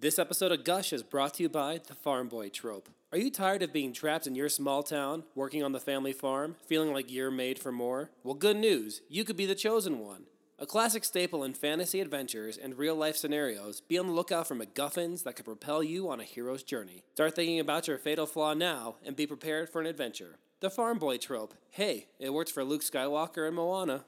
This 0.00 0.20
episode 0.20 0.52
of 0.52 0.62
Gush 0.62 0.92
is 0.92 1.02
brought 1.02 1.34
to 1.34 1.42
you 1.42 1.48
by 1.48 1.80
the 1.84 1.94
Farm 1.96 2.28
Boy 2.28 2.50
Trope. 2.50 2.88
Are 3.10 3.18
you 3.18 3.32
tired 3.32 3.64
of 3.64 3.72
being 3.72 3.92
trapped 3.92 4.28
in 4.28 4.36
your 4.36 4.48
small 4.48 4.84
town, 4.84 5.24
working 5.34 5.64
on 5.64 5.72
the 5.72 5.80
family 5.80 6.12
farm, 6.12 6.54
feeling 6.68 6.92
like 6.92 7.10
you're 7.10 7.32
made 7.32 7.58
for 7.58 7.72
more? 7.72 8.10
Well, 8.22 8.34
good 8.34 8.58
news, 8.58 9.00
you 9.08 9.24
could 9.24 9.36
be 9.36 9.44
the 9.44 9.56
chosen 9.56 9.98
one. 9.98 10.26
A 10.56 10.66
classic 10.66 11.04
staple 11.04 11.42
in 11.42 11.52
fantasy 11.52 11.98
adventures 12.00 12.56
and 12.56 12.78
real 12.78 12.94
life 12.94 13.16
scenarios, 13.16 13.80
be 13.80 13.98
on 13.98 14.06
the 14.06 14.12
lookout 14.12 14.46
for 14.46 14.54
MacGuffins 14.54 15.24
that 15.24 15.34
could 15.34 15.46
propel 15.46 15.82
you 15.82 16.08
on 16.08 16.20
a 16.20 16.24
hero's 16.24 16.62
journey. 16.62 17.02
Start 17.14 17.34
thinking 17.34 17.58
about 17.58 17.88
your 17.88 17.98
fatal 17.98 18.26
flaw 18.26 18.54
now 18.54 18.94
and 19.04 19.16
be 19.16 19.26
prepared 19.26 19.68
for 19.68 19.80
an 19.80 19.88
adventure. 19.88 20.36
The 20.60 20.70
Farm 20.70 21.00
Boy 21.00 21.16
Trope. 21.16 21.54
Hey, 21.70 22.06
it 22.20 22.32
works 22.32 22.52
for 22.52 22.62
Luke 22.62 22.82
Skywalker 22.82 23.48
and 23.48 23.56
Moana. 23.56 24.04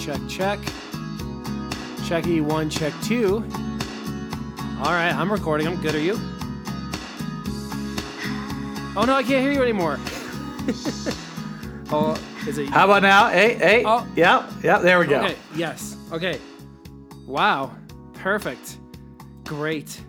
Check, 0.00 0.20
check. 0.30 0.58
Checky 2.08 2.40
one, 2.40 2.70
check 2.70 2.94
two. 3.02 3.44
All 4.78 4.92
right, 4.92 5.12
I'm 5.12 5.30
recording. 5.30 5.66
I'm 5.66 5.80
good. 5.80 5.94
Are 5.94 6.00
you? 6.00 6.14
Oh 8.96 9.04
no, 9.06 9.14
I 9.14 9.22
can't 9.22 9.42
hear 9.42 9.52
you 9.52 9.62
anymore. 9.62 9.98
oh, 11.90 12.20
is 12.46 12.58
it? 12.58 12.68
How 12.68 12.84
about 12.84 13.02
now? 13.02 13.28
Hey, 13.28 13.54
hey. 13.54 13.82
Oh. 13.84 14.06
Yeah, 14.16 14.50
yeah, 14.62 14.78
there 14.78 14.98
we 15.00 15.06
go. 15.06 15.20
Okay. 15.22 15.36
Yes. 15.56 15.96
Okay. 16.12 16.40
Wow. 17.26 17.74
Perfect. 18.14 18.78
Great. 19.44 20.00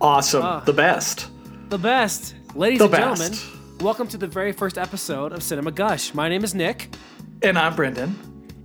Awesome. 0.00 0.42
Ah. 0.44 0.60
the 0.60 0.72
best. 0.72 1.28
The 1.68 1.78
best, 1.78 2.34
ladies 2.54 2.78
The 2.78 2.86
and 2.86 2.94
gentlemen. 2.94 3.30
best. 3.30 3.46
Welcome 3.80 4.08
to 4.08 4.18
the 4.18 4.26
very 4.26 4.52
first 4.52 4.78
episode 4.78 5.32
of 5.32 5.42
Cinema 5.42 5.70
Gush. 5.72 6.14
My 6.14 6.28
name 6.28 6.44
is 6.44 6.54
Nick. 6.54 6.94
And 7.42 7.58
I'm 7.58 7.74
Brendan. 7.74 8.16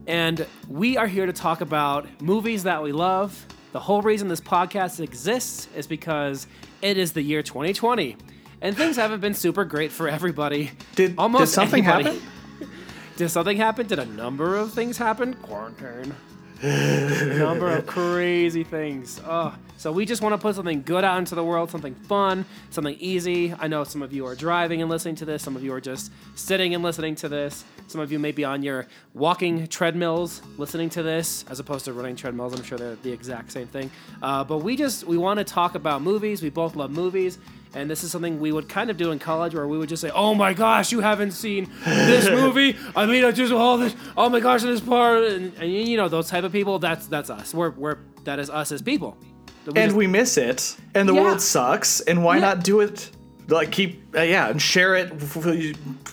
and 0.08 0.46
we 0.70 0.98
are 0.98 1.08
here 1.08 1.26
to 1.26 1.34
talk 1.34 1.62
about 1.62 2.06
movies 2.22 2.64
that 2.64 2.82
we 2.84 2.92
love. 2.92 3.46
The 3.76 3.82
whole 3.82 4.02
reason 4.02 4.30
this 4.30 4.40
podcast 4.40 5.02
exists 5.02 5.68
is 5.76 5.86
because 5.86 6.48
it 6.82 6.98
is 6.98 7.12
the 7.12 7.22
year 7.22 7.44
2020, 7.44 8.16
and 8.62 8.78
things 8.78 8.96
haven't 8.96 9.20
been 9.20 9.34
super 9.34 9.66
great 9.66 9.92
for 9.92 10.08
everybody. 10.08 10.72
Did, 10.96 11.18
did 11.18 11.48
something 11.48 11.86
anybody. 11.86 12.22
happen? 12.22 12.70
Did 13.18 13.28
something 13.28 13.58
happen? 13.58 13.86
Did 13.86 14.00
a 14.00 14.06
number 14.06 14.56
of 14.56 14.72
things 14.72 14.98
happen? 14.98 15.34
Quarantine. 15.34 16.16
number 16.64 17.70
of 17.70 17.86
crazy 17.86 18.64
things. 18.64 19.20
Oh, 19.26 19.56
so 19.78 19.92
we 19.92 20.06
just 20.06 20.22
want 20.22 20.34
to 20.34 20.38
put 20.38 20.56
something 20.56 20.82
good 20.84 21.04
out 21.04 21.20
into 21.20 21.36
the 21.36 21.44
world, 21.44 21.70
something 21.70 21.94
fun, 21.94 22.46
something 22.70 22.96
easy. 23.00 23.54
I 23.60 23.68
know 23.68 23.84
some 23.84 24.02
of 24.02 24.14
you 24.14 24.26
are 24.26 24.36
driving 24.36 24.82
and 24.82 24.90
listening 24.90 25.16
to 25.16 25.26
this. 25.26 25.44
Some 25.44 25.56
of 25.56 25.64
you 25.64 25.74
are 25.74 25.82
just 25.82 26.12
sitting 26.36 26.74
and 26.74 26.84
listening 26.84 27.16
to 27.16 27.30
this. 27.30 27.66
Some 27.88 28.02
of 28.02 28.12
you 28.12 28.18
may 28.18 28.32
be 28.32 28.44
on 28.46 28.64
your 28.64 28.88
walking 29.14 29.68
treadmills 29.68 30.42
listening 30.58 30.90
to 30.92 31.04
this, 31.04 31.44
as 31.50 31.60
opposed 31.60 31.86
to 31.86 31.94
running 31.94 32.16
treadmills. 32.16 32.54
I'm 32.58 32.64
sure 32.64 32.78
they're 32.78 32.96
the 32.96 33.12
exact 33.12 33.52
same 33.52 33.68
thing. 33.68 33.92
Uh, 34.22 34.44
but 34.44 34.60
we 34.60 34.76
just 34.76 35.04
we 35.04 35.18
want 35.18 35.40
to 35.40 35.44
talk 35.44 35.76
about 35.76 36.02
movies. 36.02 36.42
We 36.42 36.50
both 36.50 36.76
love 36.76 36.92
movies. 36.92 37.38
And 37.76 37.90
this 37.90 38.04
is 38.04 38.12
something 38.12 38.40
we 38.40 38.52
would 38.54 38.70
kind 38.70 38.90
of 38.90 38.96
do 38.98 39.12
in 39.12 39.20
college, 39.20 39.54
where 39.54 39.68
we 39.68 39.78
would 39.78 39.90
just 39.90 40.02
say, 40.02 40.10
"Oh 40.16 40.34
my 40.34 40.54
gosh, 40.54 40.92
you 40.94 41.02
haven't 41.02 41.32
seen 41.32 41.70
this 41.84 42.30
movie? 42.42 42.76
I 42.96 43.06
mean, 43.06 43.26
I 43.26 43.32
just 43.32 43.52
all 43.52 43.78
this. 43.78 43.94
Oh 44.16 44.30
my 44.30 44.40
gosh, 44.40 44.62
this 44.64 44.80
part." 44.80 45.24
And, 45.26 45.54
and 45.60 45.72
you 45.72 45.98
know 45.98 46.08
those 46.08 46.30
type 46.30 46.46
of 46.46 46.52
people. 46.54 46.80
That's 46.80 47.08
that's 47.08 47.30
us. 47.30 47.54
We're 47.54 47.72
we're 47.72 47.98
that 48.24 48.40
is 48.40 48.50
us 48.50 48.72
as 48.72 48.82
people. 48.82 49.18
We 49.66 49.74
And 49.74 49.90
just- 49.90 49.96
we 49.98 50.08
miss 50.08 50.38
it, 50.38 50.76
and 50.94 51.08
the 51.10 51.14
Yeah. 51.14 51.22
world 51.22 51.42
sucks, 51.42 52.00
and 52.00 52.24
why 52.24 52.36
Yeah. 52.36 52.42
not 52.42 52.64
do 52.64 52.80
it? 52.80 53.12
Like, 53.48 53.72
keep, 53.72 54.16
uh, 54.18 54.22
yeah, 54.24 54.50
and 54.50 54.60
share 54.60 54.96
it 54.96 55.12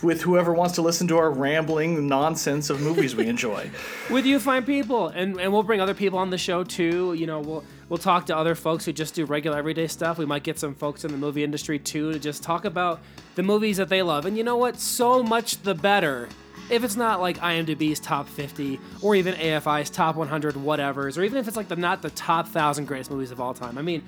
with 0.03 0.21
whoever 0.21 0.53
wants 0.53 0.75
to 0.75 0.83
listen 0.83 1.09
to 1.09 1.17
our 1.17 1.31
rambling 1.31 2.07
nonsense 2.07 2.69
of 2.71 2.81
movies 2.83 3.17
we 3.17 3.27
enjoy. 3.27 3.71
with 4.11 4.27
you 4.27 4.39
fine 4.39 4.65
people 4.65 5.09
and 5.09 5.41
and 5.41 5.51
we'll 5.53 5.63
bring 5.63 5.81
other 5.81 5.95
people 5.95 6.19
on 6.19 6.29
the 6.31 6.37
show 6.37 6.63
too 6.65 7.15
you 7.15 7.27
know 7.27 7.41
we'll 7.41 7.65
we'll 7.93 7.99
talk 7.99 8.25
to 8.25 8.35
other 8.35 8.55
folks 8.55 8.87
who 8.87 8.93
just 8.93 9.13
do 9.13 9.27
regular 9.27 9.59
everyday 9.59 9.87
stuff. 9.87 10.17
We 10.17 10.25
might 10.25 10.45
get 10.45 10.59
some 10.59 10.75
folks 10.75 11.05
in 11.05 11.13
the 11.13 11.19
movie 11.19 11.45
industry 11.45 11.79
too 11.79 12.11
to 12.11 12.19
just 12.19 12.43
talk 12.43 12.65
about 12.65 13.03
the 13.35 13.43
movies 13.43 13.77
that 13.77 13.91
they 13.91 14.01
love. 14.01 14.25
And 14.25 14.35
you 14.35 14.43
know 14.43 14.57
what? 14.57 14.81
So 14.81 15.23
much 15.23 15.61
the 15.61 15.75
better. 15.75 16.31
If 16.71 16.85
it's 16.85 16.97
not 16.97 17.21
like 17.21 17.37
IMDb's 17.37 18.01
top 18.01 18.31
50 18.31 18.81
or 19.03 19.15
even 19.15 19.35
AFI's 19.35 19.91
top 19.91 20.17
100 20.17 20.55
whatevers 20.55 21.19
or 21.19 21.23
even 21.23 21.37
if 21.37 21.47
it's 21.47 21.57
like 21.57 21.69
the 21.69 21.77
not 21.77 22.01
the 22.01 22.09
top 22.09 22.47
1000 22.47 22.87
greatest 22.87 23.11
movies 23.11 23.31
of 23.31 23.43
all 23.43 23.53
time. 23.53 23.77
I 23.77 23.83
mean 23.83 24.03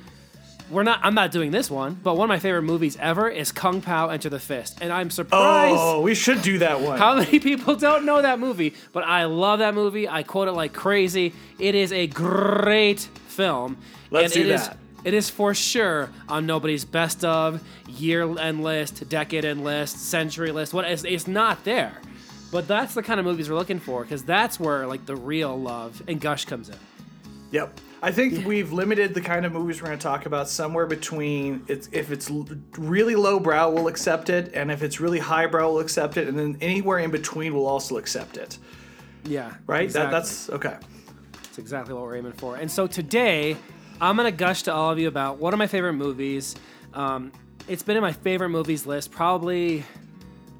we're 0.75 0.83
not 0.83 1.01
I'm 1.03 1.15
not 1.15 1.31
doing 1.31 1.51
this 1.53 1.71
one 1.71 1.95
but 2.03 2.17
one 2.17 2.27
of 2.27 2.29
my 2.29 2.39
favorite 2.39 2.63
movies 2.63 2.97
ever 3.01 3.29
is 3.29 3.53
Kung 3.53 3.81
Pow 3.81 4.09
Enter 4.11 4.29
the 4.29 4.39
Fist 4.41 4.79
and 4.83 4.93
I'm 4.93 5.09
surprised 5.11 5.77
Oh, 5.79 6.01
we 6.03 6.15
should 6.15 6.43
do 6.43 6.59
that 6.59 6.81
one. 6.81 6.99
how 6.99 7.15
many 7.19 7.39
people 7.41 7.77
don't 7.77 8.05
know 8.05 8.21
that 8.21 8.39
movie? 8.39 8.75
But 8.93 9.05
I 9.05 9.25
love 9.25 9.61
that 9.61 9.75
movie. 9.75 10.09
I 10.09 10.23
quote 10.23 10.49
it 10.49 10.53
like 10.53 10.73
crazy. 10.73 11.33
It 11.59 11.75
is 11.75 11.93
a 11.93 12.07
great 12.09 13.01
film. 13.29 13.79
Let's 14.11 14.35
and 14.37 14.45
do 14.45 14.51
it 14.51 14.55
is- 14.55 14.69
that. 14.69 14.77
it 15.05 15.15
is 15.15 15.31
for 15.31 15.55
sure 15.55 16.11
on 16.29 16.47
nobody's 16.47 16.85
best 16.85 17.25
of, 17.25 17.63
year 17.89 18.23
end 18.39 18.63
list, 18.63 19.09
decade 19.09 19.45
end 19.45 19.65
list, 19.65 19.99
century 19.99 20.51
list. 20.53 20.75
What 20.75 20.85
it's, 20.85 21.05
it's 21.05 21.27
not 21.27 21.65
there. 21.65 21.93
But 22.53 22.69
that's 22.69 22.95
the 22.95 23.03
kind 23.03 23.19
of 23.19 23.27
movies 23.27 23.51
we're 23.51 23.57
looking 23.57 23.81
for 23.81 24.03
because 24.03 24.23
that's 24.23 24.61
where 24.61 24.87
like 24.87 25.07
the 25.07 25.17
real 25.17 25.59
love 25.61 26.03
and 26.07 26.21
gush 26.21 26.45
comes 26.45 26.69
in. 26.69 26.77
Yep. 27.51 27.81
I 28.05 28.13
think 28.13 28.45
we've 28.47 28.71
limited 28.71 29.15
the 29.15 29.23
kind 29.23 29.47
of 29.47 29.53
movies 29.53 29.81
we're 29.81 29.87
going 29.87 29.99
to 29.99 30.03
talk 30.03 30.27
about 30.27 30.47
somewhere 30.47 30.85
between 30.85 31.65
it's 31.69 31.89
if 31.91 32.11
it's 32.13 32.31
really 32.77 33.15
lowbrow, 33.15 33.71
we'll 33.71 33.89
accept 33.89 34.29
it, 34.29 34.53
and 34.53 34.71
if 34.71 34.83
it's 34.83 35.01
really 35.01 35.19
highbrow, 35.19 35.73
we'll 35.73 35.81
accept 35.81 36.19
it, 36.19 36.29
and 36.29 36.39
then 36.39 36.59
anywhere 36.61 36.99
in 36.99 37.11
between, 37.11 37.55
we'll 37.55 37.67
also 37.67 37.97
accept 37.97 38.37
it. 38.37 38.59
Yeah. 39.25 39.55
Right? 39.67 39.85
exactly. 39.85 40.13
That, 40.13 40.19
that's 40.19 40.51
okay. 40.51 40.77
That's 41.45 41.59
exactly 41.59 41.95
what 41.95 42.03
we're 42.03 42.17
aiming 42.17 42.33
for. 42.33 42.57
And 42.57 42.71
so 42.71 42.87
today, 42.87 43.57
I'm 44.03 44.19
gonna 44.19 44.31
gush 44.31 44.65
to 44.65 44.75
all 44.75 44.91
of 44.91 44.99
you 44.99 45.09
about 45.09 45.39
one 45.39 45.55
of 45.55 45.59
my 45.59 45.67
favorite 45.67 45.95
movies. 45.95 46.57
Um, 46.93 47.33
it's 47.69 47.83
been 47.83 47.97
in 47.97 48.03
my 48.03 48.13
favorite 48.13 48.51
movies 48.51 48.85
list 48.85 49.13
probably. 49.13 49.83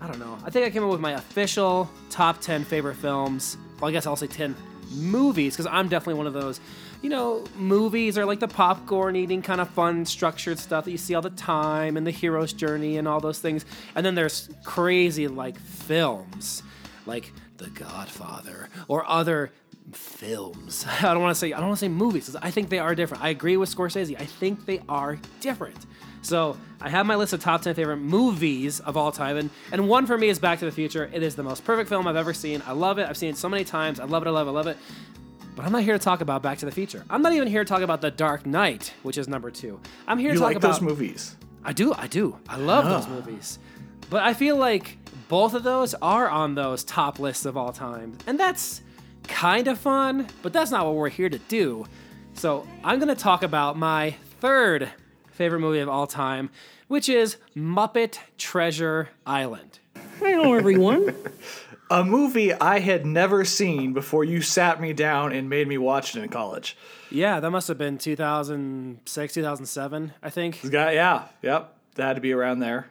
I 0.01 0.07
don't 0.07 0.19
know. 0.19 0.39
I 0.47 0.51
think 0.51 0.65
I 0.65 0.71
came 0.71 0.83
up 0.83 0.91
with 0.91 1.01
my 1.01 1.13
official 1.13 1.91
top 2.09 2.41
10 2.41 2.65
favorite 2.65 2.97
films. 2.97 3.59
Well, 3.81 3.91
I 3.91 3.93
guess 3.93 4.07
I'll 4.07 4.17
say 4.17 4.29
10 4.29 4.57
movies 4.93 5.55
because 5.55 5.67
I'm 5.67 5.89
definitely 5.89 6.15
one 6.15 6.27
of 6.27 6.33
those. 6.33 6.59
You 7.05 7.11
know, 7.11 7.45
movies 7.59 8.17
are 8.17 8.25
like 8.25 8.41
the 8.41 8.49
popcorn 8.49 9.15
eating 9.15 9.43
kind 9.43 9.61
of 9.61 9.69
fun, 9.69 10.07
structured 10.07 10.59
stuff 10.59 10.87
that 10.87 10.91
you 10.91 10.97
see 10.97 11.15
all 11.15 11.21
the 11.21 11.29
time 11.29 11.99
and 11.99 12.07
the 12.07 12.11
hero's 12.11 12.55
journey 12.55 12.97
and 12.97 13.07
all 13.07 13.21
those 13.21 13.41
things. 13.41 13.67
And 13.95 14.07
then 14.07 14.15
there's 14.15 14.49
crazy 14.65 15.29
like 15.29 15.59
films 15.59 16.63
like 17.05 17.31
The 17.59 17.69
Godfather 17.69 18.71
or 18.89 19.07
other 19.07 19.53
films. 19.93 20.87
I 21.03 21.13
don't 21.13 21.21
want 21.21 21.37
to 21.37 21.39
say 21.39 21.53
I 21.53 21.59
don't 21.59 21.69
want 21.69 21.79
to 21.79 21.85
say 21.85 21.91
movies. 21.91 22.35
I 22.41 22.51
think 22.51 22.71
they 22.71 22.79
are 22.79 22.95
different. 22.95 23.23
I 23.23 23.29
agree 23.29 23.59
with 23.59 23.69
Scorsese. 23.69 24.19
I 24.19 24.25
think 24.25 24.65
they 24.65 24.81
are 24.89 25.19
different. 25.41 25.85
So 26.23 26.57
I 26.81 26.89
have 26.89 27.05
my 27.05 27.17
list 27.17 27.35
of 27.35 27.41
top 27.43 27.61
ten 27.61 27.75
favorite 27.75 27.99
movies 27.99 28.81
of 28.81 28.97
all 28.97 29.13
time, 29.13 29.37
and 29.37 29.51
and 29.73 29.91
one 29.91 30.07
for 30.07 30.17
me 30.17 30.31
is 30.31 30.39
Back 30.39 30.61
to 30.61 30.65
the 30.65 30.73
Future. 30.73 31.11
It 31.13 31.23
is 31.23 31.35
the 31.35 31.43
most 31.43 31.67
perfect 31.67 31.91
film 31.91 32.07
I've 32.07 32.17
ever 32.17 32.33
seen. 32.33 32.63
I 32.67 32.73
love 32.73 32.99
it. 32.99 33.07
I've 33.07 33.19
seen 33.19 33.29
it 33.29 33.37
so 33.37 33.51
many 33.51 33.65
times. 33.65 34.01
I 34.01 34.05
love 34.05 34.23
it. 34.23 34.29
I 34.29 34.31
love 34.31 34.47
it. 34.47 34.51
I 34.51 34.55
love 34.55 34.67
it. 34.69 34.79
But 35.57 35.65
I'm 35.65 35.73
not 35.73 35.83
here 35.85 35.93
to 35.97 36.03
talk 36.03 36.21
about 36.21 36.43
Back 36.43 36.59
to 36.59 36.67
the 36.67 36.73
Future. 36.73 37.05
I'm 37.09 37.23
not 37.23 37.33
even 37.33 37.47
here 37.47 37.63
to 37.63 37.69
talk 37.69 37.83
about 37.83 38.01
The 38.01 38.11
Dark 38.11 38.45
Knight, 38.45 38.93
which 39.05 39.17
is 39.17 39.29
number 39.29 39.53
two. 39.53 39.81
I'm 40.09 40.19
here 40.19 40.31
You 40.31 40.35
to 40.35 40.41
talk 40.41 40.49
like 40.49 40.57
about 40.57 40.73
those 40.73 40.81
movies? 40.81 41.37
I 41.65 41.73
do, 41.73 41.95
I 41.95 42.09
do. 42.09 42.37
I 42.49 42.57
love 42.57 42.87
those 42.87 43.07
ah. 43.07 43.11
movies. 43.11 43.61
But 44.11 44.25
I 44.25 44.35
feel 44.35 44.57
like 44.57 44.99
both 45.29 45.55
of 45.55 45.63
those 45.63 45.95
are 45.95 46.29
on 46.29 46.57
those 46.57 46.83
top 46.83 47.21
lists 47.21 47.45
of 47.45 47.57
all 47.57 47.73
time. 47.73 48.19
And 48.27 48.39
that's 48.39 48.83
kind 49.29 49.69
of 49.69 49.79
fun, 49.79 50.27
but 50.43 50.53
that's 50.53 50.73
not 50.73 50.87
what 50.87 50.97
we're 50.97 51.09
here 51.09 51.29
to 51.29 51.39
do. 51.39 51.87
So 52.35 52.67
I'm 52.83 52.99
going 52.99 53.15
to 53.15 53.21
talk 53.21 53.45
about 53.45 53.79
my 53.79 54.17
third 54.41 54.91
favorite 55.31 55.61
movie 55.61 55.79
of 55.79 55.89
all 55.89 56.09
time, 56.09 56.51
which 56.89 57.09
is 57.09 57.37
Muppet 57.57 58.19
Treasure 58.39 59.11
Island. 59.25 59.79
Hello, 60.19 60.55
everyone. 60.55 61.15
A 61.95 62.03
movie 62.03 62.53
I 62.53 62.81
had 62.81 63.07
never 63.07 63.45
seen 63.45 63.93
before 63.93 64.25
you 64.25 64.43
sat 64.43 64.81
me 64.81 64.93
down 64.93 65.33
and 65.33 65.49
made 65.49 65.69
me 65.69 65.79
watch 65.79 66.17
it 66.17 66.25
in 66.25 66.29
college. 66.29 66.77
Yeah, 67.09 67.39
that 67.39 67.51
must 67.51 67.69
have 67.69 67.79
been 67.79 67.99
2006, 67.99 69.35
2007, 69.35 70.13
I 70.21 70.29
think. 70.29 70.69
Got 70.69 70.95
yeah, 70.95 71.29
yep. 71.41 71.73
That 71.95 72.07
had 72.07 72.15
to 72.15 72.21
be 72.21 72.33
around 72.33 72.59
there. 72.59 72.89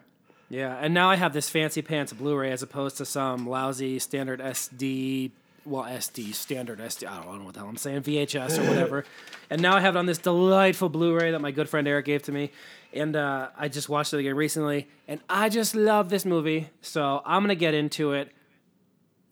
Yeah, 0.49 0.77
and 0.79 0.93
now 0.93 1.09
I 1.09 1.17
have 1.17 1.33
this 1.33 1.49
fancy 1.49 1.81
pants 1.81 2.13
Blu-ray 2.13 2.49
as 2.53 2.63
opposed 2.63 2.95
to 2.99 3.05
some 3.05 3.45
lousy 3.45 3.99
standard 3.99 4.39
SD, 4.39 5.31
well 5.65 5.83
SD 5.83 6.33
standard 6.33 6.79
SD. 6.79 7.05
I 7.05 7.21
don't 7.25 7.39
know 7.39 7.43
what 7.43 7.55
the 7.55 7.59
hell 7.59 7.67
I'm 7.67 7.75
saying, 7.75 8.03
VHS 8.03 8.57
or 8.57 8.69
whatever. 8.69 9.05
and 9.49 9.61
now 9.61 9.75
I 9.75 9.81
have 9.81 9.97
it 9.97 9.99
on 9.99 10.05
this 10.05 10.19
delightful 10.19 10.87
Blu-ray 10.87 11.31
that 11.31 11.41
my 11.41 11.51
good 11.51 11.67
friend 11.67 11.89
Eric 11.89 12.05
gave 12.05 12.23
to 12.23 12.31
me, 12.31 12.51
and 12.93 13.17
uh, 13.17 13.49
I 13.57 13.67
just 13.67 13.89
watched 13.89 14.13
it 14.13 14.19
again 14.19 14.37
recently, 14.37 14.87
and 15.09 15.19
I 15.29 15.49
just 15.49 15.75
love 15.75 16.07
this 16.07 16.23
movie. 16.23 16.69
So 16.81 17.21
I'm 17.25 17.43
gonna 17.43 17.55
get 17.55 17.73
into 17.73 18.13
it 18.13 18.31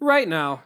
right 0.01 0.27
now. 0.27 0.63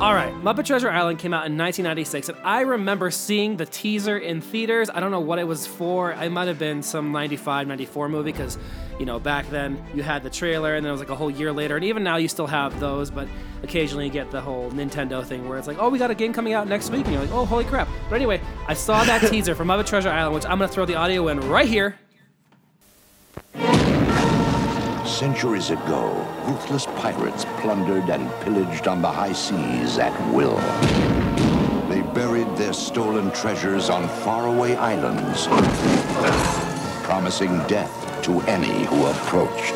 All 0.00 0.14
right, 0.14 0.32
Muppet 0.32 0.64
Treasure 0.64 0.90
Island 0.90 1.18
came 1.18 1.34
out 1.34 1.44
in 1.44 1.58
1996, 1.58 2.30
and 2.30 2.38
I 2.42 2.62
remember 2.62 3.10
seeing 3.10 3.58
the 3.58 3.66
teaser 3.66 4.16
in 4.16 4.40
theaters. 4.40 4.88
I 4.88 4.98
don't 4.98 5.10
know 5.10 5.20
what 5.20 5.38
it 5.38 5.44
was 5.44 5.66
for. 5.66 6.12
It 6.12 6.32
might 6.32 6.48
have 6.48 6.58
been 6.58 6.82
some 6.82 7.12
95, 7.12 7.66
94 7.66 8.08
movie, 8.08 8.32
because, 8.32 8.56
you 8.98 9.04
know, 9.04 9.18
back 9.18 9.50
then 9.50 9.84
you 9.94 10.02
had 10.02 10.22
the 10.22 10.30
trailer, 10.30 10.74
and 10.74 10.82
then 10.82 10.88
it 10.88 10.92
was 10.92 11.02
like 11.02 11.10
a 11.10 11.14
whole 11.14 11.30
year 11.30 11.52
later, 11.52 11.76
and 11.76 11.84
even 11.84 12.02
now 12.02 12.16
you 12.16 12.28
still 12.28 12.46
have 12.46 12.80
those, 12.80 13.10
but 13.10 13.28
occasionally 13.62 14.06
you 14.06 14.10
get 14.10 14.30
the 14.30 14.40
whole 14.40 14.70
Nintendo 14.70 15.22
thing 15.22 15.46
where 15.46 15.58
it's 15.58 15.66
like, 15.66 15.76
oh, 15.78 15.90
we 15.90 15.98
got 15.98 16.10
a 16.10 16.14
game 16.14 16.32
coming 16.32 16.54
out 16.54 16.66
next 16.66 16.88
week, 16.88 17.04
and 17.04 17.12
you're 17.12 17.22
like, 17.22 17.32
oh, 17.32 17.44
holy 17.44 17.64
crap. 17.64 17.86
But 18.08 18.16
anyway, 18.16 18.40
I 18.68 18.72
saw 18.72 19.04
that 19.04 19.20
teaser 19.30 19.54
for 19.54 19.66
Muppet 19.66 19.84
Treasure 19.84 20.08
Island, 20.08 20.34
which 20.34 20.46
I'm 20.46 20.56
going 20.56 20.70
to 20.70 20.74
throw 20.74 20.86
the 20.86 20.94
audio 20.94 21.28
in 21.28 21.40
right 21.40 21.68
here. 21.68 21.98
Centuries 25.20 25.68
ago, 25.68 26.26
ruthless 26.46 26.86
pirates 26.96 27.44
plundered 27.58 28.08
and 28.08 28.30
pillaged 28.40 28.88
on 28.88 29.02
the 29.02 29.12
high 29.12 29.34
seas 29.34 29.98
at 29.98 30.18
will. 30.32 30.56
They 31.90 32.00
buried 32.14 32.48
their 32.56 32.72
stolen 32.72 33.30
treasures 33.32 33.90
on 33.90 34.08
faraway 34.24 34.76
islands, 34.76 35.46
promising 37.04 37.58
death 37.66 37.92
to 38.22 38.40
any 38.48 38.86
who 38.86 39.08
approached. 39.08 39.74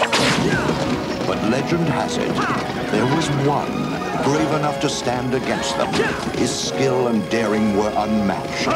But 1.26 1.36
legend 1.50 1.90
has 1.90 2.16
it, 2.16 2.34
there 2.90 3.04
was 3.14 3.28
one 3.46 4.24
brave 4.24 4.50
enough 4.54 4.80
to 4.80 4.88
stand 4.88 5.34
against 5.34 5.76
them. 5.76 5.92
His 6.38 6.58
skill 6.58 7.08
and 7.08 7.20
daring 7.28 7.76
were 7.76 7.92
unmatched, 7.94 8.68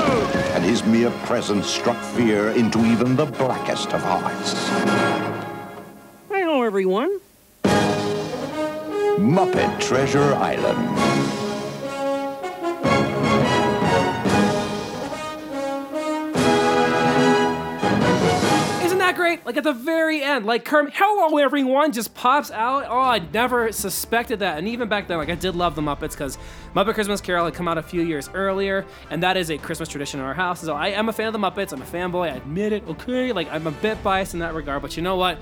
and 0.52 0.62
his 0.62 0.84
mere 0.84 1.12
presence 1.24 1.66
struck 1.66 1.96
fear 2.14 2.50
into 2.50 2.84
even 2.84 3.16
the 3.16 3.24
blackest 3.24 3.94
of 3.94 4.02
hearts. 4.02 5.27
Hello, 6.68 6.76
everyone. 6.76 7.20
Muppet 9.18 9.80
Treasure 9.80 10.34
Island. 10.34 10.78
Isn't 18.84 18.98
that 18.98 19.14
great? 19.16 19.46
Like 19.46 19.56
at 19.56 19.64
the 19.64 19.72
very 19.72 20.22
end, 20.22 20.44
like 20.44 20.66
Kermit, 20.66 20.92
hello 20.94 21.38
everyone, 21.38 21.92
just 21.92 22.14
pops 22.14 22.50
out. 22.50 22.84
Oh, 22.86 23.00
I 23.00 23.20
never 23.32 23.72
suspected 23.72 24.40
that. 24.40 24.58
And 24.58 24.68
even 24.68 24.90
back 24.90 25.08
then, 25.08 25.16
like 25.16 25.30
I 25.30 25.36
did 25.36 25.56
love 25.56 25.74
the 25.74 25.80
Muppets 25.80 26.10
because 26.10 26.36
Muppet 26.74 26.92
Christmas 26.92 27.22
Carol 27.22 27.46
had 27.46 27.54
come 27.54 27.66
out 27.66 27.78
a 27.78 27.82
few 27.82 28.02
years 28.02 28.28
earlier, 28.34 28.84
and 29.08 29.22
that 29.22 29.38
is 29.38 29.50
a 29.50 29.56
Christmas 29.56 29.88
tradition 29.88 30.20
in 30.20 30.26
our 30.26 30.34
house. 30.34 30.60
So 30.60 30.74
I 30.74 30.88
am 30.88 31.08
a 31.08 31.14
fan 31.14 31.28
of 31.28 31.32
the 31.32 31.38
Muppets. 31.38 31.72
I'm 31.72 31.80
a 31.80 31.86
fanboy. 31.86 32.30
I 32.30 32.36
admit 32.36 32.74
it. 32.74 32.86
Okay, 32.88 33.32
like 33.32 33.50
I'm 33.50 33.66
a 33.66 33.70
bit 33.70 34.02
biased 34.02 34.34
in 34.34 34.40
that 34.40 34.52
regard, 34.52 34.82
but 34.82 34.98
you 34.98 35.02
know 35.02 35.16
what? 35.16 35.38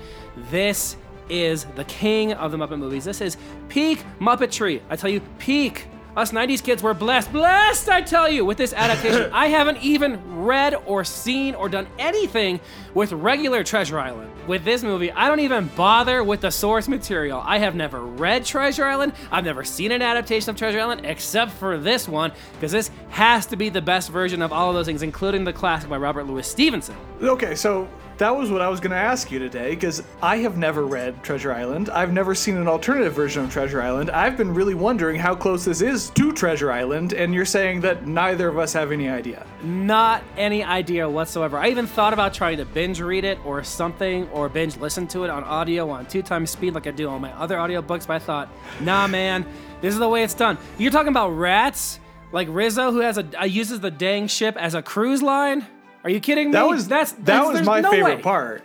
This 0.51 0.95
is 1.29 1.65
the 1.75 1.83
king 1.85 2.33
of 2.33 2.51
the 2.51 2.57
Muppet 2.57 2.79
movies. 2.79 3.05
This 3.05 3.21
is 3.21 3.37
peak 3.69 4.03
Muppetry. 4.19 4.81
I 4.89 4.95
tell 4.95 5.09
you, 5.09 5.21
peak. 5.39 5.87
Us 6.17 6.31
90s 6.31 6.63
kids 6.63 6.81
were 6.81 6.95
blessed, 6.95 7.31
blessed, 7.31 7.89
I 7.89 8.01
tell 8.01 8.27
you, 8.27 8.43
with 8.43 8.57
this 8.57 8.73
adaptation. 8.73 9.29
I 9.33 9.49
haven't 9.49 9.77
even 9.83 10.19
read 10.43 10.73
or 10.87 11.03
seen 11.03 11.53
or 11.53 11.69
done 11.69 11.85
anything 11.99 12.59
with 12.95 13.11
regular 13.11 13.63
Treasure 13.63 13.99
Island. 13.99 14.31
With 14.47 14.65
this 14.65 14.81
movie, 14.81 15.11
I 15.11 15.27
don't 15.27 15.41
even 15.41 15.67
bother 15.75 16.23
with 16.23 16.41
the 16.41 16.49
source 16.49 16.87
material. 16.87 17.43
I 17.45 17.59
have 17.59 17.75
never 17.75 18.01
read 18.01 18.45
Treasure 18.45 18.85
Island. 18.85 19.13
I've 19.31 19.45
never 19.45 19.63
seen 19.63 19.91
an 19.91 20.01
adaptation 20.01 20.49
of 20.49 20.55
Treasure 20.55 20.79
Island 20.79 21.05
except 21.05 21.51
for 21.51 21.77
this 21.77 22.07
one, 22.07 22.31
because 22.53 22.71
this 22.71 22.89
has 23.09 23.45
to 23.45 23.55
be 23.55 23.69
the 23.69 23.81
best 23.81 24.09
version 24.09 24.41
of 24.41 24.51
all 24.51 24.69
of 24.69 24.75
those 24.75 24.87
things, 24.87 25.03
including 25.03 25.43
the 25.43 25.53
classic 25.53 25.87
by 25.87 25.97
Robert 25.97 26.23
Louis 26.23 26.47
Stevenson. 26.47 26.95
Okay, 27.21 27.53
so 27.53 27.87
that 28.17 28.35
was 28.35 28.49
what 28.49 28.61
I 28.61 28.67
was 28.67 28.79
going 28.79 28.91
to 28.91 28.97
ask 28.97 29.31
you 29.31 29.37
today 29.37 29.71
because 29.71 30.01
I 30.21 30.37
have 30.37 30.57
never 30.57 30.85
read 30.85 31.23
Treasure 31.23 31.53
Island. 31.53 31.89
I've 31.89 32.11
never 32.11 32.33
seen 32.33 32.57
an 32.57 32.67
alternative 32.67 33.13
version 33.13 33.43
of 33.43 33.51
Treasure 33.51 33.81
Island. 33.81 34.09
I've 34.09 34.35
been 34.35 34.53
really 34.53 34.73
wondering 34.73 35.19
how 35.19 35.35
close 35.35 35.65
this 35.65 35.81
is 35.81 36.09
to 36.11 36.33
Treasure 36.33 36.71
Island, 36.71 37.13
and 37.13 37.33
you're 37.33 37.45
saying 37.45 37.81
that 37.81 38.07
neither 38.07 38.47
of 38.47 38.57
us 38.57 38.73
have 38.73 38.91
any 38.91 39.07
idea. 39.07 39.45
Not 39.61 40.23
any 40.35 40.63
idea 40.63 41.07
whatsoever. 41.07 41.57
I 41.57 41.69
even 41.69 41.85
thought 41.85 42.13
about 42.13 42.33
trying 42.33 42.57
to 42.57 42.65
binge 42.65 43.01
read 43.01 43.23
it 43.23 43.37
or 43.45 43.63
something, 43.63 44.27
or 44.29 44.49
binge 44.49 44.77
listen 44.77 45.07
to 45.09 45.23
it 45.23 45.29
on 45.29 45.43
audio 45.43 45.89
on 45.89 46.07
two 46.07 46.23
times 46.23 46.49
speed 46.49 46.73
like 46.73 46.87
I 46.87 46.91
do 46.91 47.09
on 47.09 47.21
my 47.21 47.31
other 47.33 47.57
audiobooks, 47.57 48.07
but 48.07 48.15
I 48.15 48.19
thought, 48.19 48.49
nah, 48.81 49.07
man, 49.07 49.45
this 49.81 49.93
is 49.93 49.99
the 49.99 50.09
way 50.09 50.23
it's 50.23 50.33
done. 50.33 50.57
You're 50.79 50.91
talking 50.91 51.09
about 51.09 51.29
rats? 51.29 51.99
Like 52.31 52.47
Rizzo, 52.51 52.91
who 52.91 52.99
has 52.99 53.17
a 53.17 53.41
uh, 53.41 53.45
uses 53.45 53.79
the 53.79 53.91
dang 53.91 54.27
ship 54.27 54.57
as 54.57 54.73
a 54.73 54.81
cruise 54.81 55.21
line? 55.21 55.65
Are 56.07 56.09
you 56.09 56.21
kidding 56.21 56.47
me? 56.47 56.51
That 56.53 56.65
was 56.65 56.87
that's, 56.87 57.11
that 57.11 57.45
was 57.45 57.63
my 57.63 57.81
no 57.81 57.91
favorite 57.91 58.15
way. 58.15 58.21
part. 58.21 58.63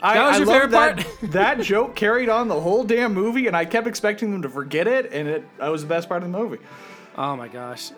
I, 0.00 0.14
That 0.14 0.28
was 0.28 0.38
your 0.38 0.46
favorite 0.46 0.70
that, 0.70 0.96
part? 0.98 1.20
that 1.32 1.60
joke 1.60 1.96
carried 1.96 2.28
on 2.28 2.46
the 2.46 2.60
whole 2.60 2.84
damn 2.84 3.12
movie, 3.12 3.48
and 3.48 3.56
I 3.56 3.64
kept 3.64 3.88
expecting 3.88 4.30
them 4.30 4.42
to 4.42 4.48
forget 4.48 4.86
it, 4.86 5.10
and 5.12 5.26
it 5.26 5.58
that 5.58 5.72
was 5.72 5.82
the 5.82 5.88
best 5.88 6.08
part 6.08 6.22
of 6.22 6.30
the 6.30 6.38
movie. 6.38 6.58
Oh 7.16 7.34
my 7.34 7.48
gosh. 7.48 7.90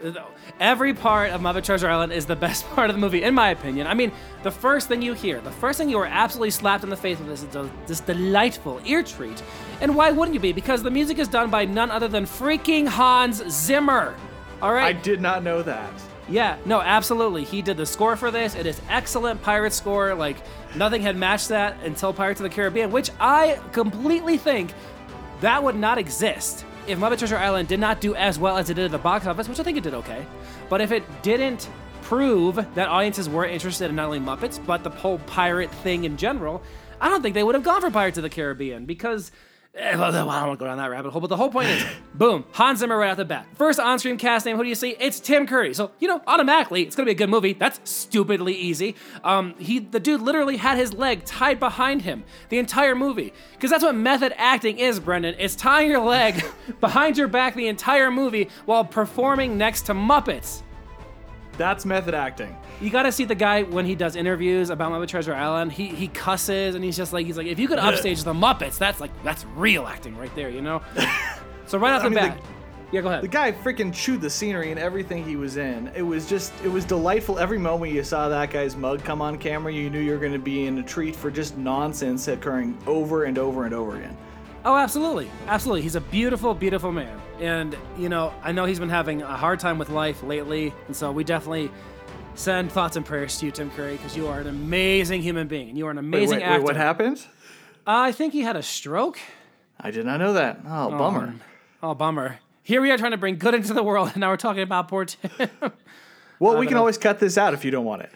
Every 0.60 0.94
part 0.94 1.28
of 1.28 1.42
Muppet 1.42 1.62
Treasure 1.62 1.90
Island 1.90 2.14
is 2.14 2.24
the 2.24 2.36
best 2.36 2.66
part 2.70 2.88
of 2.88 2.96
the 2.96 3.00
movie, 3.00 3.22
in 3.22 3.34
my 3.34 3.50
opinion. 3.50 3.86
I 3.86 3.92
mean, 3.92 4.12
the 4.44 4.50
first 4.50 4.88
thing 4.88 5.02
you 5.02 5.12
hear, 5.12 5.42
the 5.42 5.50
first 5.50 5.76
thing 5.76 5.90
you 5.90 5.98
are 5.98 6.06
absolutely 6.06 6.52
slapped 6.52 6.82
in 6.82 6.88
the 6.88 6.96
face 6.96 7.18
with 7.18 7.28
is 7.28 7.44
this, 7.44 7.70
this 7.86 8.00
delightful 8.00 8.80
ear 8.86 9.02
treat. 9.02 9.42
And 9.82 9.94
why 9.94 10.10
wouldn't 10.10 10.32
you 10.32 10.40
be? 10.40 10.52
Because 10.54 10.82
the 10.82 10.90
music 10.90 11.18
is 11.18 11.28
done 11.28 11.50
by 11.50 11.66
none 11.66 11.90
other 11.90 12.08
than 12.08 12.24
freaking 12.24 12.88
Hans 12.88 13.42
Zimmer. 13.50 14.16
All 14.62 14.72
right. 14.72 14.96
I 14.96 14.98
did 14.98 15.20
not 15.20 15.42
know 15.42 15.62
that. 15.64 15.92
Yeah, 16.30 16.56
no, 16.64 16.80
absolutely. 16.80 17.42
He 17.42 17.60
did 17.60 17.76
the 17.76 17.84
score 17.84 18.14
for 18.14 18.30
this. 18.30 18.54
It 18.54 18.64
is 18.64 18.80
excellent 18.88 19.42
pirate 19.42 19.72
score. 19.72 20.14
Like 20.14 20.36
nothing 20.76 21.02
had 21.02 21.16
matched 21.16 21.48
that 21.48 21.82
until 21.82 22.12
Pirates 22.12 22.40
of 22.40 22.44
the 22.44 22.50
Caribbean, 22.50 22.92
which 22.92 23.10
I 23.18 23.60
completely 23.72 24.36
think 24.36 24.72
that 25.40 25.62
would 25.62 25.74
not 25.74 25.98
exist 25.98 26.64
if 26.86 26.98
Muppet 26.98 27.18
Treasure 27.18 27.36
Island 27.36 27.68
did 27.68 27.80
not 27.80 28.00
do 28.00 28.14
as 28.14 28.38
well 28.38 28.56
as 28.56 28.70
it 28.70 28.74
did 28.74 28.84
at 28.84 28.90
the 28.92 28.98
box 28.98 29.26
office, 29.26 29.48
which 29.48 29.58
I 29.58 29.64
think 29.64 29.76
it 29.76 29.82
did 29.82 29.94
okay. 29.94 30.24
But 30.68 30.80
if 30.80 30.92
it 30.92 31.02
didn't 31.22 31.68
prove 32.02 32.54
that 32.74 32.88
audiences 32.88 33.28
were 33.28 33.44
interested 33.44 33.90
in 33.90 33.96
not 33.96 34.06
only 34.06 34.20
Muppets 34.20 34.64
but 34.64 34.84
the 34.84 34.90
whole 34.90 35.18
pirate 35.20 35.70
thing 35.76 36.04
in 36.04 36.16
general, 36.16 36.62
I 37.00 37.08
don't 37.08 37.22
think 37.22 37.34
they 37.34 37.42
would 37.42 37.56
have 37.56 37.64
gone 37.64 37.80
for 37.80 37.90
Pirates 37.90 38.18
of 38.18 38.22
the 38.22 38.30
Caribbean 38.30 38.86
because. 38.86 39.32
Eh, 39.74 39.96
I 39.96 40.10
don't 40.10 40.26
want 40.26 40.52
to 40.52 40.56
go 40.56 40.66
down 40.66 40.78
that 40.78 40.90
rabbit 40.90 41.10
hole, 41.10 41.20
but 41.20 41.28
the 41.28 41.36
whole 41.36 41.50
point 41.50 41.68
is, 41.68 41.84
boom, 42.14 42.44
Hans 42.52 42.80
Zimmer 42.80 42.96
right 42.96 43.10
off 43.10 43.16
the 43.16 43.24
bat. 43.24 43.46
First 43.54 43.78
on-screen 43.78 44.16
cast 44.16 44.46
name, 44.46 44.56
who 44.56 44.62
do 44.62 44.68
you 44.68 44.74
see? 44.74 44.96
It's 44.98 45.20
Tim 45.20 45.46
Curry. 45.46 45.74
So 45.74 45.90
you 45.98 46.08
know, 46.08 46.20
automatically, 46.26 46.82
it's 46.82 46.96
gonna 46.96 47.06
be 47.06 47.12
a 47.12 47.14
good 47.14 47.30
movie. 47.30 47.52
That's 47.52 47.80
stupidly 47.90 48.54
easy. 48.54 48.94
Um, 49.24 49.54
he, 49.58 49.78
the 49.78 50.00
dude, 50.00 50.20
literally 50.20 50.56
had 50.56 50.78
his 50.78 50.92
leg 50.92 51.24
tied 51.24 51.60
behind 51.60 52.02
him 52.02 52.24
the 52.48 52.58
entire 52.58 52.94
movie, 52.94 53.32
because 53.52 53.70
that's 53.70 53.84
what 53.84 53.94
method 53.94 54.32
acting 54.36 54.78
is, 54.78 55.00
Brendan. 55.00 55.34
It's 55.38 55.54
tying 55.54 55.88
your 55.90 56.00
leg 56.00 56.44
behind 56.80 57.16
your 57.16 57.28
back 57.28 57.54
the 57.54 57.68
entire 57.68 58.10
movie 58.10 58.48
while 58.66 58.84
performing 58.84 59.56
next 59.56 59.82
to 59.82 59.94
Muppets. 59.94 60.62
That's 61.60 61.84
method 61.84 62.14
acting. 62.14 62.56
You 62.80 62.88
gotta 62.88 63.12
see 63.12 63.26
the 63.26 63.34
guy 63.34 63.64
when 63.64 63.84
he 63.84 63.94
does 63.94 64.16
interviews 64.16 64.70
about 64.70 64.92
Muppet 64.92 65.08
Treasure 65.08 65.34
Island. 65.34 65.70
He 65.70 65.88
he 65.88 66.08
cusses 66.08 66.74
and 66.74 66.82
he's 66.82 66.96
just 66.96 67.12
like 67.12 67.26
he's 67.26 67.36
like, 67.36 67.48
if 67.48 67.58
you 67.58 67.68
could 67.68 67.78
upstage 67.88 68.24
the 68.24 68.32
Muppets, 68.32 68.78
that's 68.78 68.98
like 68.98 69.10
that's 69.22 69.44
real 69.54 69.86
acting 69.86 70.16
right 70.16 70.34
there, 70.34 70.48
you 70.48 70.62
know. 70.62 70.80
So 71.66 71.76
right 71.76 71.92
off 71.92 72.00
the 72.00 72.06
I 72.06 72.08
mean, 72.08 72.14
the- 72.14 72.20
bat, 72.30 72.40
yeah, 72.92 73.02
go 73.02 73.08
ahead. 73.08 73.22
The 73.22 73.28
guy 73.28 73.52
freaking 73.52 73.92
chewed 73.92 74.22
the 74.22 74.30
scenery 74.30 74.70
and 74.70 74.80
everything 74.80 75.22
he 75.22 75.36
was 75.36 75.58
in. 75.58 75.92
It 75.94 76.00
was 76.00 76.26
just, 76.26 76.54
it 76.64 76.68
was 76.68 76.86
delightful. 76.86 77.38
Every 77.38 77.58
moment 77.58 77.92
you 77.92 78.02
saw 78.04 78.30
that 78.30 78.50
guy's 78.50 78.74
mug 78.74 79.04
come 79.04 79.20
on 79.20 79.36
camera, 79.36 79.70
you 79.70 79.90
knew 79.90 80.00
you 80.00 80.12
were 80.12 80.18
going 80.18 80.32
to 80.32 80.38
be 80.38 80.64
in 80.64 80.78
a 80.78 80.82
treat 80.82 81.14
for 81.14 81.30
just 81.30 81.58
nonsense 81.58 82.26
occurring 82.26 82.76
over 82.86 83.24
and 83.24 83.36
over 83.36 83.66
and 83.66 83.74
over 83.74 83.96
again. 83.98 84.16
Oh, 84.64 84.76
absolutely. 84.76 85.30
Absolutely. 85.46 85.82
He's 85.82 85.94
a 85.94 86.00
beautiful, 86.00 86.54
beautiful 86.54 86.90
man. 86.90 87.20
And, 87.40 87.76
you 87.96 88.08
know, 88.10 88.34
I 88.42 88.52
know 88.52 88.66
he's 88.66 88.78
been 88.78 88.90
having 88.90 89.22
a 89.22 89.36
hard 89.36 89.60
time 89.60 89.78
with 89.78 89.88
life 89.88 90.22
lately. 90.22 90.74
And 90.86 90.94
so 90.94 91.10
we 91.10 91.24
definitely 91.24 91.70
send 92.34 92.70
thoughts 92.70 92.96
and 92.96 93.04
prayers 93.04 93.38
to 93.38 93.46
you, 93.46 93.52
Tim 93.52 93.70
Curry, 93.70 93.96
because 93.96 94.16
you 94.16 94.28
are 94.28 94.40
an 94.40 94.46
amazing 94.46 95.22
human 95.22 95.48
being 95.48 95.70
and 95.70 95.78
you 95.78 95.86
are 95.86 95.90
an 95.90 95.98
amazing 95.98 96.38
wait, 96.38 96.44
actor. 96.44 96.58
wait, 96.58 96.64
what 96.64 96.76
happened? 96.76 97.18
Uh, 97.86 97.96
I 97.96 98.12
think 98.12 98.34
he 98.34 98.42
had 98.42 98.56
a 98.56 98.62
stroke. 98.62 99.18
I 99.80 99.90
did 99.90 100.04
not 100.04 100.20
know 100.20 100.34
that. 100.34 100.60
Oh, 100.66 100.90
bummer. 100.90 101.34
Oh, 101.82 101.94
bummer. 101.94 102.38
Here 102.62 102.82
we 102.82 102.90
are 102.90 102.98
trying 102.98 103.12
to 103.12 103.16
bring 103.16 103.38
good 103.38 103.54
into 103.54 103.72
the 103.72 103.82
world, 103.82 104.10
and 104.12 104.18
now 104.18 104.28
we're 104.28 104.36
talking 104.36 104.62
about 104.62 104.88
poor 104.88 105.06
Tim. 105.06 105.50
Well, 106.38 106.56
we 106.56 106.66
can 106.66 106.78
always 106.78 106.96
cut 106.96 107.18
this 107.18 107.36
out 107.36 107.52
if 107.52 107.66
you 107.66 107.70
don't 107.70 107.84
want 107.84 108.00
it. 108.00 108.10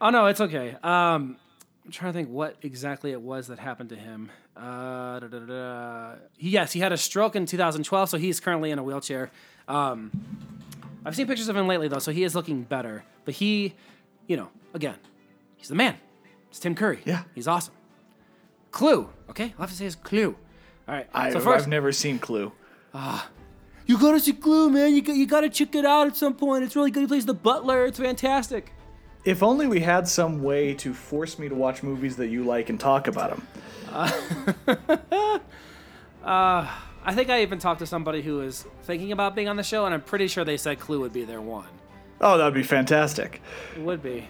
oh, 0.00 0.10
no, 0.10 0.26
it's 0.26 0.40
okay. 0.40 0.76
Um, 0.84 1.36
I'm 1.84 1.90
trying 1.90 2.12
to 2.12 2.16
think 2.16 2.28
what 2.28 2.56
exactly 2.62 3.10
it 3.10 3.20
was 3.20 3.48
that 3.48 3.58
happened 3.58 3.88
to 3.88 3.96
him. 3.96 4.30
Uh, 4.56 5.20
da, 5.20 5.26
da, 5.28 5.38
da. 5.40 6.12
He- 6.36 6.50
Yes, 6.50 6.72
he 6.72 6.80
had 6.80 6.92
a 6.92 6.96
stroke 6.96 7.34
in 7.36 7.46
2012, 7.46 8.08
so 8.10 8.18
he's 8.18 8.40
currently 8.40 8.70
in 8.70 8.78
a 8.78 8.82
wheelchair. 8.82 9.30
Um, 9.68 10.10
I've 11.04 11.16
seen 11.16 11.26
pictures 11.26 11.48
of 11.48 11.56
him 11.56 11.66
lately, 11.66 11.88
though, 11.88 11.98
so 11.98 12.12
he 12.12 12.24
is 12.24 12.34
looking 12.34 12.62
better. 12.62 13.04
But 13.24 13.34
he, 13.34 13.74
you 14.26 14.36
know, 14.36 14.48
again, 14.72 14.96
he's 15.56 15.68
the 15.68 15.74
man. 15.74 15.96
It's 16.50 16.58
Tim 16.60 16.74
Curry. 16.74 17.00
Yeah. 17.04 17.24
He's 17.34 17.48
awesome. 17.48 17.74
Clue. 18.70 19.08
Okay, 19.30 19.52
I'll 19.58 19.62
have 19.62 19.70
to 19.70 19.76
say 19.76 19.84
his 19.84 19.96
clue. 19.96 20.36
All 20.88 20.94
right. 20.94 21.08
I, 21.14 21.30
so 21.32 21.40
first, 21.40 21.64
I've 21.64 21.68
never 21.68 21.92
seen 21.92 22.18
Clue. 22.18 22.52
Ah. 22.92 23.28
You 23.86 23.98
gotta 23.98 24.20
see 24.20 24.32
Clue, 24.32 24.70
man. 24.70 24.94
You, 24.94 25.02
got, 25.02 25.16
you 25.16 25.26
gotta 25.26 25.48
check 25.48 25.74
it 25.74 25.84
out 25.84 26.06
at 26.06 26.16
some 26.16 26.34
point. 26.34 26.64
It's 26.64 26.74
really 26.76 26.90
good. 26.90 27.00
He 27.00 27.06
plays 27.06 27.26
the 27.26 27.34
butler. 27.34 27.84
It's 27.86 27.98
fantastic. 27.98 28.72
If 29.24 29.42
only 29.42 29.66
we 29.66 29.80
had 29.80 30.06
some 30.06 30.42
way 30.42 30.74
to 30.74 30.92
force 30.92 31.38
me 31.38 31.48
to 31.48 31.54
watch 31.54 31.82
movies 31.82 32.16
that 32.16 32.28
you 32.28 32.44
like 32.44 32.68
and 32.68 32.78
talk 32.78 33.06
about 33.08 33.30
them. 33.30 33.46
I 33.92 35.40
I 37.06 37.14
think 37.14 37.28
I 37.30 37.42
even 37.42 37.58
talked 37.58 37.80
to 37.80 37.86
somebody 37.86 38.22
who 38.22 38.36
was 38.38 38.64
thinking 38.84 39.12
about 39.12 39.34
being 39.34 39.48
on 39.48 39.56
the 39.56 39.62
show, 39.62 39.84
and 39.84 39.94
I'm 39.94 40.00
pretty 40.00 40.26
sure 40.26 40.44
they 40.44 40.56
said 40.56 40.80
Clue 40.80 41.00
would 41.00 41.12
be 41.12 41.24
their 41.24 41.40
one. 41.40 41.66
Oh, 42.20 42.38
that 42.38 42.44
would 42.44 42.54
be 42.54 42.62
fantastic. 42.62 43.42
It 43.76 43.82
would 43.82 44.02
be. 44.02 44.26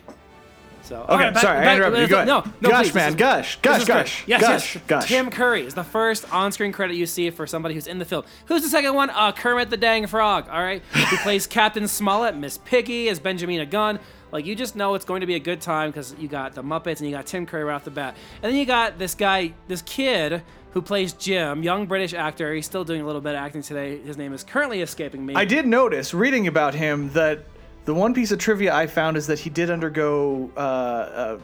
So 0.83 1.07
Okay, 1.09 1.33
sorry, 1.41 1.67
I 1.67 1.77
interrupted 1.77 2.03
you. 2.03 2.09
Go 2.09 2.17
ahead. 2.17 2.27
No, 2.29 2.45
no, 2.61 2.69
Gush, 2.69 2.87
please, 2.87 2.95
man, 2.95 3.09
is- 3.11 3.15
gush, 3.15 3.55
is 3.55 3.61
gush, 3.63 4.25
yes, 4.27 4.41
gush, 4.43 4.75
yes. 4.77 4.85
gush. 4.87 5.09
Tim 5.09 5.31
Curry 5.31 5.63
is 5.65 5.73
the 5.75 5.85
first 5.85 6.31
on-screen 6.31 6.73
credit 6.73 6.95
you 6.97 7.07
see 7.07 7.31
for 7.31 7.47
somebody 7.47 7.75
who's 7.75 7.87
in 7.87 7.99
the 7.99 8.05
film. 8.05 8.25
Who's 8.47 8.63
the 8.63 8.69
second 8.69 8.93
one? 8.95 9.09
Uh, 9.09 9.33
Kermit 9.33 9.71
the 9.71 9.79
Dang 9.79 10.07
Frog. 10.07 10.47
All 10.51 10.61
right, 10.63 10.83
he 10.93 11.17
plays 11.23 11.47
Captain 11.47 11.89
Smollett. 11.89 12.37
Miss 12.37 12.59
Piggy 12.59 13.09
is 13.09 13.19
Benjamin 13.19 13.67
Gunn. 13.71 13.99
Like 14.35 14.47
you 14.47 14.57
just 14.57 14.75
know 14.75 14.97
it's 14.97 15.05
going 15.05 15.21
to 15.21 15.29
be 15.29 15.37
a 15.37 15.41
good 15.41 15.61
time 15.61 15.91
because 15.91 16.13
you 16.19 16.27
got 16.27 16.57
the 16.57 16.63
Muppets 16.65 16.99
and 16.99 17.09
you 17.09 17.13
got 17.13 17.25
Tim 17.25 17.47
Curry 17.47 17.63
right 17.63 17.77
off 17.77 17.85
the 17.85 17.93
bat, 17.93 18.17
and 18.43 18.51
then 18.51 18.59
you 18.59 18.67
got 18.67 18.99
this 18.99 19.15
guy, 19.15 19.55
this 19.69 19.81
kid 19.83 20.43
who 20.73 20.83
plays 20.83 21.13
Jim, 21.13 21.63
young 21.63 21.87
British 21.87 22.15
actor. 22.15 22.53
He's 22.53 22.67
still 22.67 22.83
doing 22.83 23.01
a 23.01 23.07
little 23.07 23.21
bit 23.21 23.37
of 23.37 23.41
acting 23.41 23.63
today. 23.63 23.99
His 23.99 24.17
name 24.17 24.33
is 24.33 24.43
currently 24.43 24.83
escaping 24.83 25.25
me. 25.25 25.37
I 25.37 25.45
did 25.45 25.69
notice 25.69 26.13
reading 26.13 26.49
about 26.49 26.75
him 26.75 27.11
that 27.11 27.45
the 27.85 27.95
one 27.95 28.13
piece 28.13 28.33
of 28.33 28.41
trivia 28.41 28.75
I 28.75 28.89
found 28.89 29.17
is 29.17 29.29
that 29.29 29.39
he 29.39 29.51
did 29.51 29.71
undergo 29.71 30.51
uh, 30.57 30.59
uh, 30.59 31.39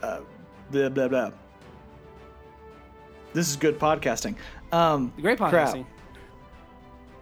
uh, 0.00 0.20
blah 0.70 0.90
blah 0.90 1.08
blah. 1.08 1.30
This 3.32 3.50
is 3.50 3.56
good 3.56 3.80
podcasting. 3.80 4.36
Um, 4.70 5.12
Great 5.20 5.38
crap. 5.38 5.52
podcasting. 5.52 5.86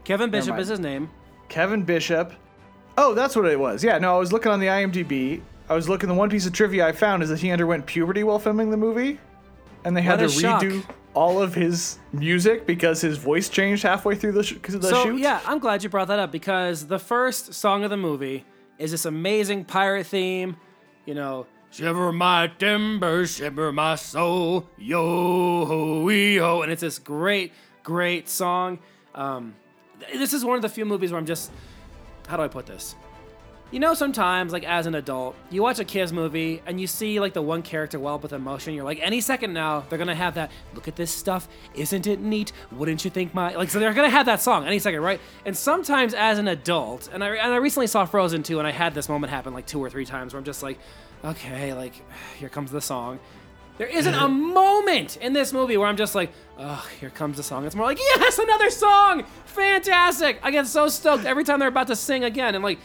Kevin 0.05 0.29
Bishop 0.29 0.59
is 0.59 0.69
his 0.69 0.79
name. 0.79 1.09
Kevin 1.49 1.85
Bishop. 1.85 2.35
Oh, 2.99 3.15
that's 3.15 3.37
what 3.37 3.45
it 3.47 3.59
was. 3.59 3.85
Yeah, 3.85 3.99
no, 3.99 4.15
I 4.15 4.19
was 4.19 4.33
looking 4.33 4.51
on 4.53 4.61
the 4.61 4.67
IMDb. 4.67 5.43
I 5.69 5.75
was 5.75 5.89
looking. 5.89 6.09
The 6.09 6.15
one 6.15 6.31
piece 6.31 6.47
of 6.47 6.53
trivia 6.53 6.87
I 6.87 6.93
found 6.93 7.23
is 7.23 7.29
that 7.29 7.41
he 7.41 7.51
underwent 7.51 7.87
puberty 7.87 8.23
while 8.25 8.39
filming 8.39 8.71
the 8.71 8.77
movie, 8.77 9.19
and 9.85 9.97
they 9.97 10.03
had 10.03 10.21
What 10.21 10.31
to 10.31 10.37
a 10.37 10.41
shock. 10.41 10.63
redo 10.63 10.83
all 11.15 11.41
of 11.43 11.55
his 11.55 11.99
music 12.13 12.67
because 12.67 13.01
his 13.01 13.17
voice 13.19 13.49
changed 13.49 13.83
halfway 13.83 14.15
through 14.15 14.33
the, 14.33 14.43
sh- 14.43 14.55
'cause 14.63 14.75
of 14.75 14.83
the 14.83 14.89
so 14.89 15.03
shoot. 15.05 15.19
yeah, 15.19 15.41
I'm 15.47 15.59
glad 15.59 15.83
you 15.83 15.89
brought 15.89 16.09
that 16.09 16.19
up 16.19 16.31
because 16.31 16.87
the 16.87 16.99
first 16.99 17.55
song 17.55 17.85
of 17.85 17.91
the 17.91 17.97
movie 17.97 18.45
is 18.79 18.91
this 18.91 19.05
amazing 19.07 19.65
pirate 19.65 20.07
theme. 20.07 20.57
You 21.07 21.15
know, 21.15 21.47
shiver 21.71 22.13
my 22.13 22.49
timbers, 22.59 23.37
shiver 23.37 23.73
my 23.73 23.95
soul, 23.97 24.69
yo 24.79 25.65
ho 25.65 26.03
wee 26.05 26.37
ho, 26.37 26.63
and 26.63 26.71
it's 26.71 26.83
this 26.83 26.99
great, 26.99 27.53
great 27.83 28.29
song. 28.29 28.79
Um, 29.15 29.55
th- 30.01 30.19
this 30.19 30.33
is 30.35 30.45
one 30.45 30.57
of 30.57 30.63
the 30.63 30.69
few 30.69 30.85
movies 30.85 31.11
where 31.13 31.19
I'm 31.19 31.27
just, 31.27 31.51
how 32.27 32.37
do 32.37 32.43
I 32.43 32.49
put 32.49 32.67
this? 32.67 32.97
You 33.73 33.81
know, 33.81 33.95
sometimes, 33.95 34.53
like 34.53 34.63
as 34.63 34.87
an 34.87 34.95
adult, 34.95 35.35
you 35.51 35.61
watch 35.61 35.81
a 35.81 35.85
kids 35.85 36.13
movie 36.13 36.63
and 36.67 36.81
you 36.81 36.87
see 36.87 37.19
like 37.19 37.33
the 37.33 37.43
one 37.43 37.63
character 37.63 37.99
well 37.99 38.15
up 38.15 38.23
with 38.23 38.33
emotion. 38.33 38.75
You're 38.75 38.85
like, 38.85 39.01
any 39.03 39.21
second 39.21 39.53
now, 39.53 39.85
they're 39.89 39.99
gonna 39.99 40.15
have 40.15 40.35
that. 40.37 40.53
Look 40.73 40.87
at 40.87 40.95
this 40.95 41.11
stuff, 41.11 41.49
isn't 41.75 42.07
it 42.07 42.21
neat? 42.21 42.53
Wouldn't 42.71 43.05
you 43.05 43.11
think 43.11 43.35
my 43.35 43.57
like? 43.57 43.71
So 43.71 43.81
they're 43.81 43.93
gonna 43.93 44.09
have 44.09 44.27
that 44.27 44.41
song 44.41 44.67
any 44.67 44.79
second, 44.79 45.01
right? 45.01 45.21
And 45.45 45.57
sometimes, 45.57 46.15
as 46.15 46.39
an 46.39 46.47
adult, 46.47 47.11
and 47.13 47.25
I 47.25 47.35
and 47.35 47.53
I 47.53 47.57
recently 47.57 47.89
saw 47.89 48.05
Frozen 48.05 48.45
2, 48.45 48.61
and 48.61 48.69
I 48.69 48.71
had 48.71 48.95
this 48.95 49.09
moment 49.09 49.33
happen 49.33 49.53
like 49.53 49.67
two 49.67 49.81
or 49.81 49.91
three 49.91 50.05
times 50.05 50.33
where 50.33 50.39
I'm 50.39 50.45
just 50.45 50.63
like, 50.63 50.79
okay, 51.25 51.75
like 51.75 51.95
here 52.39 52.49
comes 52.49 52.71
the 52.71 52.81
song. 52.81 53.19
There 53.79 53.87
isn't 53.87 54.15
a 54.15 54.29
moment 54.29 55.19
in 55.19 55.35
this 55.35 55.53
movie 55.53 55.77
where 55.77 55.87
I'm 55.87 55.97
just 55.97 56.15
like, 56.15 56.33
oh, 56.59 56.89
here 56.99 57.11
comes 57.11 57.37
the 57.37 57.43
song. 57.43 57.67
It's 57.67 57.75
more 57.75 57.87
like, 57.87 57.99
yes, 57.99 58.39
another 58.39 58.71
song! 58.71 59.25
Fantastic! 59.45 60.39
I 60.43 60.51
get 60.51 60.67
so 60.67 60.89
stoked 60.89 61.27
every 61.27 61.45
time 61.45 61.59
they're 61.59 61.69
about 61.69 61.89
to 61.89 61.97
sing 61.97 62.25
again. 62.25 62.55
And 62.55 62.65
like, 62.65 62.79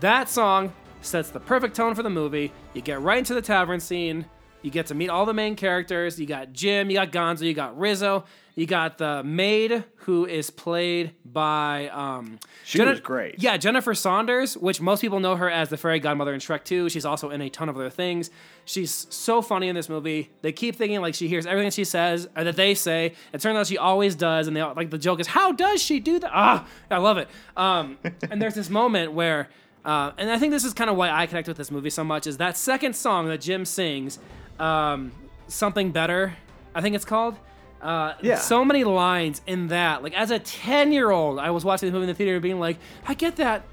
that 0.00 0.28
song 0.28 0.72
sets 1.02 1.30
the 1.30 1.40
perfect 1.40 1.76
tone 1.76 1.94
for 1.94 2.02
the 2.02 2.10
movie. 2.10 2.52
You 2.72 2.80
get 2.80 3.02
right 3.02 3.18
into 3.18 3.34
the 3.34 3.42
tavern 3.42 3.80
scene. 3.80 4.24
You 4.62 4.70
get 4.70 4.86
to 4.86 4.94
meet 4.94 5.08
all 5.08 5.26
the 5.26 5.34
main 5.34 5.56
characters. 5.56 6.18
You 6.18 6.26
got 6.26 6.52
Jim, 6.52 6.90
you 6.90 6.96
got 6.96 7.12
Gonzo, 7.12 7.42
you 7.42 7.54
got 7.54 7.78
Rizzo, 7.78 8.24
you 8.60 8.66
got 8.66 8.98
the 8.98 9.22
maid 9.24 9.84
who 10.04 10.26
is 10.26 10.50
played 10.50 11.12
by 11.24 11.88
um 11.88 12.38
She 12.64 12.78
was 12.82 13.00
great. 13.00 13.36
Yeah, 13.38 13.56
Jennifer 13.56 13.94
Saunders, 13.94 14.54
which 14.66 14.80
most 14.82 15.00
people 15.00 15.18
know 15.18 15.34
her 15.36 15.48
as 15.48 15.70
the 15.70 15.78
fairy 15.78 15.98
godmother 15.98 16.34
in 16.34 16.40
Shrek 16.40 16.64
2. 16.64 16.90
She's 16.90 17.06
also 17.06 17.30
in 17.30 17.40
a 17.40 17.48
ton 17.48 17.68
of 17.70 17.76
other 17.76 17.88
things. 17.88 18.30
She's 18.66 19.06
so 19.08 19.40
funny 19.40 19.68
in 19.68 19.74
this 19.74 19.88
movie. 19.88 20.30
They 20.42 20.52
keep 20.52 20.76
thinking 20.76 21.00
like 21.00 21.14
she 21.14 21.26
hears 21.26 21.46
everything 21.46 21.70
she 21.70 21.84
says 21.84 22.28
or 22.36 22.44
that 22.44 22.56
they 22.56 22.74
say. 22.74 23.14
It 23.32 23.40
turns 23.40 23.56
out 23.58 23.66
she 23.66 23.78
always 23.78 24.14
does, 24.14 24.46
and 24.46 24.54
they 24.54 24.60
all- 24.60 24.74
like 24.74 24.90
the 24.90 24.98
joke 24.98 25.20
is, 25.20 25.26
how 25.28 25.52
does 25.52 25.80
she 25.82 25.98
do 25.98 26.18
that? 26.18 26.30
Ah, 26.34 26.66
I 26.90 26.98
love 26.98 27.16
it. 27.16 27.28
Um, 27.56 27.96
and 28.30 28.42
there's 28.42 28.54
this 28.54 28.68
moment 28.68 29.12
where, 29.14 29.48
uh, 29.86 30.12
and 30.18 30.30
I 30.30 30.38
think 30.38 30.52
this 30.52 30.64
is 30.64 30.74
kind 30.74 30.90
of 30.90 30.96
why 30.96 31.10
I 31.10 31.26
connect 31.26 31.48
with 31.48 31.56
this 31.56 31.70
movie 31.70 31.90
so 31.90 32.04
much 32.04 32.26
is 32.26 32.36
that 32.36 32.58
second 32.58 32.94
song 32.94 33.26
that 33.28 33.40
Jim 33.40 33.64
sings, 33.64 34.18
um, 34.58 35.12
something 35.48 35.92
better. 35.92 36.36
I 36.74 36.82
think 36.82 36.94
it's 36.94 37.06
called. 37.06 37.36
Uh, 37.80 38.14
Yeah. 38.22 38.36
So 38.36 38.64
many 38.64 38.84
lines 38.84 39.40
in 39.46 39.68
that. 39.68 40.02
Like 40.02 40.14
as 40.14 40.30
a 40.30 40.38
ten 40.38 40.92
year 40.92 41.10
old, 41.10 41.38
I 41.38 41.50
was 41.50 41.64
watching 41.64 41.88
the 41.88 41.92
movie 41.92 42.04
in 42.04 42.08
the 42.08 42.14
theater, 42.14 42.40
being 42.40 42.60
like, 42.60 42.78
I 43.06 43.14
get 43.14 43.36
that. 43.36 43.64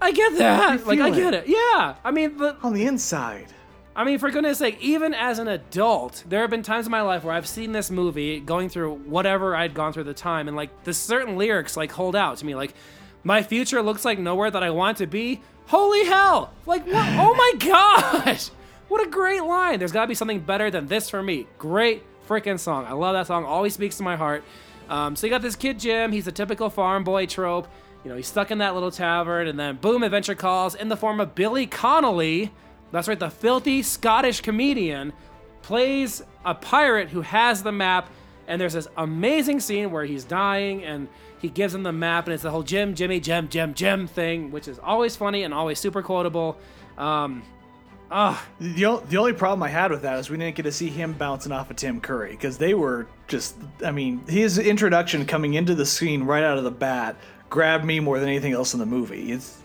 I 0.00 0.12
get 0.12 0.38
that. 0.38 0.86
Like 0.86 1.00
I 1.00 1.10
get 1.10 1.34
it. 1.34 1.44
it. 1.44 1.48
Yeah. 1.48 1.96
I 2.04 2.10
mean, 2.10 2.36
the, 2.36 2.56
on 2.62 2.74
the 2.74 2.86
inside. 2.86 3.46
I 3.96 4.02
mean, 4.02 4.18
for 4.18 4.28
goodness 4.30 4.58
sake, 4.58 4.78
even 4.80 5.14
as 5.14 5.38
an 5.38 5.46
adult, 5.46 6.24
there 6.28 6.40
have 6.40 6.50
been 6.50 6.64
times 6.64 6.86
in 6.86 6.90
my 6.90 7.02
life 7.02 7.22
where 7.22 7.32
I've 7.32 7.46
seen 7.46 7.70
this 7.70 7.92
movie 7.92 8.40
going 8.40 8.68
through 8.68 8.96
whatever 8.96 9.54
I'd 9.54 9.72
gone 9.72 9.92
through 9.92 10.02
at 10.02 10.06
the 10.06 10.14
time, 10.14 10.48
and 10.48 10.56
like 10.56 10.82
the 10.82 10.92
certain 10.92 11.36
lyrics 11.36 11.76
like 11.76 11.92
hold 11.92 12.16
out 12.16 12.38
to 12.38 12.46
me, 12.46 12.56
like 12.56 12.74
my 13.22 13.42
future 13.42 13.80
looks 13.82 14.04
like 14.04 14.18
nowhere 14.18 14.50
that 14.50 14.64
I 14.64 14.70
want 14.70 14.98
to 14.98 15.06
be. 15.06 15.40
Holy 15.66 16.04
hell! 16.06 16.52
Like 16.66 16.84
what? 16.86 16.94
oh 16.96 17.34
my 17.34 17.52
gosh! 18.24 18.50
What 18.88 19.06
a 19.06 19.08
great 19.08 19.44
line! 19.44 19.78
There's 19.78 19.92
got 19.92 20.02
to 20.02 20.08
be 20.08 20.14
something 20.14 20.40
better 20.40 20.72
than 20.72 20.88
this 20.88 21.08
for 21.08 21.22
me. 21.22 21.46
Great 21.58 22.02
freaking 22.26 22.58
song. 22.58 22.86
I 22.86 22.92
love 22.92 23.14
that 23.14 23.26
song. 23.26 23.44
Always 23.44 23.74
speaks 23.74 23.96
to 23.98 24.02
my 24.02 24.16
heart. 24.16 24.44
Um, 24.88 25.16
so 25.16 25.26
you 25.26 25.30
got 25.30 25.42
this 25.42 25.56
kid 25.56 25.78
Jim. 25.78 26.12
He's 26.12 26.26
a 26.26 26.32
typical 26.32 26.70
farm 26.70 27.04
boy 27.04 27.26
trope. 27.26 27.68
You 28.04 28.10
know, 28.10 28.16
he's 28.16 28.26
stuck 28.26 28.50
in 28.50 28.58
that 28.58 28.74
little 28.74 28.90
tavern, 28.90 29.48
and 29.48 29.58
then 29.58 29.76
boom, 29.76 30.02
adventure 30.02 30.34
calls 30.34 30.74
in 30.74 30.88
the 30.88 30.96
form 30.96 31.20
of 31.20 31.34
Billy 31.34 31.66
Connolly. 31.66 32.52
That's 32.92 33.08
right, 33.08 33.18
the 33.18 33.30
filthy 33.30 33.82
Scottish 33.82 34.42
comedian 34.42 35.12
plays 35.62 36.22
a 36.44 36.54
pirate 36.54 37.08
who 37.08 37.22
has 37.22 37.62
the 37.62 37.72
map, 37.72 38.10
and 38.46 38.60
there's 38.60 38.74
this 38.74 38.86
amazing 38.98 39.60
scene 39.60 39.90
where 39.90 40.04
he's 40.04 40.24
dying 40.24 40.84
and 40.84 41.08
he 41.40 41.48
gives 41.48 41.74
him 41.74 41.82
the 41.82 41.92
map, 41.92 42.26
and 42.26 42.34
it's 42.34 42.42
the 42.42 42.50
whole 42.50 42.62
Jim, 42.62 42.94
Jimmy, 42.94 43.20
Jim, 43.20 43.48
Jim, 43.48 43.74
Jim 43.74 44.06
thing, 44.06 44.50
which 44.50 44.68
is 44.68 44.78
always 44.78 45.16
funny 45.16 45.42
and 45.42 45.52
always 45.52 45.78
super 45.78 46.02
quotable. 46.02 46.58
Um, 46.98 47.42
ah, 48.10 48.44
The, 48.60 49.02
the 49.08 49.16
only 49.16 49.32
problem 49.32 49.62
I 49.62 49.68
had 49.68 49.90
with 49.90 50.02
that 50.02 50.18
is 50.18 50.30
we 50.30 50.36
didn't 50.36 50.56
get 50.56 50.62
to 50.64 50.72
see 50.72 50.88
him 50.88 51.12
bouncing 51.14 51.52
off 51.52 51.70
of 51.70 51.76
Tim 51.76 52.00
Curry 52.00 52.30
because 52.32 52.58
they 52.58 52.74
were 52.74 53.06
just, 53.28 53.56
I 53.84 53.90
mean, 53.90 54.24
his 54.26 54.58
introduction 54.58 55.26
coming 55.26 55.54
into 55.54 55.74
the 55.74 55.86
scene 55.86 56.24
right 56.24 56.42
out 56.44 56.58
of 56.58 56.64
the 56.64 56.70
bat 56.70 57.16
grabbed 57.50 57.84
me 57.84 58.00
more 58.00 58.18
than 58.18 58.28
anything 58.28 58.52
else 58.52 58.74
in 58.74 58.80
the 58.80 58.86
movie. 58.86 59.32
It's 59.32 59.58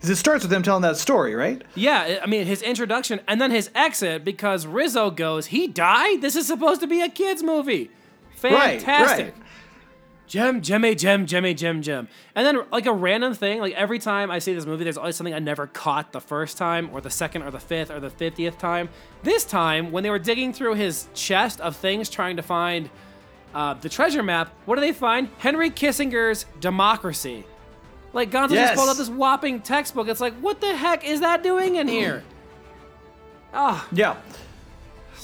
'cause 0.00 0.10
it 0.10 0.16
starts 0.16 0.44
with 0.44 0.52
him 0.52 0.62
telling 0.62 0.82
that 0.82 0.96
story, 0.98 1.34
right? 1.34 1.62
yeah, 1.74 2.18
I 2.22 2.26
mean, 2.26 2.46
his 2.46 2.60
introduction 2.62 3.20
and 3.26 3.40
then 3.40 3.50
his 3.50 3.70
exit 3.74 4.24
because 4.24 4.66
Rizzo 4.66 5.10
goes, 5.10 5.46
He 5.46 5.66
died? 5.66 6.20
This 6.20 6.36
is 6.36 6.46
supposed 6.46 6.80
to 6.82 6.86
be 6.86 7.00
a 7.00 7.08
kid's 7.08 7.42
movie. 7.42 7.90
Right, 8.42 8.82
Fantastic. 8.82 9.34
right. 9.34 9.45
Jim, 10.26 10.60
Jimmy, 10.60 10.94
Jim, 10.96 11.24
Jimmy, 11.26 11.54
Jim, 11.54 11.82
Jim. 11.82 12.08
And 12.34 12.44
then, 12.46 12.64
like, 12.72 12.86
a 12.86 12.92
random 12.92 13.32
thing, 13.34 13.60
like, 13.60 13.74
every 13.74 13.98
time 14.00 14.30
I 14.30 14.40
see 14.40 14.52
this 14.54 14.66
movie, 14.66 14.82
there's 14.84 14.96
always 14.98 15.14
something 15.16 15.32
I 15.34 15.38
never 15.38 15.66
caught 15.68 16.10
the 16.12 16.20
first 16.20 16.56
time, 16.58 16.90
or 16.92 17.00
the 17.00 17.10
second, 17.10 17.42
or 17.42 17.50
the 17.52 17.60
fifth, 17.60 17.90
or 17.92 18.00
the 18.00 18.10
fiftieth 18.10 18.58
time. 18.58 18.88
This 19.22 19.44
time, 19.44 19.92
when 19.92 20.02
they 20.02 20.10
were 20.10 20.18
digging 20.18 20.52
through 20.52 20.74
his 20.74 21.08
chest 21.14 21.60
of 21.60 21.76
things 21.76 22.10
trying 22.10 22.36
to 22.36 22.42
find 22.42 22.90
uh, 23.54 23.74
the 23.74 23.88
treasure 23.88 24.22
map, 24.22 24.50
what 24.64 24.74
do 24.74 24.80
they 24.80 24.92
find? 24.92 25.28
Henry 25.38 25.70
Kissinger's 25.70 26.44
Democracy. 26.60 27.44
Like, 28.12 28.30
Gonzo 28.30 28.50
Yes. 28.52 28.70
just 28.70 28.78
pulled 28.78 28.88
out 28.90 28.96
this 28.96 29.08
whopping 29.08 29.60
textbook. 29.60 30.08
It's 30.08 30.20
like, 30.20 30.34
what 30.40 30.60
the 30.60 30.74
heck 30.74 31.04
is 31.04 31.20
that 31.20 31.42
doing 31.44 31.76
in 31.76 31.86
here? 31.86 32.24
Ah, 33.54 33.86
Yeah. 33.92 34.16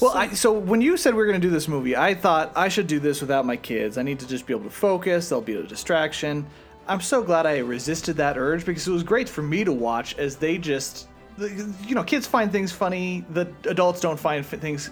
Well, 0.02 0.16
I, 0.16 0.30
so 0.30 0.52
when 0.52 0.80
you 0.80 0.96
said 0.96 1.14
we 1.14 1.18
were 1.18 1.26
going 1.26 1.40
to 1.40 1.46
do 1.46 1.52
this 1.52 1.68
movie, 1.68 1.96
I 1.96 2.12
thought 2.12 2.50
I 2.56 2.68
should 2.68 2.88
do 2.88 2.98
this 2.98 3.20
without 3.20 3.46
my 3.46 3.56
kids. 3.56 3.98
I 3.98 4.02
need 4.02 4.18
to 4.18 4.26
just 4.26 4.46
be 4.46 4.52
able 4.52 4.64
to 4.64 4.70
focus. 4.70 5.28
They'll 5.28 5.40
be 5.40 5.54
a 5.54 5.62
distraction. 5.62 6.44
I'm 6.88 7.00
so 7.00 7.22
glad 7.22 7.46
I 7.46 7.58
resisted 7.58 8.16
that 8.16 8.36
urge 8.36 8.66
because 8.66 8.88
it 8.88 8.90
was 8.90 9.04
great 9.04 9.28
for 9.28 9.42
me 9.42 9.62
to 9.62 9.72
watch 9.72 10.18
as 10.18 10.34
they 10.34 10.58
just, 10.58 11.06
you 11.38 11.94
know, 11.94 12.02
kids 12.02 12.26
find 12.26 12.50
things 12.50 12.72
funny 12.72 13.24
that 13.30 13.46
adults 13.66 14.00
don't 14.00 14.18
find 14.18 14.44
things. 14.44 14.90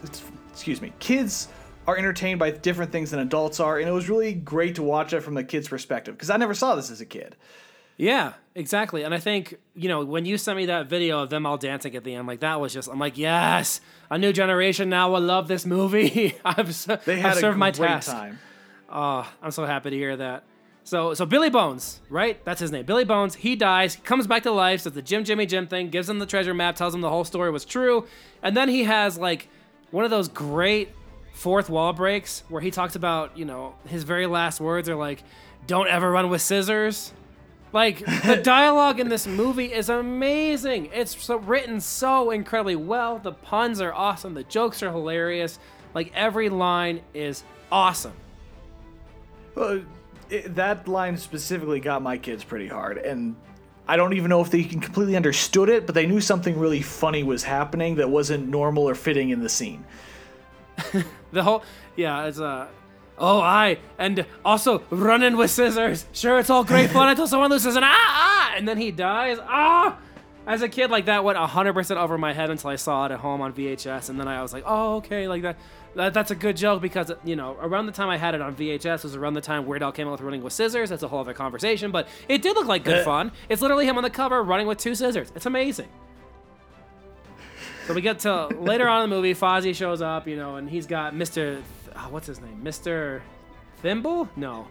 Excuse 0.52 0.80
me, 0.80 0.92
kids 1.00 1.48
are 1.88 1.96
entertained 1.96 2.38
by 2.38 2.52
different 2.52 2.92
things 2.92 3.10
than 3.10 3.18
adults 3.18 3.58
are, 3.58 3.80
and 3.80 3.88
it 3.88 3.92
was 3.92 4.08
really 4.08 4.34
great 4.34 4.76
to 4.76 4.84
watch 4.84 5.12
it 5.12 5.22
from 5.22 5.34
the 5.34 5.42
kid's 5.42 5.66
perspective 5.66 6.14
because 6.14 6.30
I 6.30 6.36
never 6.36 6.54
saw 6.54 6.76
this 6.76 6.88
as 6.88 7.00
a 7.00 7.06
kid. 7.06 7.34
Yeah, 8.00 8.32
exactly. 8.54 9.02
And 9.02 9.14
I 9.14 9.18
think, 9.18 9.56
you 9.74 9.88
know, 9.88 10.02
when 10.06 10.24
you 10.24 10.38
sent 10.38 10.56
me 10.56 10.66
that 10.66 10.88
video 10.88 11.22
of 11.22 11.28
them 11.28 11.44
all 11.44 11.58
dancing 11.58 11.94
at 11.96 12.02
the 12.02 12.14
end, 12.14 12.26
like 12.26 12.40
that 12.40 12.58
was 12.58 12.72
just, 12.72 12.88
I'm 12.88 12.98
like, 12.98 13.18
yes, 13.18 13.82
a 14.10 14.16
new 14.16 14.32
generation 14.32 14.88
now 14.88 15.12
will 15.12 15.20
love 15.20 15.48
this 15.48 15.66
movie. 15.66 16.34
I've, 16.44 17.04
They 17.04 17.20
had 17.20 17.32
I've 17.32 17.38
served 17.38 17.58
my 17.58 17.70
task. 17.70 18.10
time. 18.10 18.38
Oh, 18.88 19.30
I'm 19.42 19.50
so 19.50 19.66
happy 19.66 19.90
to 19.90 19.96
hear 19.96 20.16
that. 20.16 20.44
So, 20.82 21.12
so 21.12 21.26
Billy 21.26 21.50
Bones, 21.50 22.00
right? 22.08 22.42
That's 22.46 22.58
his 22.58 22.72
name. 22.72 22.86
Billy 22.86 23.04
Bones. 23.04 23.34
He 23.34 23.54
dies, 23.54 23.96
comes 23.96 24.26
back 24.26 24.44
to 24.44 24.50
life, 24.50 24.84
does 24.84 24.94
the 24.94 25.02
Jim 25.02 25.24
Jimmy 25.24 25.44
Jim 25.44 25.66
thing, 25.66 25.90
gives 25.90 26.08
him 26.08 26.18
the 26.20 26.26
treasure 26.26 26.54
map, 26.54 26.76
tells 26.76 26.94
him 26.94 27.02
the 27.02 27.10
whole 27.10 27.24
story 27.24 27.50
was 27.50 27.66
true, 27.66 28.06
and 28.42 28.56
then 28.56 28.70
he 28.70 28.84
has 28.84 29.18
like 29.18 29.48
one 29.90 30.04
of 30.06 30.10
those 30.10 30.26
great 30.28 30.88
fourth 31.34 31.68
wall 31.68 31.92
breaks 31.92 32.44
where 32.48 32.62
he 32.62 32.70
talks 32.70 32.96
about 32.96 33.36
you 33.36 33.44
know 33.44 33.74
his 33.86 34.04
very 34.04 34.26
last 34.26 34.58
words 34.58 34.88
are 34.88 34.96
like, 34.96 35.22
"Don't 35.66 35.86
ever 35.86 36.10
run 36.10 36.30
with 36.30 36.40
scissors." 36.40 37.12
Like 37.72 38.04
the 38.24 38.36
dialogue 38.42 39.00
in 39.00 39.08
this 39.08 39.26
movie 39.26 39.72
is 39.72 39.88
amazing. 39.88 40.90
It's 40.92 41.20
so 41.22 41.36
written 41.36 41.80
so 41.80 42.30
incredibly 42.30 42.76
well. 42.76 43.18
The 43.18 43.32
puns 43.32 43.80
are 43.80 43.92
awesome. 43.92 44.34
The 44.34 44.44
jokes 44.44 44.82
are 44.82 44.90
hilarious. 44.90 45.58
Like 45.94 46.12
every 46.14 46.48
line 46.48 47.02
is 47.14 47.44
awesome. 47.70 48.14
Uh, 49.56 49.78
it, 50.28 50.54
that 50.54 50.86
line 50.88 51.16
specifically 51.16 51.80
got 51.80 52.02
my 52.02 52.16
kids 52.16 52.44
pretty 52.44 52.68
hard, 52.68 52.98
and 52.98 53.34
I 53.88 53.96
don't 53.96 54.12
even 54.12 54.28
know 54.28 54.40
if 54.40 54.50
they 54.50 54.62
completely 54.62 55.16
understood 55.16 55.68
it, 55.68 55.86
but 55.86 55.94
they 55.94 56.06
knew 56.06 56.20
something 56.20 56.56
really 56.56 56.82
funny 56.82 57.24
was 57.24 57.42
happening 57.42 57.96
that 57.96 58.08
wasn't 58.08 58.48
normal 58.48 58.88
or 58.88 58.94
fitting 58.94 59.30
in 59.30 59.40
the 59.40 59.48
scene. 59.48 59.84
The 61.32 61.44
whole 61.44 61.62
yeah, 61.94 62.24
it's 62.24 62.40
uh 62.40 62.66
oh 63.20 63.40
I 63.40 63.78
and 63.98 64.26
also 64.44 64.82
running 64.90 65.36
with 65.36 65.50
scissors. 65.50 66.06
Sure, 66.12 66.38
it's 66.38 66.50
all 66.50 66.64
great 66.64 66.90
fun 66.90 67.08
until 67.10 67.28
someone 67.28 67.50
loses 67.50 67.76
an 67.76 67.84
ah 67.84 67.88
ah 67.92 68.54
and 68.56 68.66
then 68.66 68.78
he 68.78 68.90
dies. 68.90 69.38
Ah 69.40 69.96
as 70.46 70.62
a 70.62 70.68
kid, 70.68 70.90
like 70.90 71.04
that 71.04 71.22
went 71.22 71.38
100% 71.38 71.96
over 71.96 72.18
my 72.18 72.32
head 72.32 72.50
until 72.50 72.70
I 72.70 72.76
saw 72.76 73.06
it 73.06 73.12
at 73.12 73.20
home 73.20 73.40
on 73.40 73.52
VHS, 73.52 74.08
and 74.08 74.18
then 74.18 74.26
I 74.26 74.42
was 74.42 74.52
like, 74.52 74.64
"Oh, 74.66 74.96
okay, 74.96 75.28
like 75.28 75.42
that, 75.42 75.56
that 75.94 76.14
that's 76.14 76.30
a 76.30 76.34
good 76.34 76.56
joke 76.56 76.82
because 76.82 77.12
you 77.24 77.36
know 77.36 77.56
around 77.60 77.86
the 77.86 77.92
time 77.92 78.08
I 78.08 78.16
had 78.16 78.34
it 78.34 78.40
on 78.40 78.56
VHS 78.56 79.04
was 79.04 79.16
around 79.16 79.34
the 79.34 79.40
time 79.40 79.66
Weird 79.66 79.82
Al 79.82 79.92
came 79.92 80.08
out 80.08 80.12
with 80.12 80.22
Running 80.22 80.42
with 80.42 80.52
Scissors. 80.52 80.90
That's 80.90 81.02
a 81.02 81.08
whole 81.08 81.20
other 81.20 81.34
conversation, 81.34 81.90
but 81.90 82.08
it 82.28 82.42
did 82.42 82.56
look 82.56 82.66
like 82.66 82.84
good 82.84 83.04
fun. 83.04 83.32
It's 83.48 83.62
literally 83.62 83.86
him 83.86 83.96
on 83.96 84.02
the 84.02 84.10
cover 84.10 84.42
running 84.42 84.66
with 84.66 84.78
two 84.78 84.94
scissors. 84.94 85.30
It's 85.34 85.46
amazing. 85.46 85.88
So 87.86 87.94
we 87.94 88.00
get 88.00 88.20
to 88.20 88.46
later 88.48 88.88
on 88.88 89.02
in 89.02 89.10
the 89.10 89.16
movie, 89.16 89.34
Fozzie 89.34 89.74
shows 89.74 90.00
up, 90.00 90.28
you 90.28 90.36
know, 90.36 90.56
and 90.56 90.70
he's 90.70 90.86
got 90.86 91.12
Mr. 91.12 91.60
Oh, 91.96 92.08
what's 92.10 92.26
his 92.26 92.40
name? 92.40 92.60
Mr. 92.62 93.20
Thimble? 93.82 94.28
No. 94.36 94.66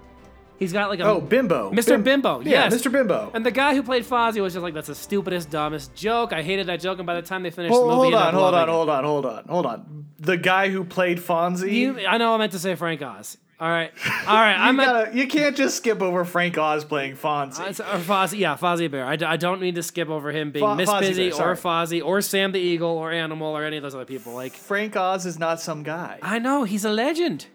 He's 0.58 0.74
got 0.74 0.90
like 0.90 1.00
a 1.00 1.06
Oh, 1.06 1.22
Bimbo. 1.22 1.72
Mr. 1.72 1.92
Bim- 1.92 2.04
Bimbo. 2.04 2.42
Yeah. 2.42 2.68
Mr. 2.68 2.92
Bimbo. 2.92 3.32
And 3.34 3.46
the 3.46 3.52
guy 3.52 3.76
who 3.76 3.82
played 3.82 4.04
Fozzie 4.04 4.42
was 4.42 4.54
just 4.54 4.62
like, 4.62 4.74
that's 4.74 4.88
the 4.88 4.96
stupidest, 4.96 5.50
dumbest 5.50 5.96
joke. 5.96 6.34
I 6.34 6.42
hated 6.42 6.68
that 6.68 6.82
joke. 6.82 6.98
And 7.00 7.08
by 7.08 7.16
the 7.16 7.22
time 7.22 7.44
they 7.44 7.50
finished 7.50 7.74
Hold, 7.74 7.90
the 7.90 7.96
movie, 7.96 8.12
hold 8.12 8.14
on, 8.16 8.34
hold 8.34 8.54
on, 8.54 8.68
hold 8.68 8.90
on, 8.90 9.04
hold 9.06 9.26
on, 9.26 9.46
hold 9.48 9.66
on. 9.66 10.06
The 10.20 10.36
guy 10.36 10.68
who 10.68 10.84
played 10.84 11.20
Fonzie. 11.20 11.72
You, 11.72 12.06
I 12.06 12.18
know 12.18 12.34
I 12.34 12.38
meant 12.38 12.52
to 12.52 12.60
say 12.60 12.76
Frank 12.76 13.02
Oz. 13.02 13.38
All 13.60 13.70
right. 13.70 13.92
All 14.25 14.36
right. 14.36 14.56
you, 14.58 14.63
I'm 14.63 14.80
at, 14.80 14.86
gotta, 14.86 15.18
you 15.18 15.28
can't 15.28 15.56
just 15.56 15.75
skip 15.78 16.01
over 16.01 16.24
Frank 16.24 16.58
Oz 16.58 16.86
playing 16.86 17.16
Fonzie. 17.18 17.60
It's- 17.70 17.80
or 17.80 18.00
Fozzie, 18.00 18.39
yeah, 18.39 18.56
Fozzie 18.56 18.89
Bear. 18.89 19.06
I, 19.06 19.16
d- 19.18 19.25
I 19.25 19.36
don't 19.38 19.60
need 19.60 19.75
to 19.75 19.84
skip 19.84 20.08
over 20.10 20.32
him 20.32 20.51
being 20.51 20.63
Fo- 20.66 20.75
Miss 20.75 20.89
Fozzie 20.89 21.00
Busy 21.01 21.30
Bear, 21.32 21.51
or 21.51 21.56
Fozzie 21.56 22.04
or 22.04 22.22
Sam 22.22 22.54
the 22.54 22.60
Eagle 22.60 22.89
or 22.98 23.12
Animal 23.12 23.48
or 23.56 23.63
any 23.66 23.75
of 23.78 23.84
those 23.84 23.96
other 23.96 24.06
people. 24.06 24.34
Like, 24.34 24.54
Frank 24.54 24.96
Oz 24.96 25.25
is 25.25 25.38
not 25.38 25.60
some 25.60 25.84
guy. 25.84 26.20
I 26.22 26.39
know 26.39 26.63
he's 26.63 26.86
a 26.86 26.89
legend. 26.92 27.48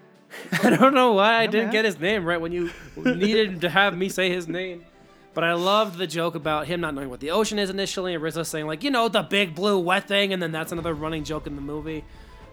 I 0.62 0.70
don't 0.70 0.94
know 0.94 1.14
why 1.14 1.36
I 1.36 1.46
didn't 1.46 1.66
man. 1.66 1.72
get 1.72 1.84
his 1.86 1.98
name 1.98 2.24
right 2.24 2.40
when 2.40 2.52
you 2.52 2.70
needed 2.96 3.62
to 3.62 3.68
have 3.70 3.96
me 3.96 4.08
say 4.10 4.30
his 4.30 4.46
name. 4.46 4.84
But 5.34 5.44
I 5.44 5.54
loved 5.54 5.98
the 5.98 6.06
joke 6.06 6.34
about 6.34 6.66
him 6.66 6.80
not 6.80 6.94
knowing 6.94 7.10
what 7.10 7.20
the 7.20 7.30
ocean 7.30 7.58
is 7.58 7.70
initially, 7.70 8.12
and 8.14 8.22
Rizzo 8.22 8.42
saying 8.42 8.66
like, 8.66 8.82
you 8.84 8.90
know, 8.90 9.08
the 9.08 9.22
big 9.22 9.54
blue 9.54 9.78
wet 9.78 10.06
thing, 10.08 10.32
and 10.32 10.42
then 10.42 10.52
that's 10.52 10.70
another 10.72 10.94
running 10.94 11.24
joke 11.24 11.46
in 11.46 11.54
the 11.56 11.62
movie. 11.62 12.04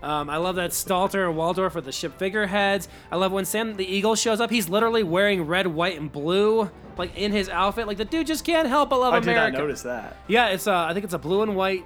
Um, 0.05 0.29
I 0.29 0.38
love 0.38 0.55
that 0.57 0.69
Statler 0.69 1.27
and 1.27 1.35
Waldorf 1.35 1.75
are 1.75 1.81
the 1.81 1.91
ship 1.91 2.17
figureheads. 2.19 2.88
I 3.12 3.15
love 3.15 3.31
when 3.31 3.43
Sam 3.43 3.75
the 3.75 3.85
Eagle 3.85 4.15
shows 4.15 4.39
up. 4.39 4.51
He's 4.51 4.69
literally 4.69 5.01
wearing 5.01 5.47
red, 5.47 5.65
white, 5.65 6.00
and 6.00 6.12
blue, 6.12 6.69
like 6.95 7.17
in 7.17 7.31
his 7.31 7.50
outfit. 7.50 7.88
Like 7.88 7.97
the 7.97 8.05
dude 8.05 8.27
just 8.27 8.45
can't 8.45 8.67
help 8.67 8.91
but 8.91 9.00
love 9.00 9.15
it. 9.15 9.17
I 9.17 9.19
did 9.21 9.35
not 9.35 9.53
notice 9.53 9.81
that. 9.81 10.17
Yeah, 10.27 10.50
it's 10.50 10.67
uh, 10.67 10.85
I 10.85 10.93
think 10.93 11.05
it's 11.05 11.15
a 11.15 11.19
blue 11.19 11.41
and 11.41 11.55
white 11.55 11.85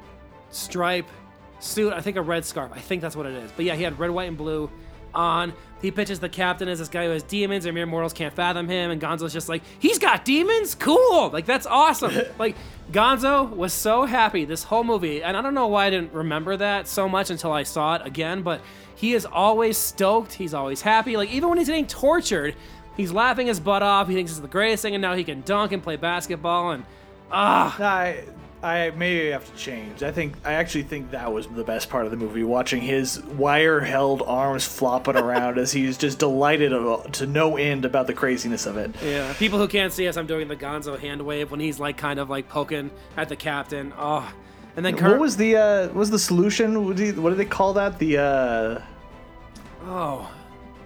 stripe 0.49 1.07
suit. 1.59 1.93
I 1.93 2.01
think 2.01 2.17
a 2.17 2.21
red 2.21 2.43
scarf. 2.43 2.71
I 2.73 2.79
think 2.79 3.01
that's 3.01 3.15
what 3.15 3.25
it 3.25 3.33
is. 3.33 3.51
But 3.55 3.63
yeah, 3.63 3.75
he 3.75 3.83
had 3.83 3.97
red, 3.97 4.11
white, 4.11 4.27
and 4.27 4.37
blue 4.37 4.69
on. 5.13 5.53
He 5.81 5.91
pitches 5.91 6.19
the 6.19 6.27
captain 6.27 6.67
as 6.67 6.79
this 6.79 6.89
guy 6.89 7.05
who 7.05 7.11
has 7.11 7.23
demons, 7.23 7.65
and 7.65 7.73
mere 7.73 7.85
mortals 7.85 8.11
can't 8.11 8.33
fathom 8.33 8.67
him. 8.67 8.91
And 8.91 9.01
Gonzo's 9.01 9.31
just 9.31 9.47
like, 9.47 9.63
he's 9.79 9.97
got 9.97 10.25
demons, 10.25 10.75
cool. 10.75 11.29
Like 11.29 11.45
that's 11.45 11.65
awesome. 11.65 12.13
like 12.39 12.55
Gonzo 12.91 13.49
was 13.49 13.71
so 13.71 14.05
happy 14.05 14.45
this 14.45 14.63
whole 14.63 14.83
movie, 14.83 15.23
and 15.23 15.37
I 15.37 15.41
don't 15.41 15.53
know 15.53 15.67
why 15.67 15.85
I 15.85 15.89
didn't 15.89 16.13
remember 16.13 16.57
that 16.57 16.87
so 16.87 17.07
much 17.07 17.29
until 17.29 17.51
I 17.51 17.63
saw 17.63 17.95
it 17.95 18.01
again. 18.05 18.41
But 18.41 18.61
he 18.95 19.13
is 19.13 19.25
always 19.25 19.77
stoked. 19.77 20.33
He's 20.33 20.53
always 20.53 20.81
happy. 20.81 21.15
Like 21.15 21.29
even 21.29 21.49
when 21.49 21.57
he's 21.57 21.67
getting 21.67 21.87
tortured. 21.87 22.55
He's 22.97 23.13
laughing 23.13 23.47
his 23.47 23.61
butt 23.61 23.81
off. 23.81 24.09
He 24.09 24.13
thinks 24.13 24.31
it's 24.31 24.41
the 24.41 24.49
greatest 24.49 24.81
thing, 24.81 24.93
and 24.93 25.01
now 25.01 25.15
he 25.15 25.23
can 25.23 25.39
dunk 25.43 25.71
and 25.71 25.81
play 25.81 25.95
basketball. 25.95 26.71
And 26.71 26.83
ah, 27.31 27.81
I 27.81 28.25
I 28.61 28.91
maybe 28.91 29.29
have 29.31 29.49
to 29.49 29.57
change. 29.57 30.03
I 30.03 30.11
think 30.11 30.35
I 30.43 30.53
actually 30.53 30.83
think 30.83 31.11
that 31.11 31.31
was 31.31 31.47
the 31.47 31.63
best 31.63 31.89
part 31.89 32.03
of 32.03 32.11
the 32.11 32.17
movie, 32.17 32.43
watching 32.43 32.81
his 32.81 33.21
wire-held 33.23 34.21
arms 34.23 34.65
flopping 34.65 35.15
around 35.23 35.57
as 35.57 35.71
he's 35.71 35.97
just 35.97 36.19
delighted 36.19 36.71
to 37.13 37.25
no 37.25 37.55
end 37.55 37.85
about 37.85 38.07
the 38.07 38.13
craziness 38.13 38.65
of 38.65 38.75
it. 38.75 38.91
Yeah, 39.01 39.31
people 39.33 39.59
who 39.59 39.67
can't 39.67 39.93
see 39.93 40.07
us, 40.09 40.17
I'm 40.17 40.27
doing 40.27 40.49
the 40.49 40.57
Gonzo 40.57 40.99
hand 40.99 41.21
wave 41.21 41.51
when 41.51 41.61
he's 41.61 41.79
like 41.79 41.97
kind 41.97 42.19
of 42.19 42.29
like 42.29 42.49
poking 42.49 42.91
at 43.15 43.29
the 43.29 43.37
captain. 43.37 43.93
Oh, 43.97 44.29
and 44.75 44.85
then 44.85 44.97
Kurt. 44.97 45.11
What 45.11 45.19
was 45.21 45.37
the 45.37 45.55
uh, 45.55 45.87
what 45.87 45.95
was 45.95 46.09
the 46.09 46.19
solution? 46.19 46.85
What 46.85 46.97
do, 46.97 47.05
you, 47.05 47.21
what 47.21 47.29
do 47.29 47.35
they 47.35 47.45
call 47.45 47.73
that? 47.73 47.97
The 47.97 48.17
uh, 48.17 48.81
oh, 49.85 50.29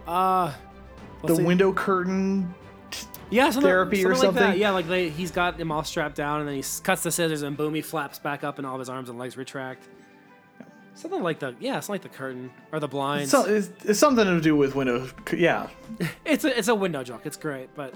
uh, 0.08 0.48
the 0.48 0.54
what's 1.22 1.38
the- 1.40 1.44
window 1.44 1.74
curtain. 1.74 2.54
Yeah, 3.30 3.50
something, 3.50 3.64
therapy 3.64 4.06
or 4.06 4.16
something 4.16 4.42
like 4.42 4.54
that. 4.54 4.58
Yeah, 4.58 4.72
like 4.72 4.88
they 4.88 5.10
he's 5.10 5.32
got 5.32 5.60
him 5.60 5.72
all 5.72 5.84
strapped 5.84 6.16
down, 6.16 6.42
and 6.42 6.50
then 6.50 6.56
he 6.56 6.64
cuts 6.84 7.04
the 7.04 7.12
scissors, 7.12 7.42
and 7.42 7.58
boom, 7.58 7.74
he 7.74 7.82
flaps 7.82 8.20
back 8.20 8.44
up, 8.44 8.58
and 8.58 8.68
all 8.68 8.76
of 8.76 8.80
his 8.80 8.90
arms 8.90 9.10
and 9.10 9.18
legs 9.18 9.38
retract. 9.38 9.88
Something 10.96 11.24
like 11.24 11.40
the 11.40 11.56
yeah, 11.60 11.78
it's 11.78 11.90
like 11.90 12.02
the 12.02 12.10
curtain 12.10 12.52
or 12.72 12.80
the 12.80 12.88
blinds. 12.88 13.32
So 13.32 13.46
it's, 13.46 13.70
it's 13.84 14.00
something 14.00 14.26
to 14.26 14.40
do 14.40 14.56
with 14.56 14.76
window. 14.76 15.10
Yeah, 15.36 15.70
it's 16.26 16.46
a 16.46 16.58
it's 16.58 16.68
a 16.68 16.76
window 16.76 17.04
joke. 17.04 17.22
It's 17.26 17.38
great, 17.38 17.70
but 17.76 17.96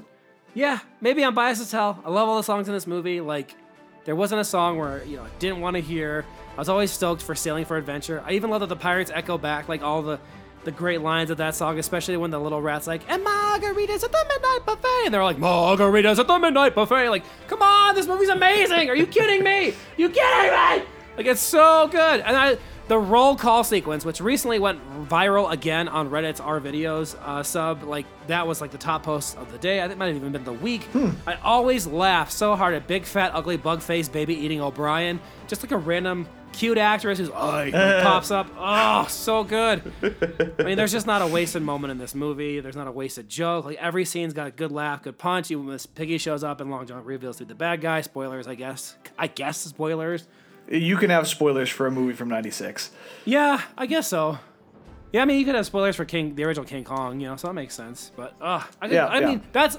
yeah, 0.54 0.80
maybe 1.02 1.24
I'm 1.24 1.36
biased 1.36 1.62
as 1.62 1.72
hell. 1.72 2.02
I 2.04 2.10
love 2.10 2.28
all 2.28 2.38
the 2.38 2.44
songs 2.44 2.68
in 2.68 2.74
this 2.74 2.88
movie. 2.88 3.22
Like, 3.22 3.54
there 4.06 4.16
wasn't 4.16 4.42
a 4.42 4.46
song 4.46 4.80
where 4.80 5.04
you 5.06 5.18
know 5.18 5.24
I 5.24 5.30
didn't 5.38 5.60
want 5.60 5.76
to 5.76 5.82
hear. 5.82 6.26
I 6.56 6.60
was 6.60 6.70
always 6.70 6.92
stoked 6.92 7.22
for 7.22 7.36
Sailing 7.36 7.66
for 7.66 7.78
Adventure. 7.78 8.24
I 8.26 8.32
even 8.32 8.50
love 8.50 8.62
that 8.62 8.70
the 8.70 8.76
pirates 8.76 9.12
echo 9.14 9.38
back 9.38 9.70
like 9.70 9.84
all 9.84 10.02
the 10.02 10.20
the 10.68 10.72
great 10.72 11.02
lines 11.02 11.30
of 11.30 11.38
that 11.38 11.56
song, 11.56 11.80
especially 11.80 12.18
when 12.18 12.30
the 12.30 12.40
little 12.40 12.62
rat's 12.62 12.88
like, 12.88 13.02
"And 13.10 13.26
margaritas 13.26 14.04
at 14.04 14.12
the 14.12 14.26
midnight 14.28 14.66
buffet," 14.66 15.06
and 15.06 15.14
they're 15.14 15.24
like, 15.24 15.38
"Margaritas 15.38 16.20
at 16.20 16.28
the 16.28 16.38
midnight 16.38 16.76
buffet." 16.76 17.10
Like, 17.10 17.24
come 17.48 17.62
on, 17.62 17.96
this 17.96 18.06
movie's 18.06 18.30
amazing. 18.30 18.90
Are 18.90 18.96
you 18.96 19.08
kidding 19.08 19.44
me? 19.44 19.74
You 19.96 20.10
kidding 20.10 20.52
me? 20.52 20.86
Like, 21.16 21.26
it's 21.26 21.42
so 21.42 21.88
good. 21.88 22.20
And 22.20 22.36
I 22.36 22.58
the 22.88 22.98
roll 22.98 23.36
call 23.36 23.64
sequence, 23.64 24.06
which 24.06 24.22
recently 24.22 24.60
went 24.60 24.80
viral 25.10 25.52
again 25.52 25.88
on 25.88 26.10
Reddit's 26.10 26.40
R 26.40 26.60
videos 26.60 27.18
uh, 27.22 27.44
sub, 27.44 27.84
like 27.84 28.06
that 28.28 28.48
was 28.48 28.62
like 28.62 28.72
the 28.72 28.78
top 28.78 29.04
post 29.04 29.38
of 29.38 29.52
the 29.52 29.58
day. 29.58 29.80
I 29.80 29.84
think 29.84 29.94
it 29.94 29.98
might 29.98 30.08
have 30.08 30.16
even 30.16 30.32
been 30.32 30.46
the 30.46 30.54
week. 30.54 30.88
I 31.28 31.36
always 31.44 31.86
laugh 31.86 32.32
so 32.32 32.56
hard 32.56 32.76
at 32.76 32.88
big 32.88 33.04
fat 33.04 33.32
ugly 33.34 33.58
bug 33.58 33.82
faced 33.82 34.14
baby 34.14 34.36
eating 34.36 34.62
O'Brien, 34.62 35.20
just 35.48 35.64
like 35.64 35.72
a 35.72 35.78
random 35.78 36.28
cute 36.54 36.78
actress 36.78 37.20
who's 37.20 37.30
oh, 37.30 37.48
like, 37.48 37.74
pops 38.04 38.32
up. 38.32 38.48
Oh, 38.58 39.06
so 39.10 39.44
good. 39.44 39.92
I 40.60 40.64
mean, 40.64 40.78
there's 40.78 40.92
just 40.92 41.08
not 41.08 41.22
a 41.22 41.28
wasted 41.28 41.62
moment 41.62 41.92
in 41.92 41.98
this 41.98 42.16
movie. 42.16 42.60
There's 42.60 42.76
not 42.76 42.88
a 42.88 42.92
wasted 42.92 43.30
joke. 43.30 43.66
Like 43.66 43.78
every 43.78 44.06
scene's 44.06 44.34
got 44.34 44.48
a 44.48 44.52
good 44.52 44.72
laugh, 44.72 45.04
good 45.04 45.18
punch. 45.18 45.52
Even 45.52 45.66
when 45.66 45.74
Miss 45.74 45.86
Piggy 45.86 46.18
shows 46.18 46.44
up 46.44 46.62
and 46.62 46.70
Long 46.72 46.86
John 46.88 47.04
reveals 47.04 47.40
who's 47.40 47.48
the 47.48 47.56
bad 47.56 47.82
guy. 47.82 48.02
Spoilers, 48.02 48.48
I 48.48 48.56
guess. 48.56 48.96
I 49.18 49.28
guess 49.28 49.60
spoilers. 49.60 50.28
you 50.70 50.98
can 50.98 51.10
have 51.10 51.28
spoilers 51.28 51.70
for 51.70 51.88
a 51.88 51.92
movie 51.92 52.14
from 52.14 52.30
'96. 52.30 52.92
Yeah, 53.26 53.62
I 53.78 53.86
guess 53.86 54.08
so. 54.08 54.40
Yeah, 55.14 55.22
I 55.22 55.26
mean, 55.26 55.40
you 55.40 55.46
could 55.46 55.56
have 55.56 55.66
spoilers 55.66 55.96
for 55.96 56.04
King, 56.04 56.36
the 56.36 56.44
original 56.44 56.66
King 56.66 56.84
Kong, 56.84 57.22
you 57.22 57.30
know, 57.30 57.38
so 57.38 57.48
that 57.48 57.54
makes 57.54 57.74
sense. 57.74 58.12
But, 58.18 58.36
uh, 58.42 58.62
I, 58.82 58.88
Yeah, 58.88 59.06
I 59.06 59.20
yeah. 59.20 59.28
mean, 59.28 59.42
that's. 59.54 59.78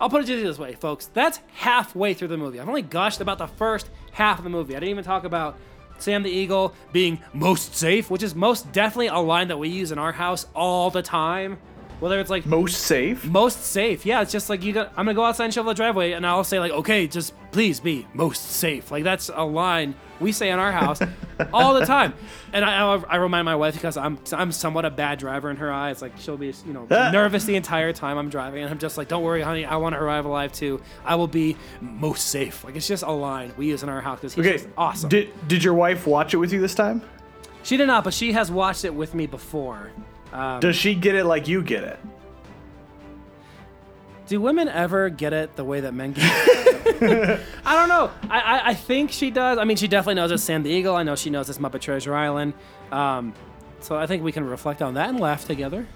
I'll 0.00 0.10
put 0.10 0.22
it 0.22 0.26
to 0.26 0.36
you 0.36 0.42
this 0.42 0.58
way, 0.58 0.74
folks. 0.74 1.06
That's 1.06 1.40
halfway 1.54 2.12
through 2.12 2.28
the 2.28 2.36
movie. 2.36 2.58
I've 2.60 2.68
only 2.68 2.82
gushed 2.82 3.20
about 3.20 3.38
the 3.38 3.46
first 3.46 3.88
half 4.12 4.38
of 4.38 4.44
the 4.44 4.50
movie. 4.50 4.74
I 4.76 4.80
didn't 4.80 4.90
even 4.90 5.04
talk 5.04 5.24
about 5.24 5.56
Sam 5.98 6.22
the 6.22 6.30
Eagle 6.30 6.74
being 6.92 7.20
most 7.32 7.74
safe, 7.74 8.10
which 8.10 8.22
is 8.22 8.34
most 8.34 8.70
definitely 8.72 9.08
a 9.08 9.18
line 9.18 9.48
that 9.48 9.58
we 9.58 9.68
use 9.68 9.92
in 9.92 9.98
our 9.98 10.12
house 10.12 10.46
all 10.54 10.90
the 10.90 11.02
time. 11.02 11.58
Whether 12.00 12.20
it's 12.20 12.30
like 12.30 12.46
Most 12.46 12.82
safe. 12.82 13.24
most 13.24 13.64
safe. 13.64 14.06
Yeah, 14.06 14.20
it's 14.22 14.30
just 14.30 14.48
like 14.48 14.62
you 14.62 14.72
got. 14.72 14.90
I'm 14.90 15.04
gonna 15.06 15.14
go 15.14 15.24
outside 15.24 15.46
and 15.46 15.54
shovel 15.54 15.72
the 15.72 15.74
driveway, 15.76 16.12
and 16.12 16.24
I'll 16.24 16.44
say 16.44 16.60
like, 16.60 16.70
okay, 16.70 17.08
just 17.08 17.34
please 17.50 17.80
be 17.80 18.06
most 18.14 18.52
safe. 18.52 18.92
Like 18.92 19.02
that's 19.02 19.30
a 19.34 19.42
line 19.42 19.96
we 20.20 20.32
say 20.32 20.50
in 20.50 20.58
our 20.58 20.72
house 20.72 21.00
all 21.52 21.74
the 21.74 21.84
time. 21.86 22.14
And 22.52 22.64
I, 22.64 22.94
I, 22.94 23.16
remind 23.16 23.44
my 23.44 23.56
wife 23.56 23.74
because 23.74 23.96
I'm 23.96 24.18
I'm 24.32 24.52
somewhat 24.52 24.84
a 24.84 24.90
bad 24.90 25.18
driver 25.18 25.50
in 25.50 25.56
her 25.56 25.72
eyes. 25.72 26.02
Like 26.02 26.12
she'll 26.18 26.36
be 26.36 26.54
you 26.66 26.72
know 26.72 26.86
nervous 26.90 27.44
the 27.44 27.56
entire 27.56 27.92
time 27.92 28.18
I'm 28.18 28.30
driving, 28.30 28.62
and 28.62 28.70
I'm 28.70 28.78
just 28.78 28.98
like, 28.98 29.08
don't 29.08 29.22
worry, 29.22 29.42
honey, 29.42 29.64
I 29.64 29.76
want 29.76 29.94
to 29.94 30.00
arrive 30.00 30.24
alive 30.24 30.52
too. 30.52 30.80
I 31.04 31.14
will 31.14 31.28
be 31.28 31.56
most 31.80 32.28
safe. 32.28 32.64
Like 32.64 32.76
it's 32.76 32.88
just 32.88 33.02
a 33.02 33.10
line 33.10 33.52
we 33.56 33.66
use 33.66 33.82
in 33.82 33.88
our 33.88 34.00
house 34.00 34.20
because 34.20 34.34
he's 34.34 34.46
Okay, 34.46 34.72
awesome. 34.76 35.08
Did 35.08 35.48
did 35.48 35.62
your 35.62 35.74
wife 35.74 36.06
watch 36.06 36.34
it 36.34 36.38
with 36.38 36.52
you 36.52 36.60
this 36.60 36.74
time? 36.74 37.02
she 37.62 37.76
did 37.76 37.86
not, 37.86 38.04
but 38.04 38.14
she 38.14 38.32
has 38.32 38.50
watched 38.50 38.84
it 38.84 38.94
with 38.94 39.14
me 39.14 39.26
before. 39.26 39.90
Um, 40.32 40.60
Does 40.60 40.76
she 40.76 40.94
get 40.94 41.14
it 41.14 41.24
like 41.24 41.48
you 41.48 41.62
get 41.62 41.84
it? 41.84 41.98
Do 44.28 44.40
women 44.40 44.68
ever 44.68 45.08
get 45.08 45.32
it 45.32 45.56
the 45.56 45.64
way 45.64 45.80
that 45.80 45.94
men 45.94 46.12
get 46.12 46.24
it? 46.26 47.40
I 47.64 47.74
don't 47.74 47.88
know. 47.88 48.10
I, 48.30 48.40
I, 48.40 48.68
I 48.68 48.74
think 48.74 49.10
she 49.10 49.30
does. 49.30 49.58
I 49.58 49.64
mean, 49.64 49.76
she 49.76 49.88
definitely 49.88 50.14
knows 50.14 50.30
it's 50.30 50.42
Sam 50.42 50.62
the 50.62 50.70
Eagle. 50.70 50.94
I 50.94 51.02
know 51.02 51.16
she 51.16 51.30
knows 51.30 51.48
it's 51.48 51.58
Muppet 51.58 51.80
Treasure 51.80 52.14
Island. 52.14 52.52
Um, 52.92 53.32
So 53.80 53.96
I 53.96 54.06
think 54.06 54.22
we 54.22 54.32
can 54.32 54.44
reflect 54.44 54.82
on 54.82 54.94
that 54.94 55.08
and 55.08 55.18
laugh 55.20 55.46
together. 55.46 55.86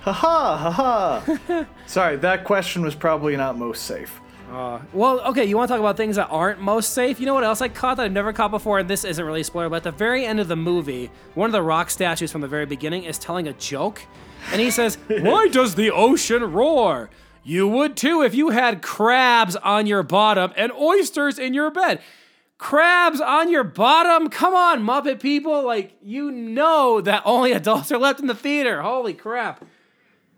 Ha 0.00 0.12
ha 0.12 0.56
ha 0.56 0.70
ha. 1.22 1.66
Sorry, 1.86 2.16
that 2.16 2.44
question 2.44 2.82
was 2.82 2.94
probably 2.94 3.36
not 3.36 3.56
most 3.56 3.84
safe. 3.84 4.20
Well, 4.92 5.20
okay, 5.30 5.44
you 5.46 5.56
want 5.56 5.68
to 5.68 5.72
talk 5.74 5.80
about 5.80 5.96
things 5.96 6.16
that 6.16 6.26
aren't 6.28 6.60
most 6.60 6.92
safe? 6.92 7.20
You 7.20 7.26
know 7.26 7.32
what 7.34 7.44
else 7.44 7.62
I 7.62 7.68
caught 7.68 7.96
that 7.96 8.04
I've 8.04 8.12
never 8.12 8.32
caught 8.34 8.50
before, 8.50 8.80
and 8.80 8.90
this 8.90 9.02
isn't 9.04 9.24
really 9.24 9.40
a 9.40 9.44
spoiler, 9.44 9.70
but 9.70 9.76
at 9.76 9.82
the 9.84 9.92
very 9.92 10.26
end 10.26 10.40
of 10.40 10.48
the 10.48 10.56
movie, 10.56 11.10
one 11.34 11.46
of 11.48 11.52
the 11.52 11.62
rock 11.62 11.88
statues 11.88 12.30
from 12.32 12.42
the 12.42 12.48
very 12.48 12.66
beginning 12.66 13.04
is 13.04 13.18
telling 13.18 13.48
a 13.48 13.54
joke, 13.54 14.02
and 14.50 14.60
he 14.60 14.70
says, 14.70 14.98
Why 15.08 15.48
does 15.48 15.74
the 15.74 15.90
ocean 15.90 16.52
roar? 16.52 17.08
You 17.44 17.66
would 17.68 17.96
too 17.96 18.22
if 18.22 18.34
you 18.34 18.50
had 18.50 18.82
crabs 18.82 19.56
on 19.56 19.86
your 19.86 20.02
bottom 20.02 20.52
and 20.56 20.72
oysters 20.72 21.38
in 21.38 21.54
your 21.54 21.70
bed. 21.70 22.00
Crabs 22.58 23.20
on 23.20 23.50
your 23.50 23.64
bottom? 23.64 24.28
Come 24.28 24.54
on, 24.54 24.84
Muppet 24.84 25.20
people. 25.20 25.64
Like, 25.64 25.96
you 26.00 26.30
know 26.30 27.00
that 27.00 27.22
only 27.24 27.52
adults 27.52 27.90
are 27.90 27.98
left 27.98 28.20
in 28.20 28.28
the 28.28 28.34
theater. 28.34 28.82
Holy 28.82 29.14
crap. 29.14 29.64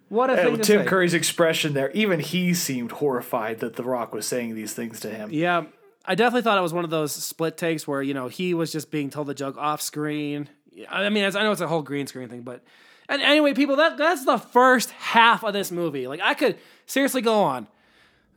What 0.09 0.31
a 0.31 0.37
thing 0.37 0.57
Tim 0.61 0.83
say. 0.83 0.87
Curry's 0.87 1.13
expression 1.13 1.75
there, 1.75 1.91
even 1.91 2.21
he 2.21 2.55
seemed 2.55 2.93
horrified 2.93 3.61
that 3.61 3.77
The 3.77 3.83
Rock 3.83 4.15
was 4.15 4.27
saying 4.27 4.55
these 4.55 4.73
things 4.73 5.01
to 5.01 5.11
him. 5.11 5.31
Yeah, 5.33 5.65
I 6.05 6.15
definitely 6.15 6.43
thought 6.43 6.57
it 6.57 6.63
was 6.63 6.73
one 6.73 6.85
of 6.85 6.91
those 6.91 7.13
split 7.13 7.57
takes 7.57 7.89
where 7.89 8.03
you 8.03 8.15
know 8.15 8.29
he 8.29 8.55
was 8.55 8.71
just 8.71 8.91
being 8.91 9.11
told 9.11 9.27
the 9.27 9.35
joke 9.35 9.57
off 9.59 9.83
screen. 9.83 10.49
I 10.89 11.09
mean, 11.09 11.25
I 11.25 11.43
know 11.43 11.53
it's 11.53 11.61
a 11.61 11.67
whole 11.67 11.83
green 11.83 12.07
screen 12.07 12.29
thing, 12.29 12.43
but 12.43 12.63
and 13.09 13.21
anyway, 13.23 13.55
people, 13.55 13.77
that 13.77 13.97
that's 13.97 14.25
the 14.25 14.39
first 14.39 14.91
half 14.93 15.43
of 15.43 15.53
this 15.53 15.71
movie. 15.71 16.07
Like, 16.07 16.21
I 16.23 16.35
could 16.35 16.59
seriously 16.87 17.23
go 17.23 17.43
on. 17.43 17.67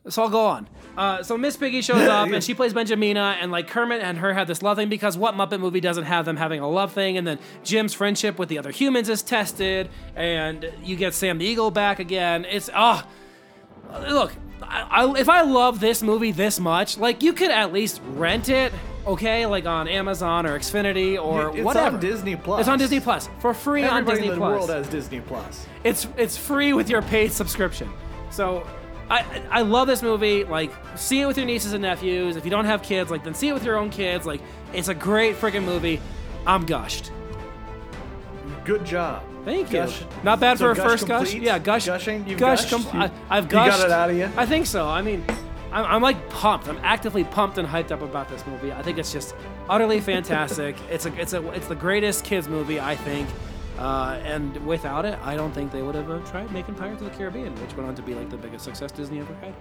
So 0.09 0.23
I'll 0.23 0.29
go 0.29 0.45
on. 0.45 0.69
Uh, 0.97 1.21
so 1.21 1.37
Miss 1.37 1.57
Piggy 1.57 1.81
shows 1.81 2.01
up 2.07 2.29
and 2.29 2.43
she 2.43 2.53
plays 2.53 2.73
Benjamina, 2.73 3.37
and 3.41 3.51
like 3.51 3.67
Kermit 3.67 4.01
and 4.01 4.17
her 4.19 4.33
have 4.33 4.47
this 4.47 4.61
love 4.61 4.77
thing 4.77 4.89
because 4.89 5.17
what 5.17 5.35
Muppet 5.35 5.59
movie 5.59 5.81
doesn't 5.81 6.05
have 6.05 6.25
them 6.25 6.37
having 6.37 6.59
a 6.61 6.69
love 6.69 6.93
thing? 6.93 7.17
And 7.17 7.27
then 7.27 7.39
Jim's 7.63 7.93
friendship 7.93 8.39
with 8.39 8.49
the 8.49 8.57
other 8.57 8.71
humans 8.71 9.09
is 9.09 9.21
tested, 9.21 9.89
and 10.15 10.71
you 10.83 10.95
get 10.95 11.13
Sam 11.13 11.37
the 11.37 11.45
Eagle 11.45 11.71
back 11.71 11.99
again. 11.99 12.45
It's 12.45 12.69
ah, 12.73 13.05
look, 14.09 14.33
I, 14.63 15.03
I, 15.03 15.19
if 15.19 15.29
I 15.29 15.41
love 15.41 15.79
this 15.79 16.01
movie 16.01 16.31
this 16.31 16.59
much, 16.59 16.97
like 16.97 17.21
you 17.21 17.33
could 17.33 17.51
at 17.51 17.73
least 17.73 18.01
rent 18.13 18.49
it, 18.49 18.71
okay, 19.05 19.45
like 19.45 19.65
on 19.65 19.87
Amazon 19.87 20.45
or 20.45 20.57
Xfinity 20.57 21.21
or 21.21 21.49
It's 21.55 21.63
whatever. 21.65 21.97
on 21.97 22.01
Disney 22.01 22.35
Plus. 22.35 22.61
It's 22.61 22.69
on 22.69 22.79
Disney 22.79 22.99
Plus 23.01 23.29
for 23.39 23.53
free 23.53 23.83
on 23.83 23.89
Everybody 23.99 24.17
Disney 24.17 24.27
in 24.27 24.33
the 24.33 24.39
Plus. 24.39 24.57
world 24.57 24.69
has 24.69 24.87
Disney 24.89 25.19
Plus. 25.21 25.67
It's 25.83 26.07
it's 26.17 26.37
free 26.37 26.73
with 26.73 26.89
your 26.89 27.01
paid 27.01 27.31
subscription. 27.31 27.89
So 28.29 28.67
I 29.09 29.23
I 29.49 29.61
love 29.61 29.87
this 29.87 30.01
movie. 30.01 30.43
Like 30.43 30.71
see 30.95 31.21
it 31.21 31.25
with 31.25 31.37
your 31.37 31.45
nieces 31.45 31.73
and 31.73 31.81
nephews. 31.81 32.35
If 32.35 32.45
you 32.45 32.51
don't 32.51 32.65
have 32.65 32.81
kids, 32.83 33.09
like 33.11 33.23
then 33.23 33.33
see 33.33 33.47
it 33.49 33.53
with 33.53 33.63
your 33.63 33.77
own 33.77 33.89
kids. 33.89 34.25
Like 34.25 34.41
it's 34.73 34.87
a 34.87 34.95
great 34.95 35.35
freaking 35.35 35.63
movie. 35.63 36.01
I'm 36.45 36.65
gushed. 36.65 37.11
Good 38.65 38.85
job. 38.85 39.23
Thank 39.45 39.71
you. 39.71 39.79
Gush- 39.79 40.03
Not 40.23 40.39
bad 40.41 40.57
so 40.57 40.65
for 40.65 40.71
a 40.71 40.75
gush 40.75 40.85
first 40.85 41.07
gush. 41.07 41.33
Yeah, 41.33 41.57
gush. 41.57 41.85
Gushing? 41.85 42.27
You've 42.27 42.39
gush. 42.39 42.69
gushed? 42.69 42.89
com- 42.89 43.01
You- 43.01 43.07
I, 43.07 43.37
I've 43.37 43.45
you 43.45 43.49
got 43.51 43.79
it 43.79 43.91
out 43.91 44.09
of 44.09 44.17
you? 44.17 44.29
I 44.35 44.45
think 44.45 44.65
so. 44.65 44.87
I 44.87 45.01
mean, 45.01 45.23
I'm, 45.71 45.85
I'm 45.85 46.01
like 46.01 46.29
pumped. 46.29 46.67
I'm 46.67 46.79
actively 46.83 47.23
pumped 47.23 47.57
and 47.57 47.65
hyped 47.67 47.91
up 47.91 48.01
about 48.01 48.27
this 48.27 48.45
movie. 48.45 48.73
I 48.73 48.81
think 48.81 48.97
it's 48.97 49.13
just 49.13 49.33
utterly 49.69 50.01
fantastic. 50.01 50.75
it's 50.91 51.05
a 51.05 51.13
it's 51.21 51.31
a 51.33 51.47
it's 51.51 51.67
the 51.67 51.75
greatest 51.75 52.25
kids 52.25 52.49
movie 52.49 52.79
I 52.79 52.95
think. 52.97 53.29
Uh, 53.77 54.19
and 54.23 54.55
without 54.65 55.05
it, 55.05 55.19
I 55.23 55.35
don't 55.35 55.51
think 55.51 55.71
they 55.71 55.83
would 55.83 55.95
have 55.95 56.09
uh, 56.09 56.19
tried 56.29 56.51
making 56.51 56.75
Pirates 56.75 57.01
of 57.01 57.11
the 57.11 57.17
Caribbean, 57.17 57.53
which 57.61 57.75
went 57.75 57.87
on 57.87 57.95
to 57.95 58.01
be 58.01 58.15
like 58.15 58.29
the 58.29 58.37
biggest 58.37 58.65
success 58.65 58.91
Disney 58.91 59.19
ever 59.19 59.33
had. 59.35 59.53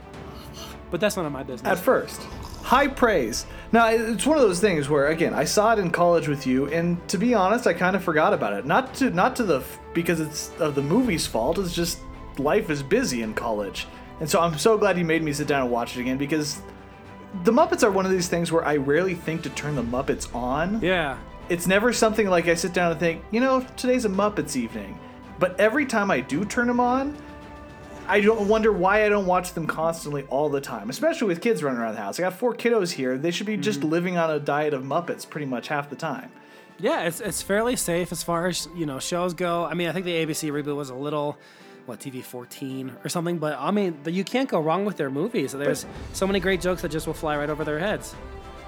But 0.91 1.01
that's 1.01 1.17
none 1.17 1.27
of 1.27 1.33
my 1.33 1.43
business. 1.43 1.71
At 1.71 1.79
first, 1.79 2.23
high 2.63 2.89
praise. 2.89 3.45
Now 3.73 3.89
it's 3.89 4.25
one 4.25 4.39
of 4.39 4.43
those 4.43 4.61
things 4.61 4.89
where, 4.89 5.09
again, 5.09 5.35
I 5.35 5.45
saw 5.45 5.73
it 5.73 5.79
in 5.79 5.91
college 5.91 6.29
with 6.29 6.47
you, 6.47 6.67
and 6.69 7.07
to 7.09 7.19
be 7.19 7.35
honest, 7.35 7.67
I 7.67 7.75
kind 7.75 7.95
of 7.95 8.03
forgot 8.03 8.33
about 8.33 8.55
it. 8.55 8.65
Not 8.65 8.95
to 8.95 9.11
not 9.11 9.37
to 9.37 9.43
the 9.43 9.63
because 9.93 10.21
it's 10.21 10.51
of 10.61 10.75
the 10.75 10.83
movie's 10.83 11.27
fault. 11.27 11.59
It's 11.59 11.75
just 11.75 11.99
life 12.39 12.71
is 12.71 12.83
busy 12.83 13.23
in 13.23 13.35
college, 13.35 13.87
and 14.21 14.31
so 14.31 14.41
I'm 14.41 14.57
so 14.57 14.79
glad 14.79 14.97
you 14.97 15.05
made 15.05 15.23
me 15.23 15.33
sit 15.33 15.47
down 15.47 15.63
and 15.63 15.71
watch 15.71 15.97
it 15.97 16.01
again 16.01 16.17
because 16.17 16.63
the 17.45 17.53
Muppets 17.53 17.83
are 17.83 17.91
one 17.91 18.07
of 18.07 18.13
these 18.13 18.29
things 18.29 18.51
where 18.51 18.65
I 18.65 18.77
rarely 18.77 19.15
think 19.15 19.43
to 19.43 19.51
turn 19.51 19.75
the 19.75 19.83
Muppets 19.83 20.35
on. 20.35 20.81
yeah. 20.81 21.19
It's 21.49 21.67
never 21.67 21.93
something 21.93 22.29
like 22.29 22.49
I 22.49 22.55
sit 22.55 22.73
down 22.73 22.91
and 22.91 23.01
think, 23.01 23.25
you 23.31 23.41
know, 23.41 23.65
today's 23.77 24.05
a 24.05 24.09
Muppets 24.09 24.57
evening. 24.57 24.99
But 25.39 25.59
every 25.61 25.87
time 25.87 26.11
I 26.11 26.21
do 26.21 26.45
turn 26.45 26.67
them 26.67 26.81
on, 26.81 27.17
I 28.09 28.21
don't 28.21 28.49
wonder 28.49 28.73
why 28.73 29.05
I 29.05 29.09
don't 29.09 29.27
watch 29.27 29.53
them 29.53 29.67
constantly 29.67 30.23
all 30.25 30.49
the 30.49 30.61
time, 30.61 30.91
especially 30.91 31.29
with 31.29 31.41
kids 31.41 31.63
running 31.63 31.81
around 31.81 31.95
the 31.95 32.01
house. 32.01 32.19
I 32.19 32.23
got 32.23 32.35
four 32.35 32.55
kiddos 32.55 32.93
here. 32.93 33.19
They 33.19 33.31
should 33.31 33.47
be 33.47 33.57
just 33.57 33.81
mm-hmm. 33.81 33.89
living 33.89 34.17
on 34.17 34.31
a 34.31 34.39
diet 34.39 34.75
of 34.75 34.83
Muppets 34.83 35.29
pretty 35.29 35.47
much 35.47 35.69
half 35.69 35.91
the 35.91 35.97
time. 35.97 36.31
Yeah, 36.79 37.05
it's 37.05 37.21
it's 37.21 37.43
fairly 37.43 37.75
safe 37.75 38.13
as 38.13 38.23
far 38.23 38.47
as 38.47 38.69
you 38.77 38.87
know 38.87 38.99
shows 38.99 39.35
go. 39.35 39.65
I 39.65 39.75
mean, 39.75 39.89
I 39.89 39.93
think 39.93 40.05
the 40.05 40.13
ABC 40.13 40.53
reboot 40.53 40.77
was 40.77 40.91
a 40.91 40.95
little, 40.95 41.39
what 41.87 42.01
TV 42.01 42.23
fourteen 42.23 42.93
or 43.03 43.09
something, 43.09 43.39
but 43.39 43.57
I 43.59 43.71
mean, 43.71 43.99
you 44.05 44.25
can't 44.25 44.49
go 44.49 44.61
wrong 44.61 44.85
with 44.85 44.99
their 44.99 45.09
movies. 45.09 45.53
There's 45.53 45.87
so 46.13 46.27
many 46.27 46.39
great 46.39 46.61
jokes 46.61 46.83
that 46.83 46.91
just 46.91 47.07
will 47.07 47.15
fly 47.15 47.37
right 47.39 47.49
over 47.49 47.65
their 47.65 47.79
heads. 47.79 48.15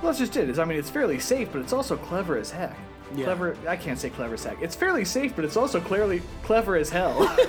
Well, 0.00 0.12
that's 0.12 0.18
just 0.18 0.36
it. 0.36 0.48
Is 0.48 0.58
I 0.58 0.64
mean, 0.64 0.78
it's 0.78 0.90
fairly 0.90 1.18
safe, 1.18 1.48
but 1.52 1.60
it's 1.60 1.72
also 1.72 1.96
clever 1.96 2.36
as 2.38 2.50
heck. 2.50 2.76
Yeah. 3.14 3.24
Clever. 3.24 3.56
I 3.66 3.76
can't 3.76 3.98
say 3.98 4.10
clever 4.10 4.34
as 4.34 4.44
heck. 4.44 4.60
It's 4.62 4.76
fairly 4.76 5.04
safe, 5.04 5.34
but 5.34 5.44
it's 5.44 5.56
also 5.56 5.80
clearly 5.80 6.22
clever 6.42 6.76
as 6.76 6.90
hell. 6.90 7.34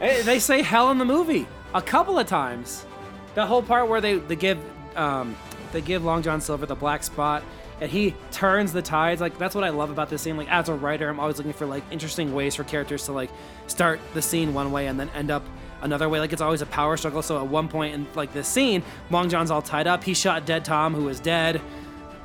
Hey, 0.00 0.22
They 0.22 0.38
say 0.38 0.62
hell 0.62 0.92
in 0.92 0.98
the 0.98 1.04
movie 1.04 1.46
a 1.74 1.82
couple 1.82 2.18
of 2.20 2.26
times. 2.28 2.86
The 3.34 3.44
whole 3.44 3.62
part 3.62 3.88
where 3.88 4.00
they 4.00 4.18
they 4.18 4.36
give 4.36 4.58
um, 4.96 5.36
they 5.72 5.80
give 5.80 6.04
Long 6.04 6.22
John 6.22 6.40
Silver 6.40 6.66
the 6.66 6.76
black 6.76 7.02
spot. 7.02 7.42
And 7.80 7.90
he 7.90 8.14
turns 8.32 8.72
the 8.72 8.82
tides. 8.82 9.20
Like 9.20 9.38
that's 9.38 9.54
what 9.54 9.64
I 9.64 9.70
love 9.70 9.90
about 9.90 10.08
this 10.08 10.22
scene. 10.22 10.36
Like 10.36 10.50
as 10.50 10.68
a 10.68 10.74
writer, 10.74 11.08
I'm 11.08 11.18
always 11.20 11.36
looking 11.38 11.52
for 11.52 11.66
like 11.66 11.82
interesting 11.90 12.32
ways 12.32 12.54
for 12.54 12.64
characters 12.64 13.04
to 13.06 13.12
like 13.12 13.30
start 13.66 14.00
the 14.14 14.22
scene 14.22 14.54
one 14.54 14.70
way 14.72 14.86
and 14.86 14.98
then 14.98 15.08
end 15.10 15.30
up 15.32 15.44
another 15.82 16.08
way. 16.08 16.20
Like 16.20 16.32
it's 16.32 16.42
always 16.42 16.62
a 16.62 16.66
power 16.66 16.96
struggle. 16.96 17.22
So 17.22 17.38
at 17.38 17.46
one 17.46 17.68
point 17.68 17.94
in 17.94 18.06
like 18.14 18.32
this 18.32 18.48
scene, 18.48 18.82
Long 19.10 19.28
John's 19.28 19.50
all 19.50 19.62
tied 19.62 19.86
up. 19.86 20.04
He 20.04 20.14
shot 20.14 20.46
dead 20.46 20.64
Tom, 20.64 20.94
who 20.94 21.04
was 21.04 21.20
dead. 21.20 21.60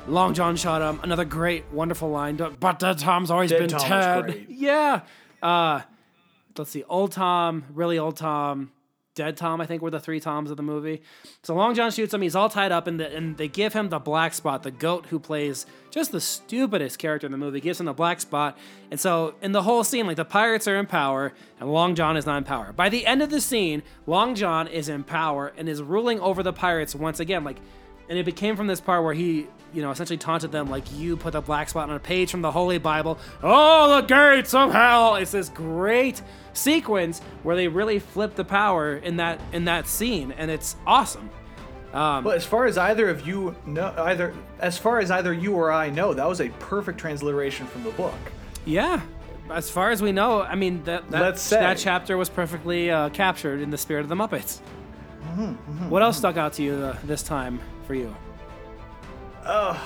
Long 0.06 0.34
John 0.34 0.56
shot 0.56 0.82
him. 0.82 1.00
Another 1.02 1.24
great, 1.24 1.64
wonderful 1.72 2.10
line. 2.10 2.36
But 2.36 2.78
dead 2.78 2.98
Tom's 2.98 3.30
always 3.30 3.50
Dead 3.50 3.60
been 3.60 3.68
Tom 3.70 4.22
great. 4.22 4.46
Yeah. 4.50 5.00
Uh, 5.42 5.80
let's 6.56 6.70
see, 6.70 6.84
old 6.84 7.12
Tom, 7.12 7.64
really 7.72 7.98
old 7.98 8.16
Tom, 8.16 8.70
dead 9.14 9.36
Tom, 9.36 9.60
I 9.60 9.66
think 9.66 9.80
were 9.80 9.90
the 9.90 10.00
three 10.00 10.20
Toms 10.20 10.50
of 10.50 10.56
the 10.56 10.62
movie. 10.62 11.02
So 11.42 11.54
Long 11.54 11.74
John 11.74 11.90
shoots 11.90 12.12
him, 12.12 12.22
he's 12.22 12.34
all 12.34 12.48
tied 12.48 12.72
up, 12.72 12.86
and, 12.86 12.98
the, 12.98 13.14
and 13.14 13.36
they 13.36 13.48
give 13.48 13.72
him 13.72 13.88
the 13.88 13.98
black 13.98 14.34
spot. 14.34 14.62
The 14.62 14.70
goat 14.70 15.06
who 15.06 15.18
plays 15.18 15.66
just 15.90 16.12
the 16.12 16.20
stupidest 16.20 16.98
character 16.98 17.26
in 17.26 17.32
the 17.32 17.38
movie 17.38 17.60
gives 17.60 17.78
him 17.78 17.86
the 17.86 17.92
black 17.92 18.20
spot. 18.20 18.58
And 18.90 18.98
so 18.98 19.34
in 19.40 19.52
the 19.52 19.62
whole 19.62 19.84
scene, 19.84 20.06
like 20.06 20.16
the 20.16 20.24
pirates 20.24 20.66
are 20.66 20.76
in 20.76 20.86
power, 20.86 21.32
and 21.60 21.72
Long 21.72 21.94
John 21.94 22.16
is 22.16 22.26
not 22.26 22.38
in 22.38 22.44
power. 22.44 22.72
By 22.72 22.88
the 22.88 23.06
end 23.06 23.22
of 23.22 23.30
the 23.30 23.40
scene, 23.40 23.82
Long 24.06 24.34
John 24.34 24.66
is 24.66 24.88
in 24.88 25.04
power 25.04 25.52
and 25.56 25.68
is 25.68 25.82
ruling 25.82 26.18
over 26.20 26.42
the 26.42 26.52
pirates 26.52 26.94
once 26.94 27.20
again. 27.20 27.44
Like, 27.44 27.58
and 28.08 28.18
it 28.18 28.24
became 28.24 28.56
from 28.56 28.66
this 28.66 28.80
part 28.80 29.04
where 29.04 29.14
he, 29.14 29.46
you 29.72 29.82
know, 29.82 29.90
essentially 29.90 30.18
taunted 30.18 30.52
them 30.52 30.68
like 30.68 30.84
you 30.92 31.16
put 31.16 31.32
the 31.32 31.40
black 31.40 31.68
spot 31.68 31.88
on 31.88 31.96
a 31.96 32.00
page 32.00 32.30
from 32.30 32.42
the 32.42 32.50
Holy 32.50 32.78
Bible. 32.78 33.18
Oh, 33.42 33.96
the 33.96 34.06
gates 34.06 34.54
of 34.54 34.72
hell! 34.72 35.16
It's 35.16 35.32
this 35.32 35.48
great 35.48 36.22
sequence 36.52 37.20
where 37.42 37.56
they 37.56 37.68
really 37.68 37.98
flip 37.98 38.34
the 38.34 38.44
power 38.44 38.96
in 38.96 39.16
that 39.16 39.40
in 39.52 39.64
that 39.66 39.86
scene, 39.86 40.32
and 40.32 40.50
it's 40.50 40.76
awesome. 40.86 41.30
Well, 41.94 42.32
as 42.32 42.44
far 42.44 42.66
as 42.66 42.76
either 42.76 43.08
of 43.08 43.26
you 43.26 43.54
know, 43.66 43.94
either 43.98 44.34
as 44.58 44.76
far 44.76 44.98
as 44.98 45.10
either 45.10 45.32
you 45.32 45.54
or 45.54 45.70
I 45.70 45.90
know, 45.90 46.12
that 46.12 46.28
was 46.28 46.40
a 46.40 46.48
perfect 46.58 46.98
transliteration 46.98 47.66
from 47.66 47.84
the 47.84 47.90
book. 47.90 48.14
Yeah. 48.64 49.00
As 49.50 49.70
far 49.70 49.90
as 49.90 50.02
we 50.02 50.10
know, 50.10 50.42
I 50.42 50.54
mean 50.54 50.82
that 50.84 51.08
that, 51.10 51.36
that 51.36 51.78
chapter 51.78 52.16
was 52.16 52.28
perfectly 52.28 52.90
uh, 52.90 53.10
captured 53.10 53.60
in 53.60 53.70
the 53.70 53.78
spirit 53.78 54.00
of 54.00 54.08
the 54.08 54.14
Muppets. 54.14 54.60
Mm-hmm, 55.22 55.88
what 55.90 56.02
else 56.02 56.18
stuck 56.18 56.36
out 56.36 56.54
to 56.54 56.62
you 56.62 56.74
uh, 56.74 56.96
this 57.04 57.22
time 57.22 57.60
for 57.84 57.94
you? 57.94 58.14
Oh, 59.46 59.80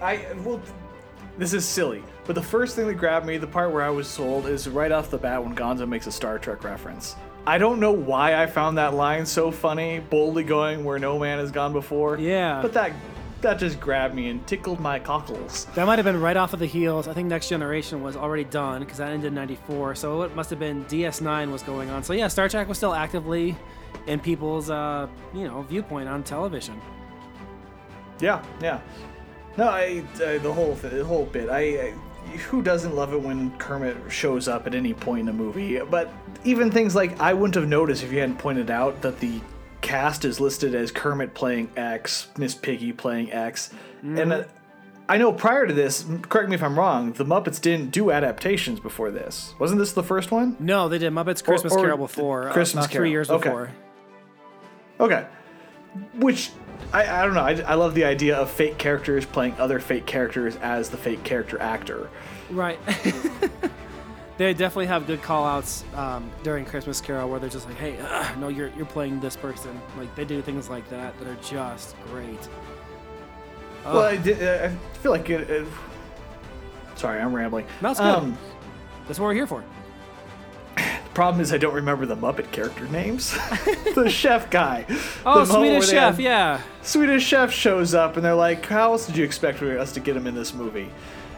I 0.00 0.24
well, 0.44 0.60
this 1.36 1.52
is 1.52 1.64
silly, 1.66 2.02
but 2.26 2.34
the 2.34 2.42
first 2.42 2.76
thing 2.76 2.86
that 2.86 2.94
grabbed 2.94 3.26
me, 3.26 3.36
the 3.38 3.46
part 3.46 3.72
where 3.72 3.82
I 3.82 3.90
was 3.90 4.06
sold, 4.06 4.46
is 4.46 4.68
right 4.68 4.92
off 4.92 5.10
the 5.10 5.18
bat 5.18 5.42
when 5.42 5.54
Gonzo 5.54 5.88
makes 5.88 6.06
a 6.06 6.12
Star 6.12 6.38
Trek 6.38 6.64
reference. 6.64 7.16
I 7.46 7.58
don't 7.58 7.80
know 7.80 7.92
why 7.92 8.40
I 8.40 8.46
found 8.46 8.78
that 8.78 8.94
line 8.94 9.24
so 9.24 9.50
funny, 9.50 9.98
boldly 9.98 10.44
going 10.44 10.84
where 10.84 10.98
no 10.98 11.18
man 11.18 11.38
has 11.38 11.50
gone 11.50 11.72
before. 11.72 12.18
Yeah. 12.18 12.60
but 12.62 12.72
that 12.74 12.92
that 13.40 13.58
just 13.58 13.80
grabbed 13.80 14.14
me 14.14 14.28
and 14.28 14.46
tickled 14.46 14.80
my 14.80 14.98
cockles. 14.98 15.64
That 15.74 15.86
might 15.86 15.98
have 15.98 16.04
been 16.04 16.20
right 16.20 16.36
off 16.36 16.52
of 16.52 16.58
the 16.58 16.66
heels. 16.66 17.08
I 17.08 17.14
think 17.14 17.28
Next 17.28 17.48
Generation 17.48 18.02
was 18.02 18.14
already 18.14 18.44
done 18.44 18.80
because 18.80 18.98
that 18.98 19.08
ended 19.08 19.28
in 19.28 19.34
'94. 19.34 19.94
So 19.94 20.22
it 20.22 20.36
must 20.36 20.50
have 20.50 20.58
been 20.58 20.84
DS9 20.84 21.50
was 21.50 21.62
going 21.62 21.90
on. 21.90 22.02
So 22.02 22.12
yeah, 22.12 22.28
Star 22.28 22.48
Trek 22.48 22.68
was 22.68 22.76
still 22.76 22.94
actively 22.94 23.56
in 24.06 24.20
people's, 24.20 24.70
uh, 24.70 25.06
you 25.34 25.44
know, 25.44 25.62
viewpoint 25.62 26.08
on 26.08 26.22
television. 26.22 26.80
Yeah, 28.20 28.44
yeah. 28.60 28.80
No, 29.56 29.68
I 29.68 30.04
uh, 30.14 30.38
the 30.38 30.52
whole 30.52 30.76
th- 30.76 30.92
the 30.92 31.04
whole 31.04 31.26
bit. 31.26 31.48
I, 31.48 31.60
I 31.60 31.94
who 32.48 32.62
doesn't 32.62 32.94
love 32.94 33.12
it 33.12 33.20
when 33.20 33.50
Kermit 33.58 33.96
shows 34.08 34.46
up 34.46 34.66
at 34.66 34.74
any 34.74 34.94
point 34.94 35.22
in 35.22 35.28
a 35.28 35.32
movie? 35.32 35.80
But 35.80 36.10
even 36.44 36.70
things 36.70 36.94
like 36.94 37.18
I 37.20 37.32
wouldn't 37.32 37.54
have 37.56 37.68
noticed 37.68 38.02
if 38.02 38.12
you 38.12 38.20
hadn't 38.20 38.38
pointed 38.38 38.70
out 38.70 39.00
that 39.02 39.18
the 39.20 39.40
cast 39.80 40.24
is 40.24 40.38
listed 40.40 40.74
as 40.74 40.92
Kermit 40.92 41.34
playing 41.34 41.70
X, 41.76 42.28
Miss 42.36 42.54
Piggy 42.54 42.92
playing 42.92 43.32
X, 43.32 43.70
and 44.02 44.32
uh, 44.32 44.44
I 45.10 45.16
know 45.16 45.32
prior 45.32 45.66
to 45.66 45.74
this, 45.74 46.06
correct 46.22 46.48
me 46.50 46.54
if 46.54 46.62
I'm 46.62 46.78
wrong, 46.78 47.10
the 47.14 47.24
Muppets 47.24 47.60
didn't 47.60 47.90
do 47.90 48.12
adaptations 48.12 48.78
before 48.78 49.10
this. 49.10 49.56
Wasn't 49.58 49.80
this 49.80 49.92
the 49.92 50.04
first 50.04 50.30
one? 50.30 50.54
No, 50.60 50.88
they 50.88 50.98
did 50.98 51.12
Muppets 51.12 51.42
Christmas 51.42 51.72
or 51.72 51.80
Carol 51.80 51.96
the 51.96 52.02
before. 52.04 52.48
uh, 52.48 52.52
Christmas 52.52 52.84
about 52.84 52.92
Carol. 52.92 53.02
three 53.02 53.10
years 53.10 53.28
Okay. 53.28 53.42
before. 53.48 53.72
Okay. 55.00 55.26
Which 56.14 56.52
I, 56.92 57.22
I 57.22 57.24
don't 57.24 57.34
know. 57.34 57.40
I, 57.42 57.60
I 57.62 57.74
love 57.74 57.96
the 57.96 58.04
idea 58.04 58.36
of 58.36 58.52
fake 58.52 58.78
characters 58.78 59.26
playing 59.26 59.56
other 59.58 59.80
fake 59.80 60.06
characters 60.06 60.54
as 60.62 60.90
the 60.90 60.96
fake 60.96 61.24
character 61.24 61.60
actor. 61.60 62.08
Right. 62.48 62.78
they 64.38 64.54
definitely 64.54 64.86
have 64.86 65.08
good 65.08 65.22
call 65.22 65.44
outs 65.44 65.82
um, 65.96 66.30
during 66.44 66.64
Christmas 66.64 67.00
Carol 67.00 67.28
where 67.28 67.40
they're 67.40 67.50
just 67.50 67.66
like, 67.66 67.78
hey, 67.78 67.98
uh, 67.98 68.32
no, 68.36 68.46
you're, 68.46 68.70
you're 68.76 68.86
playing 68.86 69.18
this 69.18 69.34
person. 69.34 69.80
Like, 69.98 70.14
they 70.14 70.24
do 70.24 70.40
things 70.40 70.70
like 70.70 70.88
that 70.90 71.18
that 71.18 71.26
are 71.26 71.38
just 71.42 71.96
great. 72.06 72.48
Well, 73.84 74.02
I, 74.02 74.16
did, 74.16 74.42
uh, 74.42 74.68
I 74.68 74.98
feel 74.98 75.12
like 75.12 75.28
it, 75.30 75.48
it- 75.50 75.66
Sorry, 76.96 77.20
I'm 77.20 77.34
rambling. 77.34 77.66
It's 77.82 77.98
good. 77.98 78.36
That's 79.06 79.18
what 79.18 79.26
we're 79.26 79.34
here 79.34 79.46
for. 79.46 79.64
The 80.76 81.14
problem 81.14 81.40
is, 81.40 81.52
I 81.52 81.58
don't 81.58 81.74
remember 81.74 82.06
the 82.06 82.16
Muppet 82.16 82.52
character 82.52 82.86
names. 82.88 83.32
the 83.94 84.08
chef 84.08 84.50
guy. 84.50 84.86
Oh, 85.26 85.44
Swedish 85.44 85.88
Chef, 85.88 85.98
have- 85.98 86.20
yeah. 86.20 86.60
Swedish 86.82 87.24
Chef 87.24 87.50
shows 87.52 87.94
up, 87.94 88.16
and 88.16 88.24
they're 88.24 88.34
like, 88.34 88.64
"How 88.66 88.92
else 88.92 89.06
did 89.06 89.16
you 89.16 89.24
expect 89.24 89.60
us 89.62 89.92
to 89.92 90.00
get 90.00 90.16
him 90.16 90.26
in 90.26 90.34
this 90.34 90.54
movie?" 90.54 90.88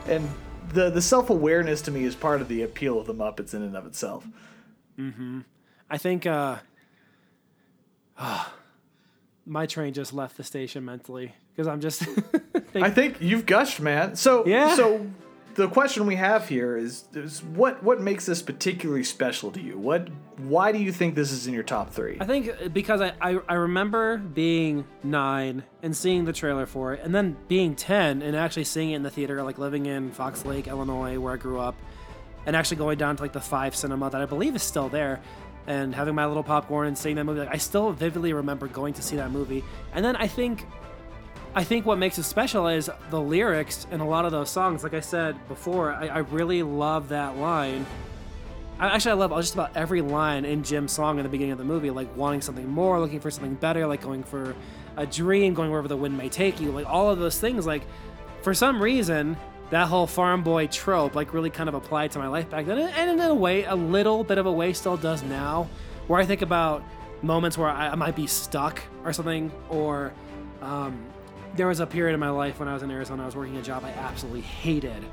And 0.06 0.28
the 0.74 0.90
the 0.90 1.00
self 1.00 1.30
awareness 1.30 1.80
to 1.82 1.90
me 1.90 2.04
is 2.04 2.14
part 2.14 2.40
of 2.42 2.48
the 2.48 2.62
appeal 2.62 2.98
of 3.00 3.06
the 3.06 3.14
Muppets 3.14 3.54
in 3.54 3.62
and 3.62 3.76
of 3.76 3.86
itself. 3.86 4.26
Mm-hmm. 4.98 5.40
I 5.88 5.98
think 5.98 6.26
uh, 6.26 6.58
my 9.46 9.66
train 9.66 9.94
just 9.94 10.12
left 10.12 10.36
the 10.36 10.44
station 10.44 10.84
mentally 10.84 11.34
because 11.54 11.68
I'm 11.68 11.80
just. 11.80 12.02
I 12.74 12.90
think 12.90 13.20
you've 13.20 13.46
gushed, 13.46 13.80
man. 13.80 14.16
So 14.16 14.46
Yeah. 14.46 14.74
So 14.76 15.06
the 15.54 15.68
question 15.68 16.06
we 16.06 16.16
have 16.16 16.48
here 16.48 16.76
is, 16.76 17.04
is 17.14 17.42
what 17.42 17.82
what 17.82 18.00
makes 18.00 18.26
this 18.26 18.42
particularly 18.42 19.04
special 19.04 19.50
to 19.52 19.60
you? 19.60 19.78
What 19.78 20.08
why 20.38 20.72
do 20.72 20.78
you 20.78 20.92
think 20.92 21.14
this 21.14 21.30
is 21.30 21.46
in 21.46 21.54
your 21.54 21.62
top 21.62 21.90
three? 21.90 22.16
I 22.20 22.26
think 22.26 22.48
uh, 22.48 22.68
because 22.68 23.00
I, 23.00 23.12
I, 23.20 23.38
I 23.48 23.54
remember 23.54 24.18
being 24.18 24.84
nine 25.02 25.62
and 25.82 25.96
seeing 25.96 26.24
the 26.24 26.32
trailer 26.32 26.66
for 26.66 26.94
it, 26.94 27.00
and 27.02 27.14
then 27.14 27.36
being 27.48 27.74
10 27.74 28.22
and 28.22 28.36
actually 28.36 28.64
seeing 28.64 28.90
it 28.90 28.96
in 28.96 29.02
the 29.02 29.10
theater, 29.10 29.42
like 29.42 29.58
living 29.58 29.86
in 29.86 30.10
Fox 30.10 30.44
Lake, 30.44 30.68
Illinois, 30.68 31.18
where 31.18 31.34
I 31.34 31.36
grew 31.36 31.60
up, 31.60 31.74
and 32.46 32.56
actually 32.56 32.78
going 32.78 32.98
down 32.98 33.16
to 33.16 33.22
like 33.22 33.32
the 33.32 33.40
Five 33.40 33.76
Cinema 33.76 34.10
that 34.10 34.20
I 34.20 34.26
believe 34.26 34.54
is 34.56 34.62
still 34.62 34.88
there, 34.88 35.20
and 35.66 35.94
having 35.94 36.14
my 36.14 36.26
little 36.26 36.42
popcorn 36.42 36.88
and 36.88 36.96
seeing 36.96 37.16
that 37.16 37.24
movie. 37.24 37.40
Like, 37.40 37.54
I 37.54 37.58
still 37.58 37.92
vividly 37.92 38.32
remember 38.32 38.68
going 38.68 38.94
to 38.94 39.02
see 39.02 39.16
that 39.16 39.30
movie. 39.30 39.64
And 39.92 40.04
then 40.04 40.16
I 40.16 40.26
think. 40.26 40.66
I 41.54 41.64
think 41.64 41.84
what 41.84 41.98
makes 41.98 42.16
it 42.16 42.22
special 42.22 42.66
is 42.66 42.90
the 43.10 43.20
lyrics 43.20 43.86
in 43.90 44.00
a 44.00 44.08
lot 44.08 44.24
of 44.24 44.32
those 44.32 44.48
songs. 44.48 44.82
Like 44.82 44.94
I 44.94 45.00
said 45.00 45.36
before, 45.48 45.92
I, 45.92 46.06
I 46.06 46.18
really 46.18 46.62
love 46.62 47.10
that 47.10 47.36
line. 47.36 47.84
I, 48.78 48.86
actually, 48.86 49.12
I 49.12 49.14
love 49.14 49.32
just 49.32 49.52
about 49.52 49.76
every 49.76 50.00
line 50.00 50.46
in 50.46 50.64
Jim's 50.64 50.92
song 50.92 51.18
in 51.18 51.24
the 51.24 51.28
beginning 51.28 51.52
of 51.52 51.58
the 51.58 51.64
movie, 51.64 51.90
like 51.90 52.16
wanting 52.16 52.40
something 52.40 52.66
more, 52.66 52.98
looking 53.00 53.20
for 53.20 53.30
something 53.30 53.54
better, 53.54 53.86
like 53.86 54.00
going 54.00 54.22
for 54.22 54.56
a 54.96 55.06
dream, 55.06 55.52
going 55.52 55.70
wherever 55.70 55.88
the 55.88 55.96
wind 55.96 56.16
may 56.16 56.30
take 56.30 56.58
you, 56.58 56.70
like 56.70 56.86
all 56.86 57.10
of 57.10 57.18
those 57.18 57.38
things. 57.38 57.66
Like, 57.66 57.82
for 58.40 58.54
some 58.54 58.82
reason, 58.82 59.36
that 59.70 59.88
whole 59.88 60.06
farm 60.06 60.42
boy 60.42 60.68
trope, 60.68 61.14
like, 61.14 61.34
really 61.34 61.50
kind 61.50 61.68
of 61.68 61.74
applied 61.74 62.12
to 62.12 62.18
my 62.18 62.28
life 62.28 62.48
back 62.48 62.64
then, 62.64 62.78
and 62.78 63.10
in 63.10 63.20
a 63.20 63.34
way, 63.34 63.64
a 63.64 63.74
little 63.74 64.24
bit 64.24 64.38
of 64.38 64.46
a 64.46 64.52
way, 64.52 64.72
still 64.72 64.96
does 64.96 65.22
now. 65.22 65.68
Where 66.06 66.18
I 66.18 66.24
think 66.24 66.40
about 66.40 66.82
moments 67.20 67.58
where 67.58 67.68
I, 67.68 67.90
I 67.90 67.94
might 67.94 68.16
be 68.16 68.26
stuck 68.26 68.82
or 69.04 69.12
something, 69.12 69.52
or 69.68 70.12
um, 70.62 70.98
there 71.54 71.66
was 71.66 71.80
a 71.80 71.86
period 71.86 72.14
in 72.14 72.20
my 72.20 72.30
life 72.30 72.58
when 72.58 72.68
I 72.68 72.74
was 72.74 72.82
in 72.82 72.90
Arizona, 72.90 73.22
I 73.22 73.26
was 73.26 73.36
working 73.36 73.56
a 73.56 73.62
job 73.62 73.84
I 73.84 73.90
absolutely 73.90 74.40
hated. 74.40 75.04